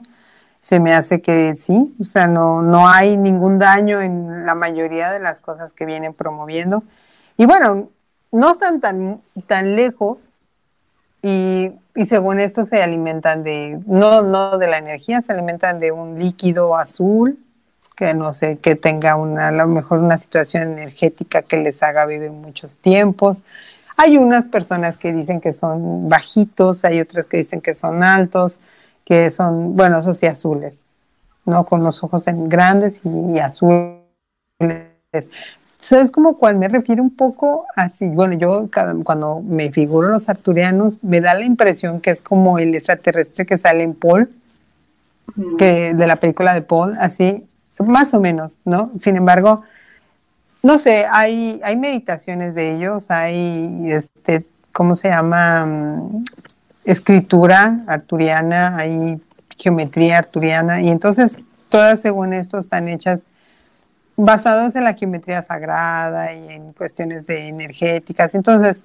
Se 0.62 0.80
me 0.80 0.94
hace 0.94 1.22
que 1.22 1.56
sí, 1.56 1.96
o 2.00 2.06
sea, 2.06 2.28
no, 2.28 2.62
no 2.62 2.88
hay 2.88 3.16
ningún 3.16 3.58
daño 3.58 4.02
en 4.02 4.46
la 4.46 4.56
mayoría 4.56 5.12
de 5.12 5.20
las 5.20 5.40
cosas 5.40 5.74
que 5.74 5.86
vienen 5.86 6.14
promoviendo. 6.14 6.84
Y 7.38 7.46
bueno, 7.46 7.90
no 8.32 8.52
están 8.52 8.82
tan, 8.82 9.22
tan 9.48 9.76
lejos 9.76 10.34
y, 11.22 11.74
según 12.06 12.40
esto 12.40 12.64
se 12.64 12.84
alimentan 12.84 13.44
de, 13.44 13.80
no, 13.88 14.22
no 14.22 14.58
de 14.58 14.68
la 14.68 14.78
energía, 14.78 15.22
se 15.22 15.34
alimentan 15.34 15.80
de 15.80 15.92
un 15.92 16.20
líquido 16.20 16.76
azul 16.76 17.40
que 17.98 18.14
no 18.14 18.32
sé, 18.32 18.60
que 18.60 18.76
tenga 18.76 19.16
una, 19.16 19.48
a 19.48 19.52
lo 19.52 19.66
mejor 19.68 20.00
una 20.00 20.20
situación 20.20 20.74
energética 20.74 21.42
que 21.42 21.58
les 21.58 21.82
haga 21.82 22.06
vivir 22.06 22.30
muchos 22.30 22.78
tiempos. 22.78 23.38
Hay 23.98 24.18
unas 24.18 24.48
personas 24.48 24.98
que 24.98 25.12
dicen 25.12 25.42
que 25.42 25.52
son 25.52 26.08
bajitos, 26.08 26.86
hay 26.86 27.02
otras 27.02 27.26
que 27.26 27.38
dicen 27.38 27.60
que 27.60 27.74
son 27.74 28.04
altos, 28.04 28.60
que 29.08 29.32
son, 29.32 29.78
bueno, 29.78 30.00
esos 30.00 30.18
sí 30.18 30.26
azules, 30.26 30.86
¿no? 31.46 31.66
Con 31.66 31.82
los 31.82 32.04
ojos 32.04 32.28
en 32.28 32.50
grandes 32.50 33.04
y, 33.06 33.40
azules. 33.40 34.02
¿Sabes 35.80 36.12
como 36.12 36.38
cual 36.38 36.58
me 36.58 36.68
refiero 36.68 37.04
un 37.04 37.16
poco 37.16 37.66
así? 37.78 38.06
Bueno, 38.06 38.34
yo 38.34 38.68
cuando 39.06 39.42
me 39.42 39.72
figuro 39.72 40.10
los 40.10 40.28
arturianos, 40.28 40.96
me 41.02 41.22
da 41.22 41.36
la 41.36 41.46
impresión 41.46 42.02
que 42.02 42.10
es 42.10 42.22
como 42.22 42.60
el 42.60 42.76
extraterrestre 42.76 43.46
que 43.46 43.58
sale 43.58 43.84
en 43.84 43.94
Paul, 43.94 44.30
que 45.58 45.94
de 45.94 46.06
la 46.08 46.18
película 46.18 46.54
de 46.54 46.64
Paul, 46.64 46.98
así, 47.00 47.48
más 47.80 48.14
o 48.14 48.20
menos, 48.20 48.60
¿no? 48.66 48.92
Sin 49.00 49.16
embargo, 49.16 49.64
no 50.64 50.80
sé, 50.80 51.06
hay, 51.10 51.62
hay 51.64 51.78
meditaciones 51.78 52.56
de 52.56 52.76
ellos, 52.76 53.10
hay, 53.10 53.90
este, 53.90 54.46
¿cómo 54.74 54.98
se 54.98 55.08
llama? 55.08 55.66
Escritura 56.88 57.82
arturiana, 57.86 58.78
hay 58.78 59.22
geometría 59.58 60.20
arturiana, 60.20 60.82
y 60.82 60.90
entonces 60.90 61.38
todas 61.68 62.00
según 62.00 62.34
esto 62.34 62.58
están 62.58 62.88
hechas 62.88 63.20
basadas 64.16 64.74
en 64.76 64.86
la 64.86 64.94
geometría 64.94 65.42
sagrada 65.42 66.34
y 66.34 66.50
en 66.50 66.72
cuestiones 66.72 67.28
de 67.28 67.50
energéticas. 67.50 68.34
Entonces, 68.36 68.82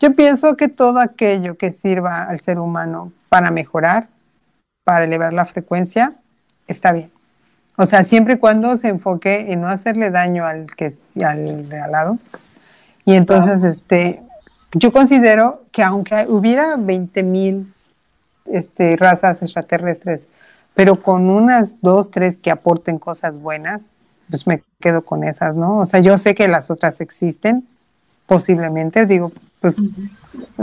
yo 0.00 0.16
pienso 0.16 0.56
que 0.56 0.68
todo 0.68 0.98
aquello 0.98 1.58
que 1.58 1.72
sirva 1.72 2.24
al 2.24 2.40
ser 2.40 2.58
humano 2.58 3.12
para 3.28 3.50
mejorar, 3.50 4.08
para 4.84 5.04
elevar 5.04 5.34
la 5.34 5.44
frecuencia, 5.44 6.14
está 6.66 6.92
bien. 6.92 7.12
O 7.76 7.84
sea, 7.84 8.02
siempre 8.04 8.34
y 8.34 8.38
cuando 8.38 8.78
se 8.78 8.88
enfoque 8.88 9.52
en 9.52 9.60
no 9.60 9.68
hacerle 9.68 10.10
daño 10.10 10.46
al 10.46 10.66
que 10.74 10.96
al 11.22 11.68
de 11.68 11.78
al 11.78 11.92
lado. 11.92 12.18
Y 13.04 13.14
entonces, 13.14 13.62
este, 13.62 14.22
yo 14.74 14.92
considero 14.92 15.62
que 15.70 15.82
aunque 15.82 16.26
hubiera 16.28 16.76
20 16.76 17.22
mil 17.22 17.72
este, 18.46 18.96
razas 18.96 19.42
extraterrestres, 19.42 20.22
pero 20.74 21.02
con 21.02 21.28
unas 21.28 21.76
dos, 21.82 22.10
tres 22.10 22.36
que 22.40 22.50
aporten 22.50 22.98
cosas 22.98 23.38
buenas, 23.38 23.82
pues 24.30 24.46
me 24.46 24.62
quedo 24.80 25.04
con 25.04 25.24
esas, 25.24 25.54
¿no? 25.54 25.78
O 25.78 25.86
sea, 25.86 26.00
yo 26.00 26.16
sé 26.16 26.34
que 26.34 26.48
las 26.48 26.70
otras 26.70 27.00
existen, 27.00 27.66
posiblemente, 28.26 29.04
digo, 29.04 29.32
pues 29.60 29.76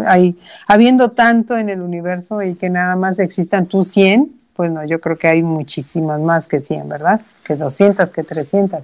hay, 0.08 0.38
habiendo 0.68 1.12
tanto 1.12 1.58
en 1.58 1.70
el 1.70 1.82
universo 1.82 2.42
y 2.42 2.56
que 2.56 2.70
nada 2.70 2.96
más 2.96 3.20
existan 3.20 3.68
tú 3.68 3.86
100, 3.86 4.40
pues 4.56 4.72
no, 4.72 4.84
yo 4.84 5.00
creo 5.00 5.18
que 5.18 5.28
hay 5.28 5.44
muchísimas 5.44 6.20
más 6.20 6.48
que 6.48 6.60
100, 6.60 6.90
¿verdad? 6.90 7.22
Que 7.44 7.56
200, 7.56 8.10
que 8.10 8.24
300. 8.24 8.82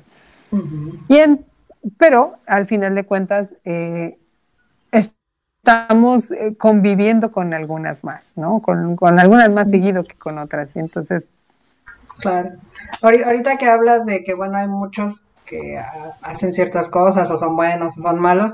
Bien, 1.09 1.43
pero 1.97 2.35
al 2.47 2.65
final 2.65 2.95
de 2.95 3.03
cuentas 3.03 3.49
eh, 3.65 4.17
estamos 5.65 6.29
eh, 6.29 6.55
conviviendo 6.57 7.31
con 7.31 7.53
algunas 7.55 8.03
más, 8.03 8.33
¿no? 8.35 8.61
Con, 8.61 8.95
algunas 9.17 9.49
más 9.49 9.69
seguido 9.69 10.03
que 10.03 10.15
con 10.15 10.37
otras. 10.37 10.75
Entonces. 10.75 11.25
Claro. 12.19 12.51
Ahorita 13.01 13.57
que 13.57 13.67
hablas 13.67 14.05
de 14.05 14.23
que, 14.23 14.35
bueno, 14.35 14.57
hay 14.57 14.67
muchos 14.67 15.25
que 15.43 15.79
hacen 16.21 16.53
ciertas 16.53 16.89
cosas 16.89 17.29
o 17.31 17.37
son 17.37 17.55
buenos 17.55 17.97
o 17.97 18.01
son 18.01 18.19
malos. 18.19 18.53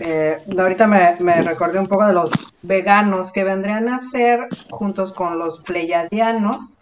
Eh, 0.00 0.38
ahorita 0.56 0.86
me, 0.86 1.16
me, 1.20 1.42
recordé 1.42 1.78
un 1.78 1.86
poco 1.86 2.06
de 2.06 2.12
los 2.12 2.30
veganos 2.62 3.32
que 3.32 3.44
vendrían 3.44 3.88
a 3.88 4.00
ser 4.00 4.48
juntos 4.70 5.12
con 5.12 5.38
los 5.38 5.60
pleyadianos 5.62 6.78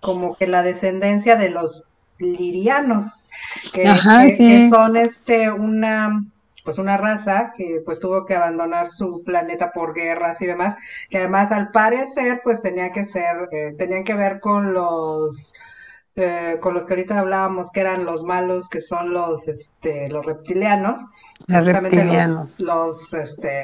como 0.00 0.36
que 0.36 0.46
la 0.46 0.62
descendencia 0.62 1.36
de 1.36 1.50
los 1.50 1.84
lirianos 2.18 3.26
que, 3.72 3.86
son 4.70 4.96
este 4.96 5.50
una 5.50 6.24
pues 6.64 6.78
una 6.78 6.96
raza 6.96 7.52
que 7.56 7.82
pues 7.84 8.00
tuvo 8.00 8.24
que 8.24 8.34
abandonar 8.34 8.90
su 8.90 9.22
planeta 9.24 9.72
por 9.72 9.94
guerras 9.94 10.40
y 10.42 10.46
demás 10.46 10.76
que 11.08 11.18
además 11.18 11.52
al 11.52 11.70
parecer 11.70 12.40
pues 12.42 12.60
tenía 12.60 12.92
que 12.92 13.04
ser 13.04 13.48
eh, 13.52 13.74
tenían 13.78 14.04
que 14.04 14.14
ver 14.14 14.40
con 14.40 14.72
los 14.72 15.52
eh, 16.16 16.58
con 16.60 16.74
los 16.74 16.84
que 16.84 16.94
ahorita 16.94 17.18
hablábamos 17.18 17.70
que 17.70 17.80
eran 17.80 18.04
los 18.04 18.24
malos, 18.24 18.68
que 18.68 18.82
son 18.82 19.14
los, 19.14 19.46
este, 19.46 20.08
los 20.08 20.26
reptilianos. 20.26 20.98
Los 21.46 21.64
reptilianos. 21.64 22.60
Los, 22.60 23.14
este, 23.14 23.62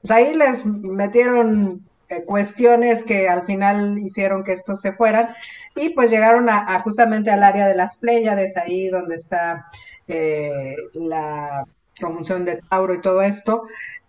pues 0.00 0.10
ahí 0.10 0.34
les 0.34 0.66
metieron 0.66 1.82
eh, 2.08 2.24
cuestiones 2.24 3.02
que 3.02 3.28
al 3.28 3.44
final 3.44 3.98
hicieron 3.98 4.44
que 4.44 4.52
estos 4.52 4.80
se 4.80 4.92
fueran 4.92 5.28
y 5.74 5.90
pues 5.90 6.10
llegaron 6.10 6.48
a, 6.48 6.80
justamente 6.82 7.30
al 7.30 7.42
área 7.42 7.66
de 7.66 7.74
las 7.74 7.96
Pléyades, 7.96 8.56
ahí 8.56 8.88
donde 8.88 9.16
está 9.16 9.66
eh, 10.06 10.76
la 10.92 11.66
conjunción 12.00 12.44
de 12.44 12.60
Tauro 12.68 12.94
y 12.94 13.00
todo 13.00 13.22
esto, 13.22 13.64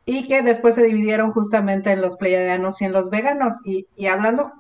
y 0.06 0.28
que 0.28 0.42
después 0.42 0.76
se 0.76 0.84
dividieron 0.84 1.32
justamente 1.32 1.92
en 1.92 2.02
los 2.02 2.18
pleiadianos 2.18 2.82
y 2.82 2.86
en 2.86 2.94
los 2.94 3.10
veganos. 3.10 3.60
Y, 3.66 3.88
y 3.96 4.08
hablando 4.08 4.52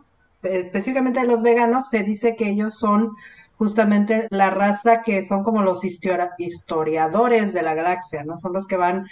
específicamente 0.44 1.22
de 1.22 1.28
los 1.28 1.42
veganos, 1.42 1.90
se 1.90 2.04
dice 2.04 2.36
que 2.36 2.50
ellos 2.50 2.78
son 2.78 3.16
justamente 3.58 4.28
la 4.30 4.50
raza 4.52 5.02
que 5.02 5.22
son 5.22 5.44
como 5.44 5.62
los 5.62 5.84
historiadores 5.84 7.52
de 7.54 7.62
la 7.62 7.74
galaxia, 7.74 8.24
¿no? 8.24 8.38
Son 8.38 8.54
los 8.54 8.68
que 8.68 8.78
van 8.78 9.08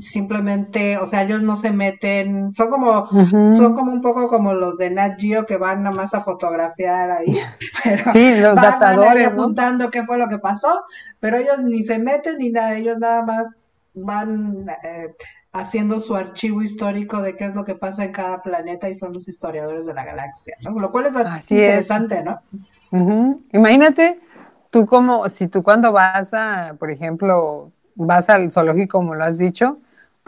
simplemente, 0.00 0.98
o 0.98 1.06
sea, 1.06 1.22
ellos 1.22 1.42
no 1.42 1.56
se 1.56 1.70
meten, 1.70 2.52
son 2.54 2.70
como, 2.70 3.08
son 3.54 3.74
como 3.74 3.92
un 3.92 4.00
poco 4.00 4.28
como 4.28 4.52
los 4.52 4.78
de 4.78 4.90
Nat 4.90 5.20
Geo 5.20 5.46
que 5.46 5.56
van 5.56 5.82
nada 5.82 5.94
más 5.94 6.14
a 6.14 6.20
fotografiar 6.20 7.10
ahí, 7.10 7.38
pero 7.84 8.12
sí, 8.12 8.34
los 8.36 8.54
van, 8.54 8.64
datadores, 8.64 9.26
apuntando 9.26 9.90
qué 9.90 10.04
fue 10.04 10.18
lo 10.18 10.28
que 10.28 10.38
pasó, 10.38 10.84
pero 11.18 11.36
ellos 11.36 11.62
ni 11.62 11.82
se 11.82 11.98
meten 11.98 12.38
ni 12.38 12.50
nada, 12.50 12.74
ellos 12.74 12.98
nada 12.98 13.24
más 13.24 13.60
van 13.94 14.66
eh, 14.84 15.14
haciendo 15.52 16.00
su 16.00 16.14
archivo 16.14 16.62
histórico 16.62 17.20
de 17.22 17.36
qué 17.36 17.46
es 17.46 17.54
lo 17.54 17.64
que 17.64 17.74
pasa 17.74 18.04
en 18.04 18.12
cada 18.12 18.42
planeta 18.42 18.88
y 18.88 18.94
son 18.94 19.12
los 19.12 19.28
historiadores 19.28 19.86
de 19.86 19.94
la 19.94 20.04
galaxia, 20.04 20.56
¿no? 20.62 20.78
Lo 20.78 20.90
cual 20.90 21.06
es 21.06 21.12
bastante 21.12 21.54
interesante, 21.54 22.22
¿no? 22.22 22.40
Imagínate 23.52 24.20
tú 24.70 24.86
como, 24.86 25.28
si 25.28 25.48
tú 25.48 25.62
cuando 25.62 25.92
vas 25.92 26.32
a, 26.32 26.74
por 26.78 26.90
ejemplo, 26.90 27.72
vas 27.94 28.28
al 28.30 28.50
zoológico, 28.52 28.98
como 28.98 29.14
lo 29.14 29.24
has 29.24 29.38
dicho, 29.38 29.78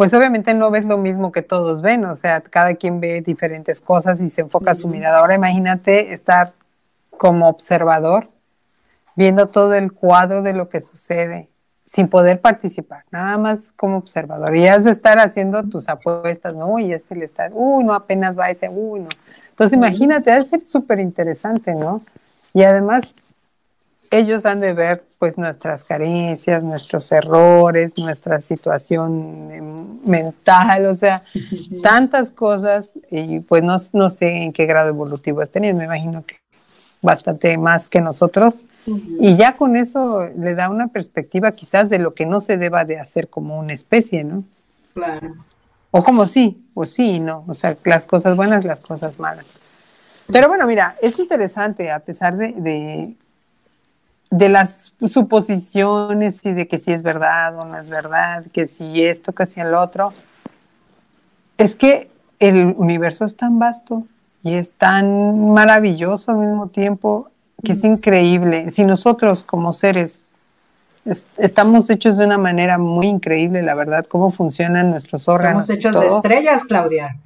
pues 0.03 0.15
obviamente 0.15 0.53
no 0.53 0.73
ves 0.73 0.85
lo 0.85 0.99
mismo 0.99 1.31
que 1.31 1.43
todos 1.43 1.81
ven, 1.81 2.05
o 2.07 2.17
sea, 2.17 2.41
cada 2.41 2.75
quien 2.75 2.99
ve 2.99 3.21
diferentes 3.21 3.81
cosas 3.81 4.21
y 4.21 4.31
se 4.31 4.41
enfoca 4.41 4.75
su 4.75 4.89
mirada. 4.89 5.21
Ahora 5.21 5.37
imagínate 5.37 6.13
estar 6.13 6.55
como 7.11 7.49
observador, 7.49 8.29
viendo 9.15 9.47
todo 9.47 9.75
el 9.75 9.93
cuadro 9.93 10.43
de 10.43 10.55
lo 10.55 10.69
que 10.69 10.81
sucede, 10.81 11.49
sin 11.85 12.09
poder 12.09 12.41
participar, 12.41 13.05
nada 13.13 13.39
más 13.39 13.71
como 13.77 13.97
observador. 13.97 14.57
Y 14.57 14.67
has 14.67 14.83
de 14.83 14.91
estar 14.91 15.21
haciendo 15.21 15.63
tus 15.63 15.89
apuestas, 15.89 16.53
¿no? 16.53 16.81
Y 16.81 16.93
este 16.93 17.15
le 17.15 17.25
está, 17.25 17.49
uy, 17.53 17.85
no, 17.85 17.93
apenas 17.93 18.37
va 18.37 18.47
ese, 18.47 18.69
uy, 18.69 19.03
no. 19.03 19.09
Entonces 19.51 19.79
imagínate, 19.79 20.33
ha 20.33 20.41
de 20.41 20.49
ser 20.49 20.67
súper 20.67 20.99
interesante, 20.99 21.77
¿no? 21.77 22.03
Y 22.53 22.65
además, 22.65 23.03
ellos 24.13 24.45
han 24.45 24.61
de 24.61 24.75
ver 24.75 25.05
pues 25.19 25.39
nuestras 25.39 25.85
carencias, 25.85 26.63
nuestros 26.63 27.11
errores, 27.11 27.93
nuestra 27.97 28.41
situación 28.41 29.51
em, 29.51 29.99
mental, 30.05 30.87
o 30.87 30.95
sea, 30.95 31.25
tantas 31.83 32.31
cosas 32.31 32.91
y 33.11 33.41
pues 33.41 33.63
no, 33.63 33.79
no 33.95 34.11
sé 34.11 34.45
en 34.45 34.53
qué 34.53 34.67
grado 34.67 34.91
evolutivo 34.91 35.41
has 35.41 35.51
tenido, 35.51 35.75
me 35.75 35.85
imagino 35.85 36.25
que 36.27 36.37
bastante 37.01 37.57
más 37.59 37.89
que 37.89 38.01
nosotros. 38.01 38.65
Y 38.87 39.37
ya 39.37 39.57
con 39.57 39.77
eso 39.77 40.29
le 40.37 40.55
da 40.55 40.69
una 40.69 40.89
perspectiva 40.89 41.53
quizás 41.53 41.89
de 41.89 41.99
lo 41.99 42.15
que 42.15 42.27
no 42.27 42.41
se 42.41 42.59
deba 42.59 42.85
de 42.85 42.99
hacer 42.99 43.29
como 43.29 43.59
una 43.59 43.73
especie, 43.73 44.25
¿no? 44.25 44.45
Claro. 44.93 45.35
O 45.91 46.03
como 46.03 46.27
sí, 46.27 46.67
o 46.75 46.85
sí, 46.85 47.21
¿no? 47.21 47.45
O 47.47 47.55
sea, 47.55 47.77
las 47.85 48.07
cosas 48.07 48.37
buenas, 48.37 48.65
las 48.65 48.81
cosas 48.81 49.19
malas. 49.19 49.47
Pero 50.31 50.49
bueno, 50.49 50.67
mira, 50.67 50.97
es 51.01 51.19
interesante, 51.19 51.91
a 51.91 52.01
pesar 52.01 52.37
de, 52.37 52.53
de, 52.53 53.15
las 54.39 54.95
suposiciones 55.05 56.45
y 56.45 56.53
de 56.53 56.67
que 56.67 56.79
si 56.79 56.93
es 56.93 57.03
verdad 57.03 57.59
o 57.59 57.65
no 57.65 57.79
es 57.79 57.89
verdad, 57.89 58.45
que 58.53 58.67
si 58.67 59.05
esto, 59.05 59.33
que 59.33 59.47
si 59.47 59.61
el 59.61 59.75
otro, 59.75 60.13
es 61.59 61.77
que 61.77 62.11
el 62.39 62.75
universo 62.77 63.25
es 63.25 63.37
tan 63.37 63.59
vasto 63.59 64.05
y 64.43 64.55
es 64.55 64.73
tan 64.73 65.53
maravilloso 65.53 66.33
al 66.33 66.39
mismo 66.39 66.69
tiempo 66.69 67.29
que 67.63 67.73
es 67.73 67.85
increíble. 67.85 68.71
Si 68.71 68.85
nosotros 68.85 69.45
como 69.45 69.73
seres 69.73 70.31
estamos 71.37 71.91
hechos 71.91 72.17
de 72.17 72.25
una 72.25 72.39
manera 72.39 72.79
muy 72.79 73.09
increíble, 73.09 73.63
la 73.63 73.75
verdad, 73.75 74.07
cómo 74.07 74.31
funcionan 74.31 74.91
nuestros 74.91 75.29
órganos. 75.29 75.69
Estamos 75.69 75.79
hechos 75.79 76.01
de 76.01 76.17
estrellas, 76.17 76.65
Claudia. 76.65 77.17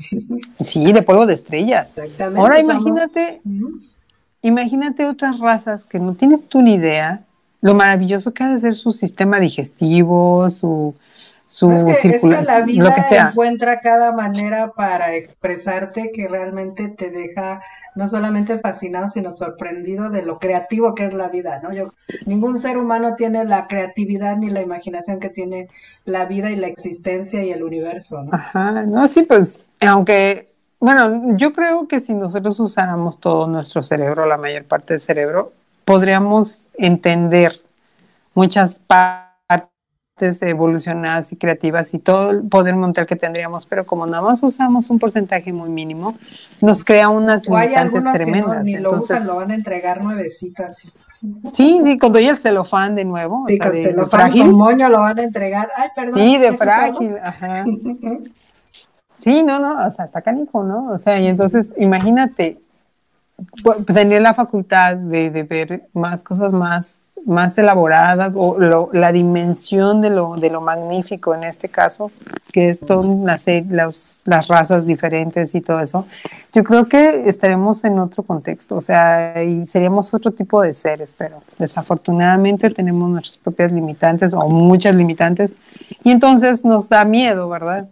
Sí, 0.64 0.92
de 0.92 1.02
polvo 1.02 1.26
de 1.26 1.34
estrellas. 1.34 1.96
Exactamente. 1.96 2.40
Ahora 2.40 2.58
imagínate, 2.58 3.42
imagínate 4.46 5.06
otras 5.06 5.38
razas 5.38 5.84
que 5.84 5.98
no 5.98 6.14
tienes 6.14 6.46
tú 6.48 6.62
ni 6.62 6.74
idea 6.74 7.22
lo 7.60 7.74
maravilloso 7.74 8.32
que 8.32 8.44
ha 8.44 8.50
de 8.50 8.58
ser 8.58 8.74
su 8.74 8.92
sistema 8.92 9.40
digestivo, 9.40 10.48
su, 10.50 10.94
su 11.46 11.70
es 11.88 12.00
que, 12.00 12.28
la 12.28 12.60
vida 12.60 12.84
lo 12.84 12.94
que 12.94 13.02
sea. 13.02 13.28
encuentra 13.30 13.80
cada 13.80 14.12
manera 14.12 14.72
para 14.72 15.14
expresarte 15.14 16.10
que 16.12 16.28
realmente 16.28 16.88
te 16.88 17.10
deja 17.10 17.60
no 17.94 18.08
solamente 18.08 18.58
fascinado, 18.58 19.08
sino 19.08 19.32
sorprendido 19.32 20.10
de 20.10 20.22
lo 20.22 20.38
creativo 20.38 20.94
que 20.94 21.06
es 21.06 21.14
la 21.14 21.28
vida, 21.28 21.60
¿no? 21.62 21.72
Yo, 21.72 21.92
ningún 22.26 22.58
ser 22.58 22.78
humano 22.78 23.14
tiene 23.16 23.44
la 23.44 23.66
creatividad 23.66 24.36
ni 24.36 24.50
la 24.50 24.62
imaginación 24.62 25.18
que 25.18 25.30
tiene 25.30 25.68
la 26.04 26.24
vida 26.26 26.50
y 26.50 26.56
la 26.56 26.66
existencia 26.66 27.42
y 27.44 27.50
el 27.50 27.62
universo, 27.62 28.22
¿no? 28.22 28.32
Ajá, 28.32 28.82
no, 28.82 29.08
sí, 29.08 29.22
pues, 29.22 29.66
aunque, 29.80 30.52
bueno, 30.86 31.36
yo 31.36 31.52
creo 31.52 31.88
que 31.88 31.98
si 31.98 32.14
nosotros 32.14 32.60
usáramos 32.60 33.18
todo 33.18 33.48
nuestro 33.48 33.82
cerebro, 33.82 34.24
la 34.24 34.36
mayor 34.36 34.62
parte 34.62 34.94
del 34.94 35.00
cerebro, 35.00 35.52
podríamos 35.84 36.68
entender 36.78 37.60
muchas 38.34 38.78
partes 38.86 39.68
evolucionadas 40.42 41.32
y 41.32 41.36
creativas 41.36 41.92
y 41.92 41.98
todo 41.98 42.30
el 42.30 42.46
poder 42.46 42.76
mental 42.76 43.04
que 43.04 43.16
tendríamos, 43.16 43.66
pero 43.66 43.84
como 43.84 44.06
nada 44.06 44.22
más 44.22 44.40
usamos 44.44 44.88
un 44.88 45.00
porcentaje 45.00 45.52
muy 45.52 45.70
mínimo, 45.70 46.14
nos 46.60 46.84
crea 46.84 47.08
unas 47.08 47.48
limitantes 47.48 48.04
tremendas. 48.12 48.64
ni 48.64 48.76
lo 48.76 48.92
usan, 48.92 49.26
lo 49.26 49.34
van 49.34 49.50
a 49.50 49.56
entregar 49.56 50.00
nuevecitas. 50.00 50.76
Sí, 51.52 51.80
sí, 51.82 51.98
cuando 51.98 52.20
ya 52.20 52.30
el 52.30 52.38
celofán 52.38 52.94
de 52.94 53.04
nuevo, 53.04 53.44
sí, 53.48 53.58
o 53.58 53.62
sea, 53.64 53.72
de, 53.72 53.86
celofán 53.86 54.30
con 54.30 54.52
moño 54.52 54.88
lo 54.88 55.00
van 55.00 55.18
a 55.18 55.24
entregar. 55.24 55.68
Ay, 55.74 55.88
perdón. 55.96 56.20
Sí, 56.20 56.38
de 56.38 56.56
frágil, 56.56 57.16
ajá. 57.20 57.64
Sí, 59.26 59.42
no, 59.42 59.58
no, 59.58 59.74
o 59.84 59.90
sea, 59.90 60.04
está 60.04 60.22
canijo, 60.22 60.62
¿no? 60.62 60.92
O 60.92 60.98
sea, 60.98 61.18
y 61.18 61.26
entonces, 61.26 61.72
imagínate, 61.78 62.60
pues, 63.64 63.84
tener 63.86 64.22
la 64.22 64.34
facultad 64.34 64.96
de, 64.96 65.42
ver 65.42 65.88
más 65.94 66.22
cosas 66.22 66.52
más 66.52 67.06
más 67.24 67.58
elaboradas 67.58 68.34
o 68.36 68.56
la 68.92 69.10
dimensión 69.10 70.00
de 70.00 70.10
lo, 70.10 70.36
de 70.36 70.48
lo 70.48 70.60
magnífico 70.60 71.34
en 71.34 71.42
este 71.42 71.68
caso, 71.68 72.12
que 72.52 72.70
es 72.70 72.82
las, 73.68 74.22
las 74.24 74.46
razas 74.46 74.86
diferentes 74.86 75.52
y 75.56 75.60
todo 75.60 75.80
eso, 75.80 76.06
yo 76.52 76.62
creo 76.62 76.88
que 76.88 77.28
estaremos 77.28 77.82
en 77.82 77.98
otro 77.98 78.22
contexto, 78.22 78.76
o 78.76 78.80
sea, 78.80 79.42
y 79.42 79.66
seríamos 79.66 80.14
otro 80.14 80.30
tipo 80.30 80.62
de 80.62 80.72
seres, 80.72 81.16
pero 81.18 81.42
desafortunadamente 81.58 82.70
tenemos 82.70 83.10
nuestras 83.10 83.38
propias 83.38 83.72
limitantes 83.72 84.32
o 84.32 84.48
muchas 84.48 84.94
limitantes 84.94 85.50
y 86.04 86.12
entonces 86.12 86.64
nos 86.64 86.88
da 86.88 87.04
miedo, 87.04 87.48
¿verdad? 87.48 87.88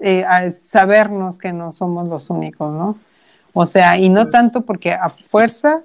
Eh, 0.00 0.24
a 0.24 0.50
sabernos 0.50 1.38
que 1.38 1.52
no 1.52 1.72
somos 1.72 2.06
los 2.08 2.28
únicos, 2.30 2.72
¿no? 2.72 2.98
O 3.54 3.64
sea, 3.64 3.96
y 3.98 4.10
no 4.10 4.28
tanto 4.28 4.62
porque 4.62 4.92
a 4.92 5.08
fuerza 5.08 5.82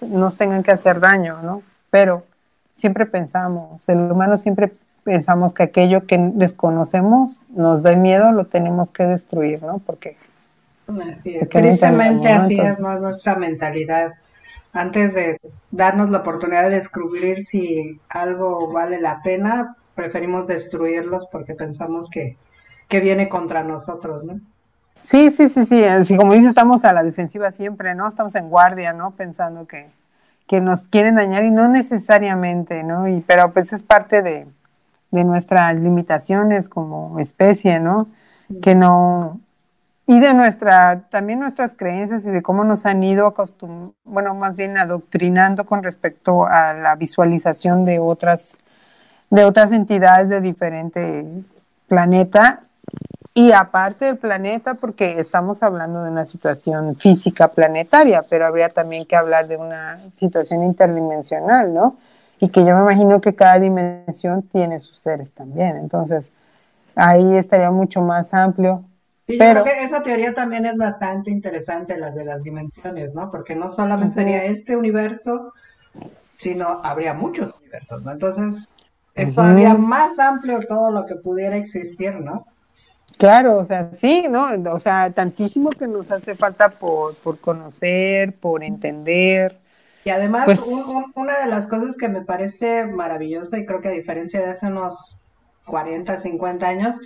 nos 0.00 0.36
tengan 0.36 0.62
que 0.62 0.70
hacer 0.70 1.00
daño, 1.00 1.40
¿no? 1.42 1.62
pero 1.94 2.24
siempre 2.72 3.06
pensamos, 3.06 3.88
el 3.88 4.10
humano 4.10 4.36
siempre 4.36 4.72
pensamos 5.04 5.54
que 5.54 5.62
aquello 5.62 6.08
que 6.08 6.18
desconocemos 6.34 7.40
nos 7.50 7.84
da 7.84 7.94
miedo, 7.94 8.32
lo 8.32 8.46
tenemos 8.46 8.90
que 8.90 9.06
destruir, 9.06 9.62
¿no? 9.62 9.78
Porque... 9.78 10.16
Así 11.12 11.36
es, 11.36 11.48
tristemente 11.50 12.30
así 12.30 12.58
es, 12.58 12.80
¿no? 12.80 12.98
nuestra 12.98 13.36
mentalidad. 13.36 14.10
Antes 14.72 15.14
de 15.14 15.38
darnos 15.70 16.10
la 16.10 16.18
oportunidad 16.18 16.68
de 16.68 16.74
descubrir 16.74 17.44
si 17.44 18.00
algo 18.08 18.72
vale 18.72 19.00
la 19.00 19.22
pena, 19.22 19.76
preferimos 19.94 20.48
destruirlos 20.48 21.28
porque 21.30 21.54
pensamos 21.54 22.10
que, 22.10 22.36
que 22.88 23.00
viene 23.00 23.28
contra 23.28 23.62
nosotros, 23.62 24.24
¿no? 24.24 24.40
Sí, 25.00 25.30
sí, 25.30 25.48
sí, 25.50 25.66
sí, 25.66 25.84
así 25.84 26.16
como 26.16 26.32
dice, 26.32 26.48
estamos 26.48 26.84
a 26.84 26.92
la 26.92 27.02
defensiva 27.02 27.50
siempre, 27.50 27.94
¿no? 27.94 28.08
Estamos 28.08 28.34
en 28.36 28.48
guardia, 28.48 28.94
¿no? 28.94 29.10
Pensando 29.10 29.66
que, 29.66 29.90
que 30.46 30.60
nos 30.60 30.88
quieren 30.88 31.16
dañar 31.16 31.44
y 31.44 31.50
no 31.50 31.68
necesariamente, 31.68 32.82
¿no? 32.82 33.06
Y, 33.08 33.20
pero 33.20 33.52
pues 33.52 33.72
es 33.74 33.82
parte 33.82 34.22
de, 34.22 34.46
de 35.10 35.24
nuestras 35.24 35.76
limitaciones 35.76 36.68
como 36.68 37.18
especie, 37.20 37.80
¿no? 37.80 38.08
Que 38.62 38.74
no, 38.74 39.40
y 40.06 40.20
de 40.20 40.34
nuestra, 40.34 41.02
también 41.08 41.40
nuestras 41.40 41.74
creencias 41.74 42.24
y 42.24 42.30
de 42.30 42.42
cómo 42.42 42.64
nos 42.64 42.84
han 42.84 43.02
ido 43.02 43.26
acostum 43.26 43.92
bueno, 44.04 44.34
más 44.34 44.54
bien 44.54 44.76
adoctrinando 44.76 45.64
con 45.64 45.82
respecto 45.82 46.46
a 46.46 46.74
la 46.74 46.94
visualización 46.96 47.84
de 47.84 48.00
otras, 48.00 48.58
de 49.30 49.44
otras 49.44 49.72
entidades 49.72 50.28
de 50.28 50.40
diferente 50.42 51.26
planeta 51.88 52.63
y 53.36 53.50
aparte 53.50 54.04
del 54.04 54.16
planeta, 54.16 54.74
porque 54.74 55.18
estamos 55.18 55.64
hablando 55.64 56.04
de 56.04 56.10
una 56.10 56.24
situación 56.24 56.94
física 56.94 57.48
planetaria, 57.48 58.22
pero 58.22 58.46
habría 58.46 58.68
también 58.68 59.04
que 59.06 59.16
hablar 59.16 59.48
de 59.48 59.56
una 59.56 60.00
situación 60.16 60.62
interdimensional, 60.62 61.74
¿no? 61.74 61.96
Y 62.38 62.48
que 62.50 62.64
yo 62.64 62.76
me 62.76 62.82
imagino 62.82 63.20
que 63.20 63.34
cada 63.34 63.58
dimensión 63.58 64.42
tiene 64.42 64.78
sus 64.78 65.00
seres 65.00 65.32
también. 65.32 65.76
Entonces, 65.78 66.30
ahí 66.94 67.36
estaría 67.36 67.72
mucho 67.72 68.00
más 68.00 68.32
amplio. 68.32 68.84
Y 69.26 69.36
pero... 69.36 69.60
yo 69.60 69.64
creo 69.64 69.78
que 69.78 69.84
esa 69.84 70.02
teoría 70.04 70.32
también 70.32 70.64
es 70.66 70.76
bastante 70.76 71.32
interesante, 71.32 71.98
las 71.98 72.14
de 72.14 72.24
las 72.24 72.44
dimensiones, 72.44 73.14
¿no? 73.14 73.32
Porque 73.32 73.56
no 73.56 73.68
solamente 73.68 74.14
sería 74.14 74.44
este 74.44 74.76
universo, 74.76 75.52
sino 76.34 76.80
habría 76.84 77.14
muchos 77.14 77.52
universos, 77.60 78.00
¿no? 78.04 78.12
Entonces, 78.12 78.68
es 79.16 79.34
todavía 79.34 79.74
más 79.74 80.20
amplio 80.20 80.60
todo 80.60 80.92
lo 80.92 81.04
que 81.06 81.16
pudiera 81.16 81.56
existir, 81.56 82.14
¿no? 82.20 82.44
Claro, 83.18 83.56
o 83.58 83.64
sea, 83.64 83.90
sí, 83.92 84.24
¿no? 84.28 84.46
O 84.72 84.78
sea, 84.78 85.10
tantísimo 85.10 85.70
que 85.70 85.86
nos 85.86 86.10
hace 86.10 86.34
falta 86.34 86.68
por, 86.68 87.14
por 87.16 87.38
conocer, 87.38 88.34
por 88.34 88.64
entender, 88.64 89.60
Y 90.04 90.10
además, 90.10 90.44
pues 90.46 90.62
una 91.14 91.40
de 91.40 91.46
las 91.46 91.66
cosas 91.68 91.96
que 91.96 92.08
me 92.08 92.22
parece 92.22 92.86
maravillosa, 92.86 93.58
y 93.58 93.66
creo 93.66 93.80
que 93.80 93.88
a 93.88 93.92
diferencia 93.92 94.40
de 94.40 94.50
hace 94.50 94.66
unos 94.66 95.20
40, 95.66 96.18
50 96.18 96.66
años, 96.66 96.96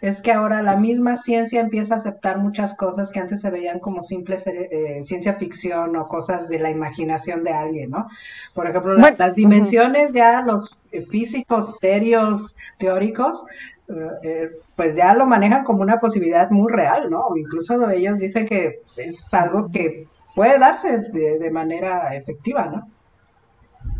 es 0.00 0.20
que 0.22 0.32
ahora 0.32 0.62
la 0.62 0.76
misma 0.76 1.16
ciencia 1.16 1.60
empieza 1.60 1.94
a 1.94 1.98
aceptar 1.98 2.38
muchas 2.38 2.74
cosas 2.74 3.12
que 3.12 3.20
antes 3.20 3.40
se 3.40 3.50
veían 3.50 3.78
como 3.78 4.02
simple 4.02 4.36
eh, 4.46 5.02
ciencia 5.04 5.34
ficción 5.34 5.94
o 5.96 6.08
cosas 6.08 6.48
de 6.48 6.58
la 6.58 6.70
imaginación 6.70 7.44
de 7.44 7.52
alguien, 7.52 7.90
¿no? 7.90 8.08
Por 8.54 8.66
ejemplo, 8.66 8.94
las 8.94 9.34
dimensiones 9.34 10.12
ya 10.12 10.42
los 10.42 10.76
físicos 11.10 11.76
serios, 11.80 12.56
teóricos, 12.78 13.44
eh, 14.22 14.50
pues 14.76 14.94
ya 14.94 15.14
lo 15.14 15.26
manejan 15.26 15.64
como 15.64 15.82
una 15.82 15.98
posibilidad 15.98 16.50
muy 16.50 16.70
real, 16.70 17.10
¿no? 17.10 17.24
Incluso 17.36 17.88
ellos 17.90 18.18
dicen 18.18 18.46
que 18.46 18.82
es 18.96 19.32
algo 19.32 19.70
que 19.70 20.06
puede 20.34 20.58
darse 20.58 20.98
de, 21.10 21.50
manera 21.50 22.14
efectiva, 22.14 22.66
¿no? 22.66 22.88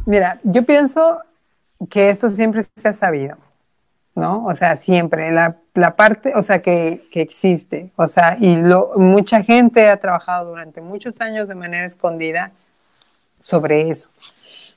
Mira, 0.06 0.38
yo 0.44 0.62
pienso 0.64 1.20
que 1.88 2.10
eso 2.10 2.28
siempre 2.28 2.62
se 2.74 2.88
ha 2.88 2.92
sabido 2.92 3.36
¿no? 4.18 4.44
O 4.46 4.54
sea, 4.54 4.76
siempre, 4.76 5.30
la, 5.30 5.58
la 5.74 5.94
parte, 5.94 6.32
o 6.34 6.42
sea, 6.42 6.60
que, 6.60 6.98
que, 7.12 7.20
existe, 7.20 7.92
o 7.94 8.08
sea, 8.08 8.36
y 8.40 8.56
lo, 8.56 8.90
mucha 8.96 9.44
gente 9.44 9.88
ha 9.88 9.96
trabajado 9.96 10.50
durante 10.50 10.80
muchos 10.80 11.20
años 11.20 11.46
de 11.46 11.54
manera 11.54 11.86
escondida 11.86 12.50
sobre 13.38 13.90
eso. 13.90 14.08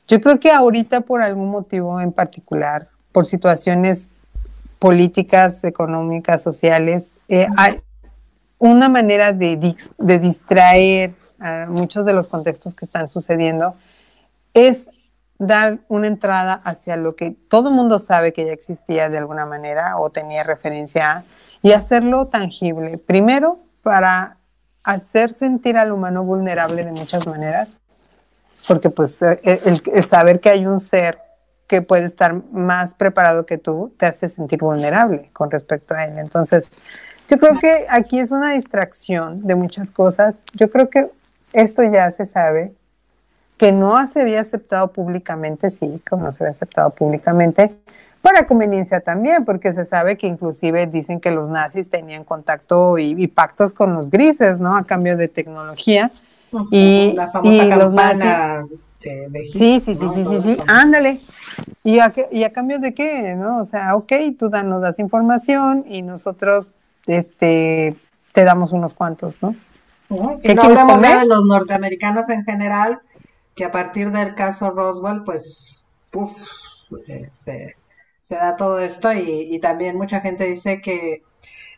Yo 0.08 0.22
creo 0.22 0.40
que 0.40 0.52
ahorita 0.52 1.02
por 1.02 1.24
algún 1.24 1.50
motivo 1.50 2.00
en 2.00 2.12
particular, 2.12 2.90
por 3.12 3.26
situaciones 3.26 4.08
políticas, 4.82 5.64
económicas, 5.64 6.42
sociales, 6.42 7.12
eh, 7.28 7.46
hay 7.56 7.80
una 8.58 8.90
manera 8.90 9.32
de, 9.32 9.76
de 10.00 10.20
distraer 10.20 11.14
a 11.40 11.68
muchos 11.70 12.04
de 12.04 12.14
los 12.14 12.28
contextos 12.28 12.74
que 12.74 12.86
están 12.86 13.08
sucediendo 13.08 13.76
es 14.56 14.90
dar 15.38 15.78
una 15.88 16.08
entrada 16.08 16.54
hacia 16.64 16.98
lo 16.98 17.16
que 17.16 17.30
todo 17.30 17.70
el 17.70 17.76
mundo 17.76 18.00
sabe 18.00 18.34
que 18.34 18.44
ya 18.44 18.54
existía 18.54 19.08
de 19.10 19.20
alguna 19.20 19.46
manera 19.46 20.00
o 20.00 20.10
tenía 20.10 20.44
referencia 20.44 21.26
y 21.62 21.74
hacerlo 21.74 22.26
tangible. 22.26 22.98
Primero, 22.98 23.60
para 23.84 24.38
hacer 24.84 25.36
sentir 25.36 25.78
al 25.78 25.92
humano 25.92 26.24
vulnerable 26.24 26.84
de 26.84 26.92
muchas 26.92 27.28
maneras, 27.28 27.70
porque 28.68 28.90
pues 28.90 29.22
eh, 29.22 29.40
el, 29.44 29.84
el, 29.94 30.06
saber 30.06 30.40
que 30.40 30.50
hay 30.50 30.66
un 30.66 30.80
ser 30.80 31.20
que 31.72 31.82
puede 31.82 32.06
estar 32.06 32.36
más 32.52 32.96
preparado 32.96 33.46
que 33.46 33.58
tú 33.58 33.94
te 33.98 34.06
hace 34.06 34.28
sentir 34.28 34.60
vulnerable 34.60 35.30
con 35.32 35.50
respecto 35.50 35.94
a 35.94 36.04
él. 36.04 36.18
Entonces, 36.18 36.68
yo 37.30 37.38
creo 37.38 37.58
que 37.62 37.88
aquí 37.90 38.20
es 38.20 38.32
una 38.32 38.52
distracción 38.52 39.48
de 39.48 39.56
muchas 39.56 39.90
cosas. 39.90 40.36
Yo 40.54 40.70
creo 40.70 40.90
que 40.90 41.10
esto 41.54 41.82
ya 41.84 42.12
se 42.12 42.26
sabe, 42.26 42.74
que 43.56 43.72
no 43.72 44.06
se 44.10 44.20
había 44.20 44.42
aceptado 44.42 44.92
públicamente, 44.92 45.70
sí, 45.70 46.02
como 46.10 46.26
no 46.26 46.34
se 46.34 46.44
había 46.44 46.52
aceptado 46.52 46.90
públicamente, 46.90 47.74
para 48.22 48.46
conveniencia 48.48 49.00
también, 49.00 49.46
porque 49.46 49.72
se 49.72 49.86
sabe 49.86 50.18
que 50.18 50.28
inclusive 50.28 50.88
dicen 50.88 51.22
que 51.22 51.32
los 51.32 51.48
nazis 51.48 51.90
tenían 51.90 52.26
contacto 52.26 52.98
y, 52.98 53.28
pactos 53.28 53.72
con 53.72 53.94
los 53.94 54.10
grises, 54.10 54.60
¿no? 54.60 54.76
A 54.76 54.84
cambio 54.84 55.16
de 55.16 55.30
tecnología. 55.30 56.12
y, 56.70 57.14
la 57.16 57.32
famosa 57.32 57.76
los 57.78 57.94
nazis, 57.94 58.78
de, 59.10 59.50
sí, 59.52 59.80
sí, 59.80 59.96
sí, 59.96 60.08
sí, 60.14 60.26
sí, 60.26 60.42
sí, 60.42 60.58
ándale. 60.68 61.20
¿Y 61.84 62.00
a, 62.00 62.14
¿Y 62.32 62.44
a 62.44 62.54
cambio 62.54 62.80
de 62.80 62.94
qué? 62.94 63.36
¿No? 63.36 63.60
O 63.60 63.66
sea, 63.66 63.96
ok, 63.96 64.12
tú 64.38 64.50
nos 64.50 64.82
das 64.82 65.00
información 65.00 65.86
y 65.88 66.02
nosotros 66.02 66.72
este, 67.08 67.96
te 68.34 68.44
damos 68.44 68.72
unos 68.72 68.94
cuantos, 68.94 69.42
¿no? 69.42 69.56
¿Qué 70.42 70.54
no 70.56 70.64
hablamos 70.64 71.02
de 71.02 71.26
los 71.26 71.46
norteamericanos 71.46 72.30
en 72.30 72.44
general, 72.44 73.00
que 73.56 73.66
a 73.66 73.72
partir 73.72 74.12
del 74.12 74.36
caso 74.36 74.70
Roswell, 74.70 75.24
pues, 75.24 75.86
puff, 76.12 76.34
se, 77.00 77.76
da 78.30 78.56
todo 78.56 78.80
esto 78.80 79.12
y, 79.14 79.48
y 79.54 79.60
también 79.60 79.98
mucha 79.98 80.22
gente 80.22 80.46
dice 80.46 80.82
que 80.82 81.24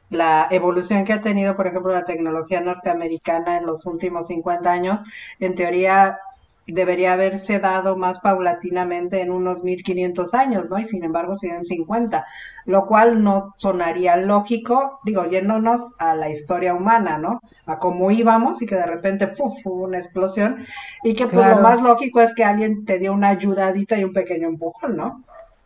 la 0.09 0.47
evolución 0.51 1.05
que 1.05 1.13
ha 1.13 1.21
tenido, 1.21 1.55
por 1.55 1.67
ejemplo, 1.67 1.93
la 1.93 2.05
tecnología 2.05 2.61
norteamericana 2.61 3.57
en 3.57 3.65
los 3.65 3.86
últimos 3.86 4.28
50 4.28 4.71
años, 4.71 5.01
en 5.39 5.55
teoría 5.55 6.19
debería 6.66 7.14
haberse 7.14 7.59
dado 7.59 7.97
más 7.97 8.20
paulatinamente 8.20 9.22
en 9.22 9.32
unos 9.32 9.64
1500 9.64 10.34
años, 10.34 10.70
¿no? 10.70 10.80
Y 10.80 10.86
sin 10.86 11.03
embargo 11.03 11.36
siguen 11.36 11.66
50, 11.66 12.26
lo 12.66 12.86
cual 12.86 13.24
no 13.24 13.53
sonaría 13.57 14.16
lógico, 14.16 14.99
digo, 15.03 15.26
yéndonos 15.26 15.95
a 15.99 16.16
la 16.16 16.30
historia 16.30 16.74
humana, 16.74 17.18
¿no? 17.18 17.41
A 17.66 17.80
cómo 17.80 18.11
íbamos 18.11 18.61
y 18.61 18.66
que 18.66 18.76
de 18.76 18.86
repente 18.86 19.28
¡fuf! 19.28 19.53
hubo 19.66 19.84
una 19.84 19.99
explosión 19.99 20.64
y 21.03 21.14
que 21.14 21.28
pues 21.28 21.47
lo 21.47 21.57
más 21.57 21.82
lógico 21.82 22.22
es 22.22 22.34
que 22.34 22.45
alguien 22.45 22.86
te 22.86 22.99
dio 22.99 23.14
una 23.14 23.30
ayudadita 23.30 23.97
y 23.97 24.03
un 24.05 24.14
pequeño 24.14 24.47
empujón, 24.47 24.95
¿no? 24.95 25.24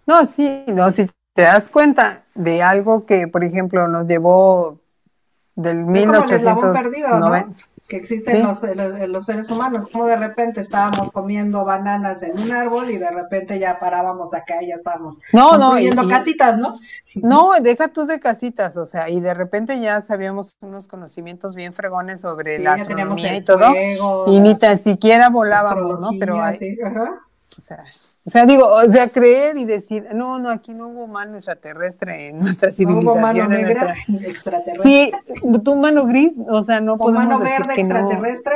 No, 0.07 0.25
sí, 0.25 0.63
no, 0.67 0.91
si 0.91 1.07
te 1.33 1.43
das 1.43 1.69
cuenta 1.69 2.23
de 2.33 2.63
algo 2.63 3.05
que, 3.05 3.27
por 3.27 3.43
ejemplo, 3.43 3.87
nos 3.87 4.07
llevó 4.07 4.79
del 5.55 5.85
1890 5.85 6.83
que 7.87 7.97
existen 7.97 8.43
los, 8.43 8.59
los, 9.09 9.25
seres 9.25 9.49
humanos, 9.49 9.85
como 9.91 10.05
de 10.05 10.15
repente 10.15 10.61
estábamos 10.61 11.11
comiendo 11.11 11.63
bananas 11.63 12.21
en 12.23 12.39
un 12.39 12.51
árbol 12.51 12.89
y 12.89 12.97
de 12.97 13.09
repente 13.09 13.59
ya 13.59 13.79
parábamos 13.79 14.33
acá 14.33 14.61
y 14.61 14.67
ya 14.67 14.75
estábamos 14.75 15.19
no, 15.33 15.49
construyendo 15.49 16.03
no, 16.03 16.09
casitas, 16.09 16.57
¿no? 16.57 16.73
No, 17.15 17.51
deja 17.61 17.87
tú 17.87 18.05
de 18.05 18.19
casitas, 18.19 18.75
o 18.77 18.85
sea, 18.85 19.09
y 19.09 19.19
de 19.19 19.33
repente 19.33 19.79
ya 19.79 20.01
sabíamos 20.01 20.55
unos 20.59 20.87
conocimientos 20.87 21.55
bien 21.55 21.73
fregones 21.73 22.21
sobre 22.21 22.59
la 22.59 22.73
astronomía 22.73 23.35
y 23.35 23.41
todo, 23.41 23.73
y 24.27 24.39
ni 24.39 24.55
tan 24.55 24.79
siquiera 24.79 25.29
volábamos, 25.29 25.99
¿no? 25.99 26.09
Pero 26.19 26.41
hay, 26.41 26.77
o 27.57 27.61
sea, 27.61 27.83
o 28.27 28.29
sea, 28.29 28.45
digo, 28.45 28.67
o 28.67 28.91
sea, 28.91 29.07
creer 29.07 29.57
y 29.57 29.63
decir, 29.63 30.05
no, 30.13 30.37
no, 30.37 30.49
aquí 30.49 30.73
no 30.73 30.89
hubo 30.89 31.05
humano 31.05 31.37
extraterrestre 31.37 32.27
en 32.27 32.41
nuestra 32.41 32.71
civilización. 32.71 33.49
No 33.49 33.55
hubo 33.55 34.19
extraterrestre. 34.19 34.83
Sí, 34.83 35.13
tu 35.63 35.77
mano 35.77 36.05
gris, 36.05 36.33
o 36.49 36.61
sea, 36.61 36.81
no 36.81 36.97
podemos 36.97 37.25
mano 37.25 37.39
decir 37.39 37.59
verde 37.59 37.73
que 37.73 37.81
extraterrestre. 37.81 38.55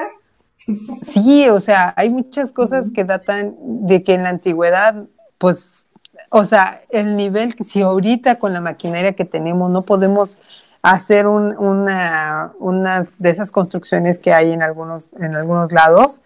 No. 0.68 0.98
Sí, 1.02 1.48
o 1.48 1.62
sea, 1.62 1.94
hay 1.96 2.10
muchas 2.10 2.52
cosas 2.52 2.92
que 2.92 3.06
datan 3.06 3.56
de 3.62 4.04
que 4.04 4.16
en 4.16 4.24
la 4.24 4.30
antigüedad, 4.30 5.06
pues, 5.38 5.88
o 6.32 6.44
sea, 6.44 6.82
el 6.90 7.16
nivel, 7.16 7.56
si 7.66 7.82
ahorita 7.82 8.40
con 8.40 8.52
la 8.52 8.60
maquinaria 8.60 9.14
que 9.14 9.24
tenemos 9.24 9.72
no 9.72 9.84
podemos 9.84 10.38
hacer 10.82 11.28
un, 11.28 11.58
una, 11.58 12.52
unas 12.60 13.08
de 13.20 13.30
esas 13.30 13.54
construcciones 13.54 14.20
que 14.20 14.34
hay 14.34 14.52
en 14.52 14.64
algunos, 14.64 15.12
en 15.18 15.34
algunos 15.34 15.72
lados, 15.72 16.20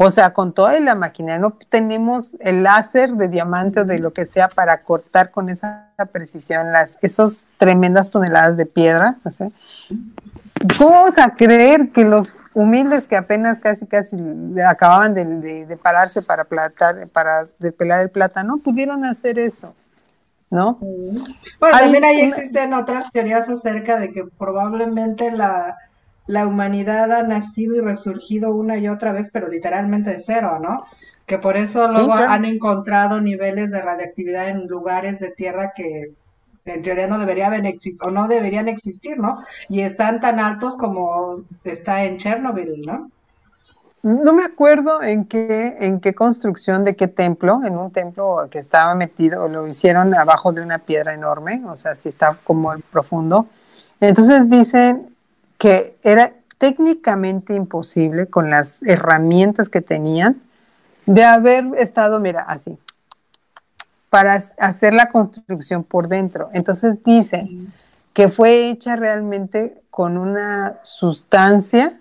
o 0.00 0.12
sea, 0.12 0.32
con 0.32 0.52
toda 0.52 0.78
la 0.78 0.94
maquinaria, 0.94 1.40
no 1.40 1.58
tenemos 1.68 2.36
el 2.38 2.62
láser 2.62 3.14
de 3.14 3.26
diamante 3.26 3.80
o 3.80 3.84
de 3.84 3.98
lo 3.98 4.12
que 4.12 4.26
sea 4.26 4.46
para 4.46 4.82
cortar 4.82 5.32
con 5.32 5.48
esa 5.48 5.90
precisión 6.12 6.70
las 6.70 6.96
esos 7.02 7.46
tremendas 7.56 8.08
toneladas 8.08 8.56
de 8.56 8.64
piedra. 8.64 9.16
¿Cómo 10.78 10.90
vamos 10.90 11.18
a 11.18 11.30
creer 11.30 11.90
que 11.90 12.04
los 12.04 12.36
humildes 12.54 13.06
que 13.06 13.16
apenas 13.16 13.58
casi 13.58 13.86
casi 13.86 14.16
acababan 14.64 15.14
de, 15.14 15.78
pararse 15.82 16.22
para 16.22 16.44
platar, 16.44 17.08
para 17.08 17.48
despelar 17.58 18.00
el 18.00 18.10
plátano, 18.10 18.58
pudieron 18.58 19.04
hacer 19.04 19.40
eso? 19.40 19.74
¿No? 20.48 20.78
Bueno, 20.78 21.76
también 21.76 22.04
ahí 22.04 22.20
existen 22.20 22.72
otras 22.72 23.10
teorías 23.10 23.48
acerca 23.48 23.98
de 23.98 24.12
que 24.12 24.24
probablemente 24.38 25.32
la 25.32 25.76
la 26.28 26.46
humanidad 26.46 27.10
ha 27.10 27.22
nacido 27.22 27.74
y 27.74 27.80
resurgido 27.80 28.54
una 28.54 28.76
y 28.76 28.86
otra 28.86 29.12
vez, 29.12 29.30
pero 29.32 29.48
literalmente 29.48 30.10
de 30.10 30.20
cero, 30.20 30.58
¿no? 30.60 30.84
Que 31.26 31.38
por 31.38 31.56
eso 31.56 31.90
luego 31.90 32.12
han 32.12 32.44
encontrado 32.44 33.20
niveles 33.20 33.70
de 33.70 33.80
radiactividad 33.80 34.50
en 34.50 34.66
lugares 34.66 35.18
de 35.18 35.30
tierra 35.30 35.72
que 35.74 36.12
en 36.66 36.82
teoría 36.82 37.06
no 37.06 37.18
deberían 37.18 37.64
existir 37.64 38.06
o 38.06 38.10
no 38.10 38.28
deberían 38.28 38.68
existir, 38.68 39.18
¿no? 39.18 39.38
Y 39.70 39.80
están 39.80 40.20
tan 40.20 40.38
altos 40.38 40.76
como 40.76 41.44
está 41.64 42.04
en 42.04 42.18
Chernobyl, 42.18 42.82
¿no? 42.86 43.10
No 44.02 44.34
me 44.34 44.44
acuerdo 44.44 45.02
en 45.02 45.24
qué, 45.24 45.76
en 45.80 46.00
qué 46.00 46.14
construcción 46.14 46.84
de 46.84 46.94
qué 46.94 47.08
templo, 47.08 47.62
en 47.64 47.78
un 47.78 47.90
templo 47.90 48.48
que 48.50 48.58
estaba 48.58 48.94
metido, 48.94 49.48
lo 49.48 49.66
hicieron 49.66 50.14
abajo 50.14 50.52
de 50.52 50.62
una 50.62 50.78
piedra 50.78 51.14
enorme, 51.14 51.62
o 51.66 51.76
sea, 51.76 51.96
sí 51.96 52.10
está 52.10 52.36
como 52.44 52.74
profundo. 52.92 53.46
Entonces 54.00 54.50
dicen 54.50 55.17
que 55.58 55.98
era 56.02 56.32
técnicamente 56.56 57.54
imposible 57.54 58.26
con 58.26 58.50
las 58.50 58.82
herramientas 58.82 59.68
que 59.68 59.80
tenían 59.80 60.40
de 61.06 61.24
haber 61.24 61.66
estado, 61.76 62.20
mira, 62.20 62.42
así, 62.42 62.78
para 64.10 64.42
hacer 64.58 64.94
la 64.94 65.10
construcción 65.10 65.84
por 65.84 66.08
dentro. 66.08 66.50
Entonces 66.52 66.98
dicen 67.04 67.72
que 68.12 68.28
fue 68.28 68.68
hecha 68.68 68.96
realmente 68.96 69.82
con 69.90 70.16
una 70.16 70.78
sustancia 70.82 72.00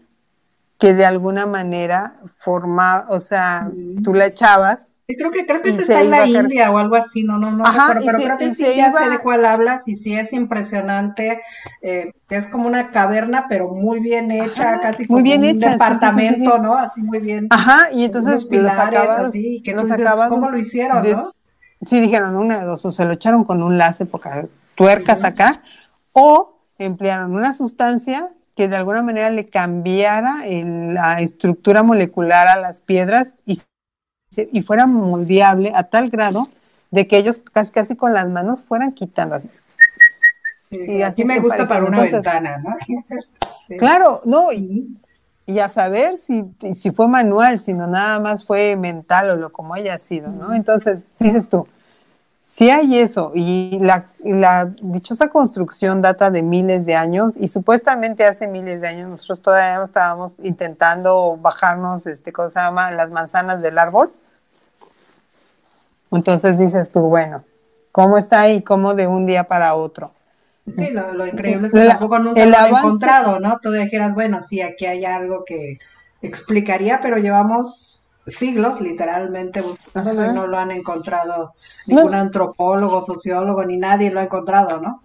que 0.79 0.93
de 0.93 1.05
alguna 1.05 1.45
manera 1.45 2.17
formaba, 2.39 3.07
o 3.09 3.19
sea, 3.19 3.71
tú 4.03 4.13
la 4.13 4.27
echabas 4.27 4.87
Creo 5.15 5.31
que, 5.31 5.45
creo 5.45 5.61
que 5.61 5.71
se 5.71 5.83
está 5.83 6.01
en 6.01 6.09
la 6.09 6.27
India 6.27 6.69
o 6.69 6.77
algo 6.77 6.95
así, 6.95 7.23
no, 7.23 7.39
no, 7.39 7.49
no, 7.49 7.63
pero 8.03 8.19
creo 8.19 8.37
que 8.37 8.53
sí 8.53 8.65
ya 8.75 8.93
sé 8.93 9.09
de 9.09 9.19
cuál 9.19 9.45
hablas 9.45 9.87
y 9.87 9.95
sí 9.95 10.13
es 10.13 10.33
impresionante, 10.33 11.41
eh, 11.81 12.11
es 12.29 12.47
como 12.47 12.67
una 12.67 12.91
caverna, 12.91 13.45
pero 13.47 13.69
muy 13.69 14.01
bien 14.01 14.31
hecha, 14.31 14.81
casi 14.81 15.07
como 15.07 15.23
bien 15.23 15.45
un 15.45 15.59
departamento, 15.59 16.57
¿no? 16.57 16.77
Así 16.77 17.01
muy 17.01 17.19
bien. 17.19 17.47
Ajá, 17.51 17.89
y 17.93 18.03
entonces 18.03 18.45
los 18.51 18.73
acabados, 18.73 19.27
así, 19.27 19.61
que 19.63 19.73
los 19.73 19.89
acabados 19.89 20.27
¿cómo 20.27 20.51
lo 20.51 20.57
hicieron, 20.57 21.09
no? 21.09 21.31
Sí, 21.81 22.01
dijeron 22.01 22.35
una 22.35 22.59
de 22.59 22.65
dos, 22.65 22.83
o 22.83 22.91
se 22.91 23.05
lo 23.05 23.13
echaron 23.13 23.45
con 23.45 23.63
un 23.63 23.77
láser, 23.77 24.09
porque 24.09 24.49
tuercas 24.75 25.23
acá, 25.23 25.61
o 26.11 26.59
emplearon 26.79 27.33
una 27.33 27.53
sustancia 27.53 28.33
que 28.57 28.67
de 28.67 28.75
alguna 28.75 29.03
manera 29.03 29.29
le 29.29 29.47
cambiara 29.47 30.39
la 30.43 31.21
estructura 31.21 31.81
molecular 31.81 32.49
a 32.49 32.57
las 32.57 32.81
piedras 32.81 33.37
y, 33.45 33.61
y 34.51 34.61
fuera 34.61 34.85
moldeable 34.87 35.71
a 35.75 35.83
tal 35.83 36.09
grado 36.09 36.49
de 36.91 37.07
que 37.07 37.17
ellos 37.17 37.41
casi, 37.53 37.71
casi 37.71 37.95
con 37.95 38.13
las 38.13 38.29
manos 38.29 38.63
fueran 38.63 38.93
quitando 38.93 39.35
así. 39.35 39.49
y 40.69 41.01
así 41.01 41.23
me 41.25 41.39
gusta 41.39 41.67
para 41.67 41.85
una 41.85 42.03
ventana, 42.03 42.57
¿no? 42.59 42.75
Claro, 43.77 44.21
no, 44.23 44.51
y, 44.53 44.97
y, 45.45 45.59
a 45.59 45.67
saber 45.67 46.17
si, 46.17 46.45
si 46.73 46.91
fue 46.91 47.07
manual, 47.07 47.59
sino 47.59 47.85
nada 47.85 48.19
más 48.19 48.45
fue 48.45 48.77
mental 48.77 49.29
o 49.31 49.35
lo 49.35 49.51
como 49.51 49.73
haya 49.73 49.97
sido, 49.97 50.31
¿no? 50.31 50.53
Entonces, 50.53 50.99
dices 51.19 51.49
tú, 51.49 51.67
Sí 52.49 52.69
hay 52.69 52.97
eso, 52.97 53.33
y 53.35 53.77
la, 53.81 54.73
dichosa 54.81 55.27
construcción 55.27 56.01
data 56.01 56.29
de 56.29 56.41
miles 56.43 56.85
de 56.85 56.95
años, 56.95 57.33
y 57.35 57.49
supuestamente 57.49 58.23
hace 58.23 58.47
miles 58.47 58.79
de 58.79 58.87
años 58.87 59.09
nosotros 59.09 59.41
todavía 59.41 59.83
estábamos 59.83 60.31
intentando 60.41 61.37
bajarnos, 61.41 62.07
este, 62.07 62.31
cosa 62.31 62.49
se 62.49 62.59
llama? 62.59 62.91
Las 62.91 63.11
manzanas 63.11 63.61
del 63.61 63.77
árbol. 63.77 64.13
Entonces 66.11 66.57
dices 66.57 66.91
tú, 66.91 67.01
bueno, 67.01 67.43
¿cómo 67.91 68.17
está 68.17 68.41
ahí? 68.41 68.61
¿Cómo 68.61 68.93
de 68.93 69.07
un 69.07 69.25
día 69.25 69.45
para 69.45 69.75
otro? 69.75 70.11
Sí, 70.65 70.89
lo, 70.91 71.25
increíble 71.25 71.67
es 71.67 71.73
que 71.73 71.87
tampoco 71.87 72.19
nunca 72.19 72.45
lo 72.45 72.57
han 72.57 72.75
encontrado, 72.75 73.39
¿no? 73.39 73.59
Tú 73.59 73.71
dijeras, 73.71 74.13
bueno, 74.13 74.41
sí, 74.41 74.61
aquí 74.61 74.85
hay 74.85 75.05
algo 75.05 75.43
que 75.45 75.77
explicaría, 76.21 76.99
pero 77.01 77.17
llevamos 77.17 78.05
siglos 78.25 78.81
literalmente 78.81 79.61
buscándolo 79.61 80.29
y 80.29 80.33
no 80.33 80.47
lo 80.47 80.57
han 80.57 80.71
encontrado 80.71 81.53
ningún 81.85 82.13
antropólogo, 82.13 83.01
sociólogo, 83.01 83.63
ni 83.63 83.77
nadie 83.77 84.11
lo 84.11 84.19
ha 84.19 84.23
encontrado, 84.23 84.81
¿no? 84.81 85.01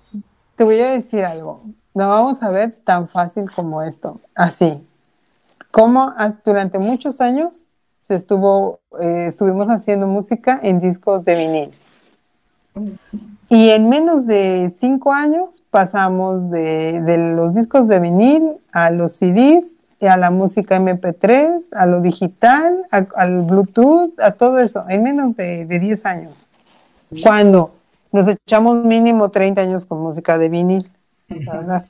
Te 0.57 0.65
voy 0.65 0.81
a 0.81 0.91
decir 0.91 1.25
algo, 1.25 1.63
no 1.95 2.09
vamos 2.09 2.43
a 2.43 2.51
ver 2.51 2.73
tan 2.85 3.09
fácil 3.09 3.51
como 3.51 3.83
esto, 3.83 4.21
así. 4.35 4.85
Como 5.71 6.13
durante 6.45 6.79
muchos 6.79 7.21
años 7.21 7.69
se 8.03 8.17
estuvo, 8.17 8.81
eh, 9.01 9.27
estuvimos 9.29 9.69
haciendo 9.69 10.07
música 10.07 10.59
en 10.63 10.81
discos 10.81 11.25
de 11.25 11.37
vinil. 11.37 11.71
Y 13.49 13.71
en 13.71 13.89
menos 13.89 14.27
de 14.27 14.73
cinco 14.79 15.13
años 15.13 15.63
pasamos 15.71 16.51
de, 16.51 17.01
de 17.03 17.19
los 17.19 17.55
discos 17.55 17.87
de 17.87 18.01
vinil 18.01 18.53
a 18.73 18.91
los 18.91 19.13
CDs 19.15 19.67
a 20.09 20.17
la 20.17 20.31
música 20.31 20.79
MP3, 20.79 21.63
a 21.73 21.87
lo 21.87 22.01
digital, 22.01 22.85
al 22.91 23.43
Bluetooth, 23.43 24.19
a 24.21 24.33
todo 24.33 24.59
eso, 24.59 24.85
en 24.89 25.03
menos 25.03 25.37
de, 25.37 25.65
10 25.67 26.07
años. 26.07 26.35
Cuando 27.23 27.75
nos 28.11 28.27
echamos 28.29 28.85
mínimo 28.85 29.31
30 29.31 29.63
años 29.63 29.87
con 29.87 30.01
música 30.01 30.39
de 30.39 30.49
vinil, 30.49 30.91
¿verdad? 31.29 31.87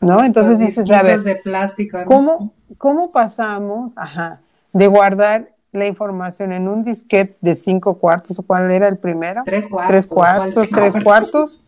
¿No? 0.00 0.22
Entonces 0.22 0.58
dices, 0.58 0.90
a 0.90 1.02
ver, 1.02 1.22
de 1.22 1.36
plástico, 1.36 1.98
¿cómo, 2.06 2.52
¿cómo 2.76 3.10
pasamos 3.10 3.92
ajá, 3.96 4.40
de 4.72 4.86
guardar 4.86 5.48
la 5.74 5.86
información 5.86 6.52
en 6.52 6.68
un 6.68 6.82
disquete 6.82 7.36
de 7.40 7.54
5 7.54 7.98
cuartos, 7.98 8.40
cuál 8.46 8.70
era 8.70 8.88
el 8.88 8.98
primero? 8.98 9.42
Tres 9.44 9.66
cuartos. 9.68 9.90
Tres 9.90 10.06
cuartos, 10.06 10.68
tres 10.70 11.04
cuartos. 11.04 11.60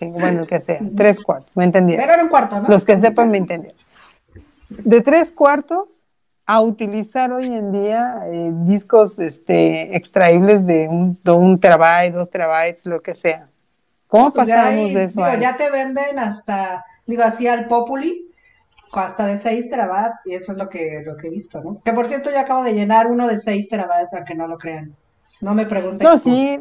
bueno, 0.00 0.42
el 0.42 0.46
que 0.46 0.60
sea, 0.60 0.80
tres 0.96 1.20
cuartos, 1.20 1.56
¿me 1.56 1.64
entendieron? 1.64 2.04
Pero 2.04 2.14
era 2.14 2.22
un 2.22 2.28
cuarto, 2.28 2.60
¿no? 2.60 2.68
Los 2.68 2.84
que 2.84 2.98
sepan 2.98 3.30
me 3.30 3.38
entendieron 3.38 3.84
de 4.68 5.00
tres 5.00 5.32
cuartos 5.32 6.00
a 6.46 6.60
utilizar 6.60 7.32
hoy 7.32 7.46
en 7.46 7.72
día 7.72 8.18
eh, 8.26 8.50
discos 8.52 9.18
este, 9.18 9.96
extraíbles 9.96 10.66
de 10.66 10.88
un, 10.88 11.18
de 11.22 11.32
un 11.32 11.58
terabyte, 11.58 12.12
dos 12.12 12.30
terabytes, 12.30 12.84
lo 12.84 13.00
que 13.02 13.14
sea. 13.14 13.48
¿Cómo 14.06 14.32
pues 14.32 14.46
pasamos 14.46 14.92
de 14.92 15.04
eso? 15.04 15.24
a 15.24 15.36
ya 15.36 15.56
te 15.56 15.70
venden 15.70 16.18
hasta, 16.18 16.84
digo 17.06 17.22
así 17.22 17.46
al 17.46 17.66
Populi, 17.66 18.30
hasta 19.00 19.26
de 19.26 19.36
6 19.36 19.70
terabytes, 19.70 20.18
y 20.24 20.34
eso 20.34 20.52
es 20.52 20.58
lo 20.58 20.68
que, 20.68 21.02
lo 21.04 21.16
que 21.16 21.28
he 21.28 21.30
visto, 21.30 21.60
¿no? 21.62 21.80
Que 21.84 21.92
por 21.92 22.06
cierto, 22.06 22.30
yo 22.30 22.38
acabo 22.38 22.62
de 22.62 22.74
llenar 22.74 23.10
uno 23.10 23.26
de 23.26 23.36
6 23.36 23.68
terabytes, 23.68 24.12
aunque 24.12 24.34
no 24.34 24.46
lo 24.46 24.58
crean. 24.58 24.94
No 25.40 25.54
me 25.54 25.66
pregunten. 25.66 26.06
No, 26.06 26.18
sí, 26.18 26.60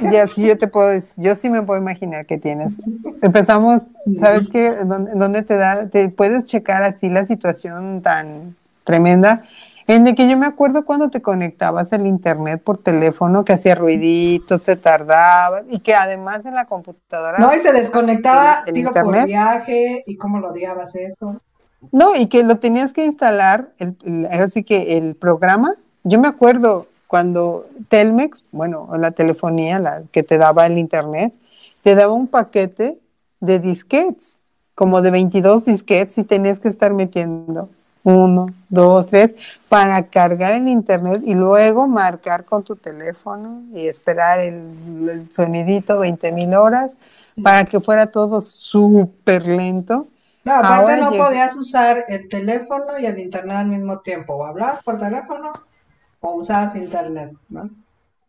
ya 0.00 0.26
sí 0.26 0.46
yo 0.46 0.56
te 0.56 0.68
puedo 0.68 0.90
yo 1.16 1.34
sí 1.34 1.50
me 1.50 1.62
puedo 1.62 1.80
imaginar 1.80 2.26
que 2.26 2.38
tienes. 2.38 2.72
Empezamos, 3.20 3.82
¿sabes 4.18 4.48
qué? 4.48 4.74
¿Dónde, 4.84 5.42
te 5.42 5.56
da? 5.56 5.88
Te 5.88 6.08
puedes 6.08 6.46
checar 6.46 6.82
así 6.82 7.08
la 7.08 7.24
situación 7.24 8.02
tan 8.02 8.56
tremenda. 8.84 9.44
En 9.88 10.04
de 10.04 10.14
que 10.14 10.28
yo 10.28 10.38
me 10.38 10.46
acuerdo 10.46 10.84
cuando 10.84 11.10
te 11.10 11.20
conectabas 11.20 11.92
al 11.92 12.06
internet 12.06 12.62
por 12.62 12.78
teléfono, 12.78 13.44
que 13.44 13.52
hacía 13.52 13.74
ruiditos, 13.74 14.62
te 14.62 14.76
tardaba, 14.76 15.62
y 15.68 15.80
que 15.80 15.94
además 15.94 16.46
en 16.46 16.54
la 16.54 16.66
computadora. 16.66 17.38
No, 17.38 17.52
y 17.52 17.58
se 17.58 17.72
desconectaba, 17.72 18.62
el, 18.66 18.74
digo, 18.74 18.92
por 18.92 19.26
viaje, 19.26 20.04
y 20.06 20.16
cómo 20.16 20.38
lo 20.38 20.50
odiabas 20.50 20.94
eso. 20.94 21.40
No, 21.90 22.14
y 22.14 22.26
que 22.26 22.44
lo 22.44 22.58
tenías 22.58 22.92
que 22.92 23.04
instalar, 23.04 23.72
así 24.30 24.62
que 24.62 24.96
el 24.98 25.14
programa, 25.16 25.74
yo 26.04 26.20
me 26.20 26.28
acuerdo, 26.28 26.86
cuando 27.06 27.66
Telmex, 27.88 28.44
bueno, 28.52 28.88
la 28.98 29.10
telefonía, 29.10 29.78
la 29.78 30.02
que 30.12 30.22
te 30.22 30.38
daba 30.38 30.64
el 30.66 30.78
internet, 30.78 31.34
te 31.82 31.94
daba 31.94 32.14
un 32.14 32.26
paquete 32.26 33.00
de 33.40 33.58
disquets, 33.58 34.40
como 34.74 35.02
de 35.02 35.10
22 35.10 35.66
disquets 35.66 36.16
y 36.16 36.24
tenías 36.24 36.58
que 36.58 36.68
estar 36.68 36.94
metiendo 36.94 37.68
uno, 38.04 38.46
dos, 38.68 39.06
tres, 39.06 39.34
para 39.68 40.02
cargar 40.08 40.54
el 40.54 40.68
internet 40.68 41.22
y 41.24 41.34
luego 41.34 41.86
marcar 41.86 42.44
con 42.44 42.62
tu 42.62 42.76
teléfono 42.76 43.62
y 43.74 43.86
esperar 43.86 44.40
el, 44.40 45.26
sonidito 45.30 45.98
20 45.98 46.32
mil 46.32 46.54
horas 46.54 46.92
para 47.42 47.64
que 47.64 47.80
fuera 47.80 48.06
todo 48.06 48.40
súper 48.40 49.46
lento. 49.46 50.08
No, 50.44 50.54
aparte 50.54 51.00
no 51.00 51.10
podías 51.12 51.54
usar 51.56 52.04
el 52.08 52.28
teléfono 52.28 52.98
y 52.98 53.06
el 53.06 53.18
internet 53.18 53.56
al 53.58 53.66
mismo 53.68 54.00
tiempo, 54.00 54.34
o 54.34 54.44
hablabas 54.44 54.82
por 54.82 54.98
teléfono 54.98 55.52
o 56.20 56.34
usabas 56.34 56.74
internet, 56.76 57.32
¿no? 57.48 57.70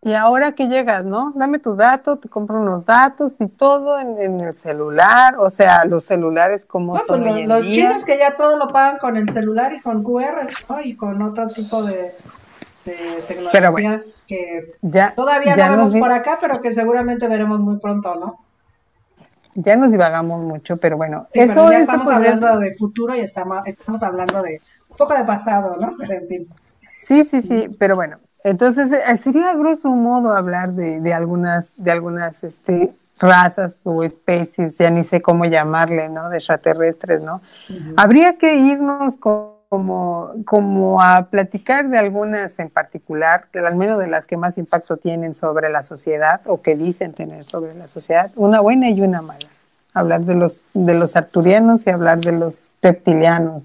Y 0.06 0.14
ahora 0.14 0.52
que 0.52 0.68
llegas, 0.68 1.06
¿no? 1.06 1.32
Dame 1.34 1.60
tu 1.60 1.78
dato, 1.78 2.18
te 2.18 2.28
compro 2.28 2.60
unos 2.60 2.86
datos 2.86 3.40
y 3.40 3.48
todo 3.48 4.00
en, 4.00 4.42
el 4.42 4.54
celular, 4.54 5.36
o 5.38 5.50
sea, 5.50 5.86
los 5.86 6.04
celulares 6.04 6.66
como 6.66 6.96
no, 6.96 7.06
son 7.06 7.24
pues 7.24 7.46
los, 7.48 7.66
chinos 7.66 8.04
que 8.04 8.18
ya 8.18 8.36
todo 8.36 8.58
lo 8.58 8.68
pagan 8.68 8.98
con 8.98 9.16
el 9.16 9.30
celular 9.30 9.72
y 9.74 9.80
con 9.80 10.04
QR, 10.04 10.50
¿no? 10.68 10.82
Y 10.82 10.96
con 10.98 11.22
otro 11.22 11.48
tipo 11.48 11.84
de, 11.84 12.14
tecnologías 12.84 14.26
que 14.28 14.76
ya, 14.82 15.16
todavía 15.16 15.56
no 15.56 15.78
vemos 15.78 15.96
por 15.98 16.12
acá, 16.12 16.38
pero 16.42 16.60
que 16.60 16.74
seguramente 16.74 17.30
veremos 17.30 17.62
muy 17.62 17.78
pronto, 17.78 18.16
¿no? 18.16 18.40
Ya 19.56 19.76
nos 19.76 19.92
divagamos 19.92 20.42
mucho, 20.42 20.78
pero 20.78 20.98
bueno, 20.98 21.28
eso 21.34 21.72
ya 21.72 21.80
estamos 21.80 22.08
hablando 22.08 22.60
de 22.60 22.74
futuro 22.74 23.16
y 23.16 23.20
estamos, 23.20 23.66
estamos 23.68 24.02
hablando 24.02 24.42
de 24.42 24.62
un 24.90 24.98
poco 24.98 25.14
de 25.14 25.24
pasado, 25.24 25.78
¿no? 25.80 25.94
Pero 25.98 26.14
en 26.22 26.28
fin. 26.28 26.48
Sí, 26.98 27.26
sí, 27.26 27.42
sí, 27.42 27.68
pero 27.78 27.96
bueno, 27.96 28.18
entonces 28.44 28.92
eh, 28.92 29.18
sería 29.18 29.54
grosso 29.56 29.90
modo 29.90 30.34
hablar 30.34 30.74
de, 30.74 31.02
de 31.02 31.14
algunas, 31.14 31.72
de 31.76 31.92
algunas 31.92 32.44
este, 32.44 32.94
razas 33.20 33.82
o 33.84 34.04
especies, 34.04 34.78
ya 34.78 34.90
ni 34.90 35.04
sé 35.04 35.22
cómo 35.22 35.46
llamarle, 35.46 36.10
¿no? 36.10 36.30
De 36.30 36.38
extraterrestres, 36.38 37.22
¿no? 37.22 37.42
Habría 37.96 38.38
que 38.38 38.56
irnos 38.56 39.18
como, 39.74 40.34
como 40.46 41.02
a 41.02 41.30
platicar 41.32 41.90
de 41.90 41.98
algunas 41.98 42.60
en 42.60 42.70
particular, 42.70 43.48
al 43.56 43.76
menos 43.76 43.98
de 43.98 44.06
las 44.06 44.28
que 44.28 44.38
más 44.38 44.60
impacto 44.60 44.98
tienen 44.98 45.34
sobre 45.34 45.72
la 45.72 45.82
sociedad 45.82 46.42
o 46.46 46.62
que 46.62 46.76
dicen 46.76 47.14
tener 47.14 47.44
sobre 47.44 47.74
la 47.74 47.88
sociedad, 47.88 48.30
una 48.36 48.60
buena 48.60 48.92
y 48.92 49.02
una 49.02 49.24
mala. 49.24 49.48
Hablar 49.96 50.26
de 50.26 50.36
los, 50.36 50.64
de 50.76 50.94
los 50.94 51.16
arturianos 51.16 51.88
y 51.88 51.90
hablar 51.90 52.22
de 52.22 52.34
los 52.34 52.68
reptilianos 52.84 53.64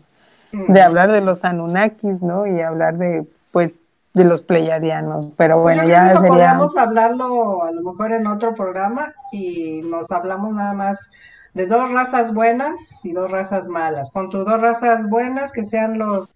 de 0.50 0.80
hablar 0.80 1.12
de 1.12 1.20
los 1.20 1.44
Anunnakis, 1.44 2.22
¿no? 2.22 2.46
Y 2.46 2.58
hablar 2.62 2.96
de, 2.96 3.26
pues, 3.52 3.76
de 4.14 4.24
los 4.24 4.40
pleiadianos. 4.40 5.32
Pero 5.36 5.60
bueno, 5.60 5.86
ya 5.86 6.14
sería. 6.14 6.28
Podríamos 6.28 6.76
hablarlo 6.78 7.64
a 7.64 7.70
lo 7.70 7.82
mejor 7.82 8.12
en 8.12 8.26
otro 8.26 8.54
programa 8.54 9.12
y 9.30 9.82
nos 9.82 10.10
hablamos 10.10 10.54
nada 10.54 10.72
más 10.72 11.10
de 11.54 11.66
dos 11.66 11.90
razas 11.92 12.32
buenas 12.32 13.04
y 13.04 13.12
dos 13.12 13.30
razas 13.30 13.68
malas. 13.68 14.10
Con 14.10 14.30
tus 14.30 14.44
dos 14.44 14.60
razas 14.60 15.08
buenas 15.08 15.52
que 15.52 15.64
sean 15.64 15.98
los 15.98 16.30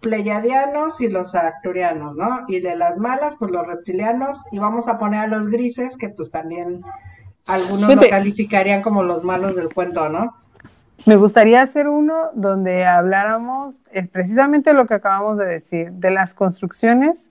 pleiadianos 0.00 1.00
y 1.00 1.08
los 1.08 1.34
arturianos, 1.34 2.14
¿no? 2.16 2.44
Y 2.48 2.60
de 2.60 2.76
las 2.76 2.98
malas, 2.98 3.34
pues 3.38 3.50
los 3.50 3.66
reptilianos, 3.66 4.38
y 4.52 4.58
vamos 4.58 4.88
a 4.88 4.98
poner 4.98 5.20
a 5.20 5.26
los 5.26 5.48
grises, 5.48 5.96
que 5.96 6.08
pues 6.08 6.30
también 6.30 6.82
algunos 7.46 7.94
lo 7.94 8.02
calificarían 8.08 8.82
como 8.82 9.02
los 9.02 9.24
malos 9.24 9.56
del 9.56 9.72
cuento, 9.72 10.08
¿no? 10.08 10.34
Me 11.06 11.16
gustaría 11.16 11.62
hacer 11.62 11.88
uno 11.88 12.30
donde 12.34 12.84
habláramos 12.84 13.76
es 13.92 14.08
precisamente 14.08 14.74
lo 14.74 14.86
que 14.86 14.94
acabamos 14.94 15.38
de 15.38 15.46
decir, 15.46 15.92
de 15.92 16.10
las 16.10 16.34
construcciones 16.34 17.30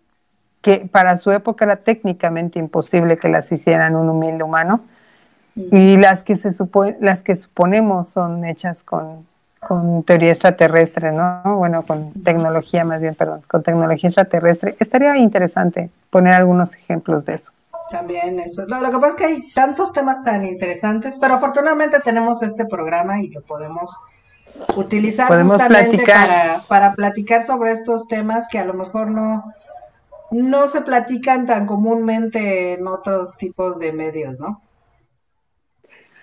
que 0.61 0.89
para 0.91 1.17
su 1.17 1.31
época 1.31 1.65
era 1.65 1.75
técnicamente 1.77 2.59
imposible 2.59 3.17
que 3.17 3.29
las 3.29 3.51
hicieran 3.51 3.95
un 3.95 4.09
humilde 4.09 4.43
humano, 4.43 4.81
y 5.71 5.97
las 5.97 6.23
que, 6.23 6.35
se 6.35 6.51
las 6.99 7.23
que 7.23 7.35
suponemos 7.35 8.09
son 8.09 8.45
hechas 8.45 8.83
con, 8.83 9.25
con 9.59 10.03
teoría 10.03 10.29
extraterrestre, 10.29 11.11
¿no? 11.11 11.41
Bueno, 11.57 11.83
con 11.83 12.13
tecnología 12.23 12.85
más 12.85 13.01
bien, 13.01 13.15
perdón, 13.15 13.41
con 13.47 13.63
tecnología 13.63 14.07
extraterrestre. 14.07 14.75
Estaría 14.79 15.17
interesante 15.17 15.89
poner 16.11 16.35
algunos 16.35 16.73
ejemplos 16.75 17.25
de 17.25 17.35
eso. 17.35 17.51
También 17.89 18.39
eso. 18.39 18.65
Lo, 18.67 18.91
que 18.91 18.97
pasa 18.97 19.07
es 19.07 19.15
que 19.15 19.25
hay 19.25 19.51
tantos 19.53 19.93
temas 19.93 20.23
tan 20.23 20.45
interesantes, 20.45 21.17
pero 21.19 21.35
afortunadamente 21.35 21.99
tenemos 22.01 22.43
este 22.43 22.65
programa 22.65 23.21
y 23.21 23.29
lo 23.29 23.41
podemos 23.41 23.89
utilizar 24.75 25.27
justamente 25.43 26.03
Para, 26.05 26.63
para 26.67 26.93
platicar 26.93 27.45
sobre 27.45 27.71
estos 27.71 28.07
temas 28.07 28.47
que 28.49 28.59
a 28.59 28.65
lo 28.65 28.73
mejor 28.73 29.09
no, 29.09 29.51
no 30.31 30.67
se 30.67 30.81
platican 30.81 31.45
tan 31.45 31.65
comúnmente 31.65 32.73
en 32.73 32.87
otros 32.87 33.37
tipos 33.37 33.79
de 33.79 33.91
medios, 33.91 34.39
¿no? 34.39 34.61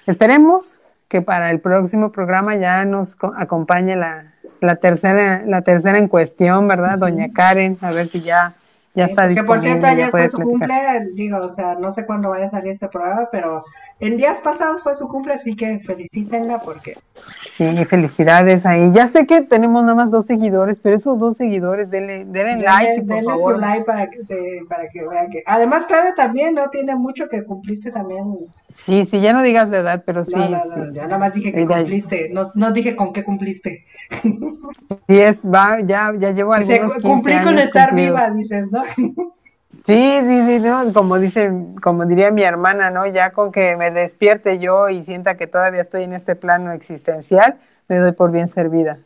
Esperemos 0.06 0.80
que 1.08 1.22
para 1.22 1.50
el 1.50 1.60
próximo 1.60 2.12
programa 2.12 2.56
ya 2.56 2.84
nos 2.84 3.16
acompañe 3.36 3.96
la, 3.96 4.32
la 4.60 4.76
tercera, 4.76 5.42
la 5.46 5.62
tercera 5.62 5.98
en 5.98 6.08
cuestión, 6.08 6.68
¿verdad? 6.68 6.98
Doña 6.98 7.32
Karen, 7.32 7.78
a 7.80 7.90
ver 7.90 8.06
si 8.08 8.20
ya 8.20 8.54
ya 8.94 9.06
está 9.06 9.26
disponible. 9.26 9.34
Que 9.34 9.46
por 9.46 9.60
cierto, 9.60 9.86
ayer 9.86 10.10
fue 10.10 10.28
su 10.28 10.38
cumple, 10.38 10.74
digo, 11.14 11.38
o 11.38 11.50
sea, 11.50 11.74
no 11.74 11.90
sé 11.90 12.06
cuándo 12.06 12.30
vaya 12.30 12.46
a 12.46 12.50
salir 12.50 12.70
este 12.70 12.88
programa, 12.88 13.28
pero 13.30 13.64
en 13.98 14.16
días 14.16 14.40
pasados 14.40 14.82
fue 14.82 14.94
su 14.94 15.08
cumple, 15.08 15.34
así 15.34 15.56
que 15.56 15.80
felicítenla 15.80 16.60
porque... 16.60 16.96
Sí, 17.56 17.84
felicidades 17.86 18.64
ahí. 18.64 18.92
Ya 18.92 19.08
sé 19.08 19.26
que 19.26 19.42
tenemos 19.42 19.82
nada 19.82 19.96
más 19.96 20.10
dos 20.12 20.26
seguidores, 20.26 20.78
pero 20.78 20.94
esos 20.94 21.18
dos 21.18 21.36
seguidores, 21.36 21.90
denle, 21.90 22.24
denle, 22.24 22.62
like, 22.62 23.02
por 23.02 23.16
denle 23.16 23.30
favor. 23.30 23.54
su 23.54 23.60
like 23.60 23.84
para 23.84 24.10
que, 24.10 24.24
se, 24.24 24.60
para 24.68 24.88
que 24.88 25.06
vean 25.06 25.28
que... 25.28 25.42
Además, 25.44 25.86
Claudia 25.86 26.14
también, 26.14 26.54
¿no? 26.54 26.70
Tiene 26.70 26.94
mucho 26.94 27.28
que 27.28 27.44
cumpliste 27.44 27.90
también. 27.90 28.24
Sí, 28.74 29.06
sí, 29.06 29.20
ya 29.20 29.32
no 29.32 29.40
digas 29.44 29.68
la 29.68 29.78
edad, 29.78 30.02
pero 30.04 30.24
sí. 30.24 30.34
ya 30.92 31.04
nada 31.04 31.16
más 31.16 31.32
dije 31.32 31.52
que 31.52 31.64
cumpliste, 31.64 32.30
no, 32.32 32.50
no 32.56 32.72
dije 32.72 32.96
con 32.96 33.12
qué 33.12 33.22
cumpliste. 33.22 33.86
Sí, 34.20 35.20
es, 35.20 35.38
va, 35.42 35.78
ya, 35.80 36.12
ya 36.18 36.32
llevo 36.32 36.52
algunos 36.52 36.94
15 36.94 37.08
Cumplí 37.08 37.38
con 37.44 37.58
estar 37.60 37.94
viva, 37.94 38.30
dices, 38.30 38.72
¿no? 38.72 38.82
Sí, 39.84 40.18
sí, 40.22 40.46
sí, 40.48 40.60
¿no? 40.60 40.92
como 40.92 41.20
dice, 41.20 41.52
como 41.80 42.04
diría 42.04 42.32
mi 42.32 42.42
hermana, 42.42 42.90
¿no? 42.90 43.06
Ya 43.06 43.30
con 43.30 43.52
que 43.52 43.76
me 43.76 43.92
despierte 43.92 44.58
yo 44.58 44.88
y 44.88 45.04
sienta 45.04 45.36
que 45.36 45.46
todavía 45.46 45.82
estoy 45.82 46.02
en 46.02 46.12
este 46.12 46.34
plano 46.34 46.72
existencial, 46.72 47.58
me 47.86 48.00
doy 48.00 48.12
por 48.12 48.32
bien 48.32 48.48
servida. 48.48 48.98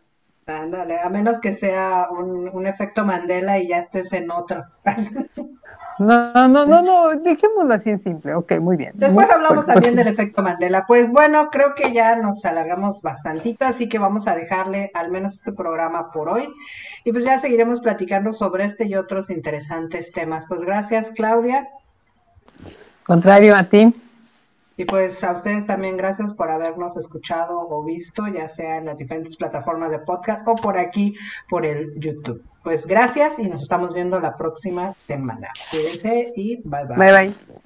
Ándale, 0.46 0.98
a 0.98 1.10
menos 1.10 1.40
que 1.40 1.54
sea 1.54 2.08
un, 2.10 2.48
un 2.48 2.66
efecto 2.66 3.04
Mandela 3.04 3.58
y 3.58 3.68
ya 3.68 3.80
estés 3.80 4.14
en 4.14 4.30
otro. 4.30 4.64
No, 5.98 6.48
no, 6.48 6.64
no, 6.64 6.82
no, 6.82 7.08
dejémoslo 7.16 7.74
así 7.74 7.90
en 7.90 7.98
simple. 7.98 8.34
Ok, 8.34 8.58
muy 8.60 8.76
bien. 8.76 8.92
Después 8.94 9.28
hablamos 9.30 9.64
pues 9.64 9.74
también 9.74 9.96
del 9.96 10.08
efecto 10.08 10.42
Mandela. 10.42 10.86
Pues 10.86 11.10
bueno, 11.10 11.50
creo 11.50 11.74
que 11.74 11.92
ya 11.92 12.16
nos 12.16 12.44
alargamos 12.44 13.02
bastante, 13.02 13.56
así 13.60 13.88
que 13.88 13.98
vamos 13.98 14.28
a 14.28 14.34
dejarle 14.34 14.90
al 14.94 15.10
menos 15.10 15.34
este 15.34 15.52
programa 15.52 16.12
por 16.12 16.28
hoy. 16.28 16.48
Y 17.04 17.12
pues 17.12 17.24
ya 17.24 17.40
seguiremos 17.40 17.80
platicando 17.80 18.32
sobre 18.32 18.64
este 18.64 18.86
y 18.86 18.94
otros 18.94 19.30
interesantes 19.30 20.12
temas. 20.12 20.46
Pues 20.46 20.60
gracias, 20.60 21.10
Claudia. 21.10 21.68
Contrario 23.04 23.56
a 23.56 23.64
ti. 23.64 23.92
Y 24.76 24.84
pues 24.84 25.24
a 25.24 25.32
ustedes 25.32 25.66
también 25.66 25.96
gracias 25.96 26.32
por 26.34 26.50
habernos 26.50 26.96
escuchado 26.96 27.58
o 27.68 27.82
visto, 27.82 28.28
ya 28.28 28.48
sea 28.48 28.76
en 28.76 28.84
las 28.84 28.96
diferentes 28.96 29.36
plataformas 29.36 29.90
de 29.90 29.98
podcast 29.98 30.46
o 30.46 30.54
por 30.54 30.78
aquí, 30.78 31.16
por 31.48 31.66
el 31.66 31.98
YouTube. 31.98 32.44
Pues 32.68 32.84
gracias 32.86 33.38
y 33.38 33.48
nos 33.48 33.62
estamos 33.62 33.94
viendo 33.94 34.20
la 34.20 34.36
próxima 34.36 34.92
semana. 35.06 35.48
Cuídense 35.70 36.32
y 36.36 36.56
bye 36.68 36.84
bye. 36.84 36.98
Bye 36.98 37.12
bye. 37.46 37.58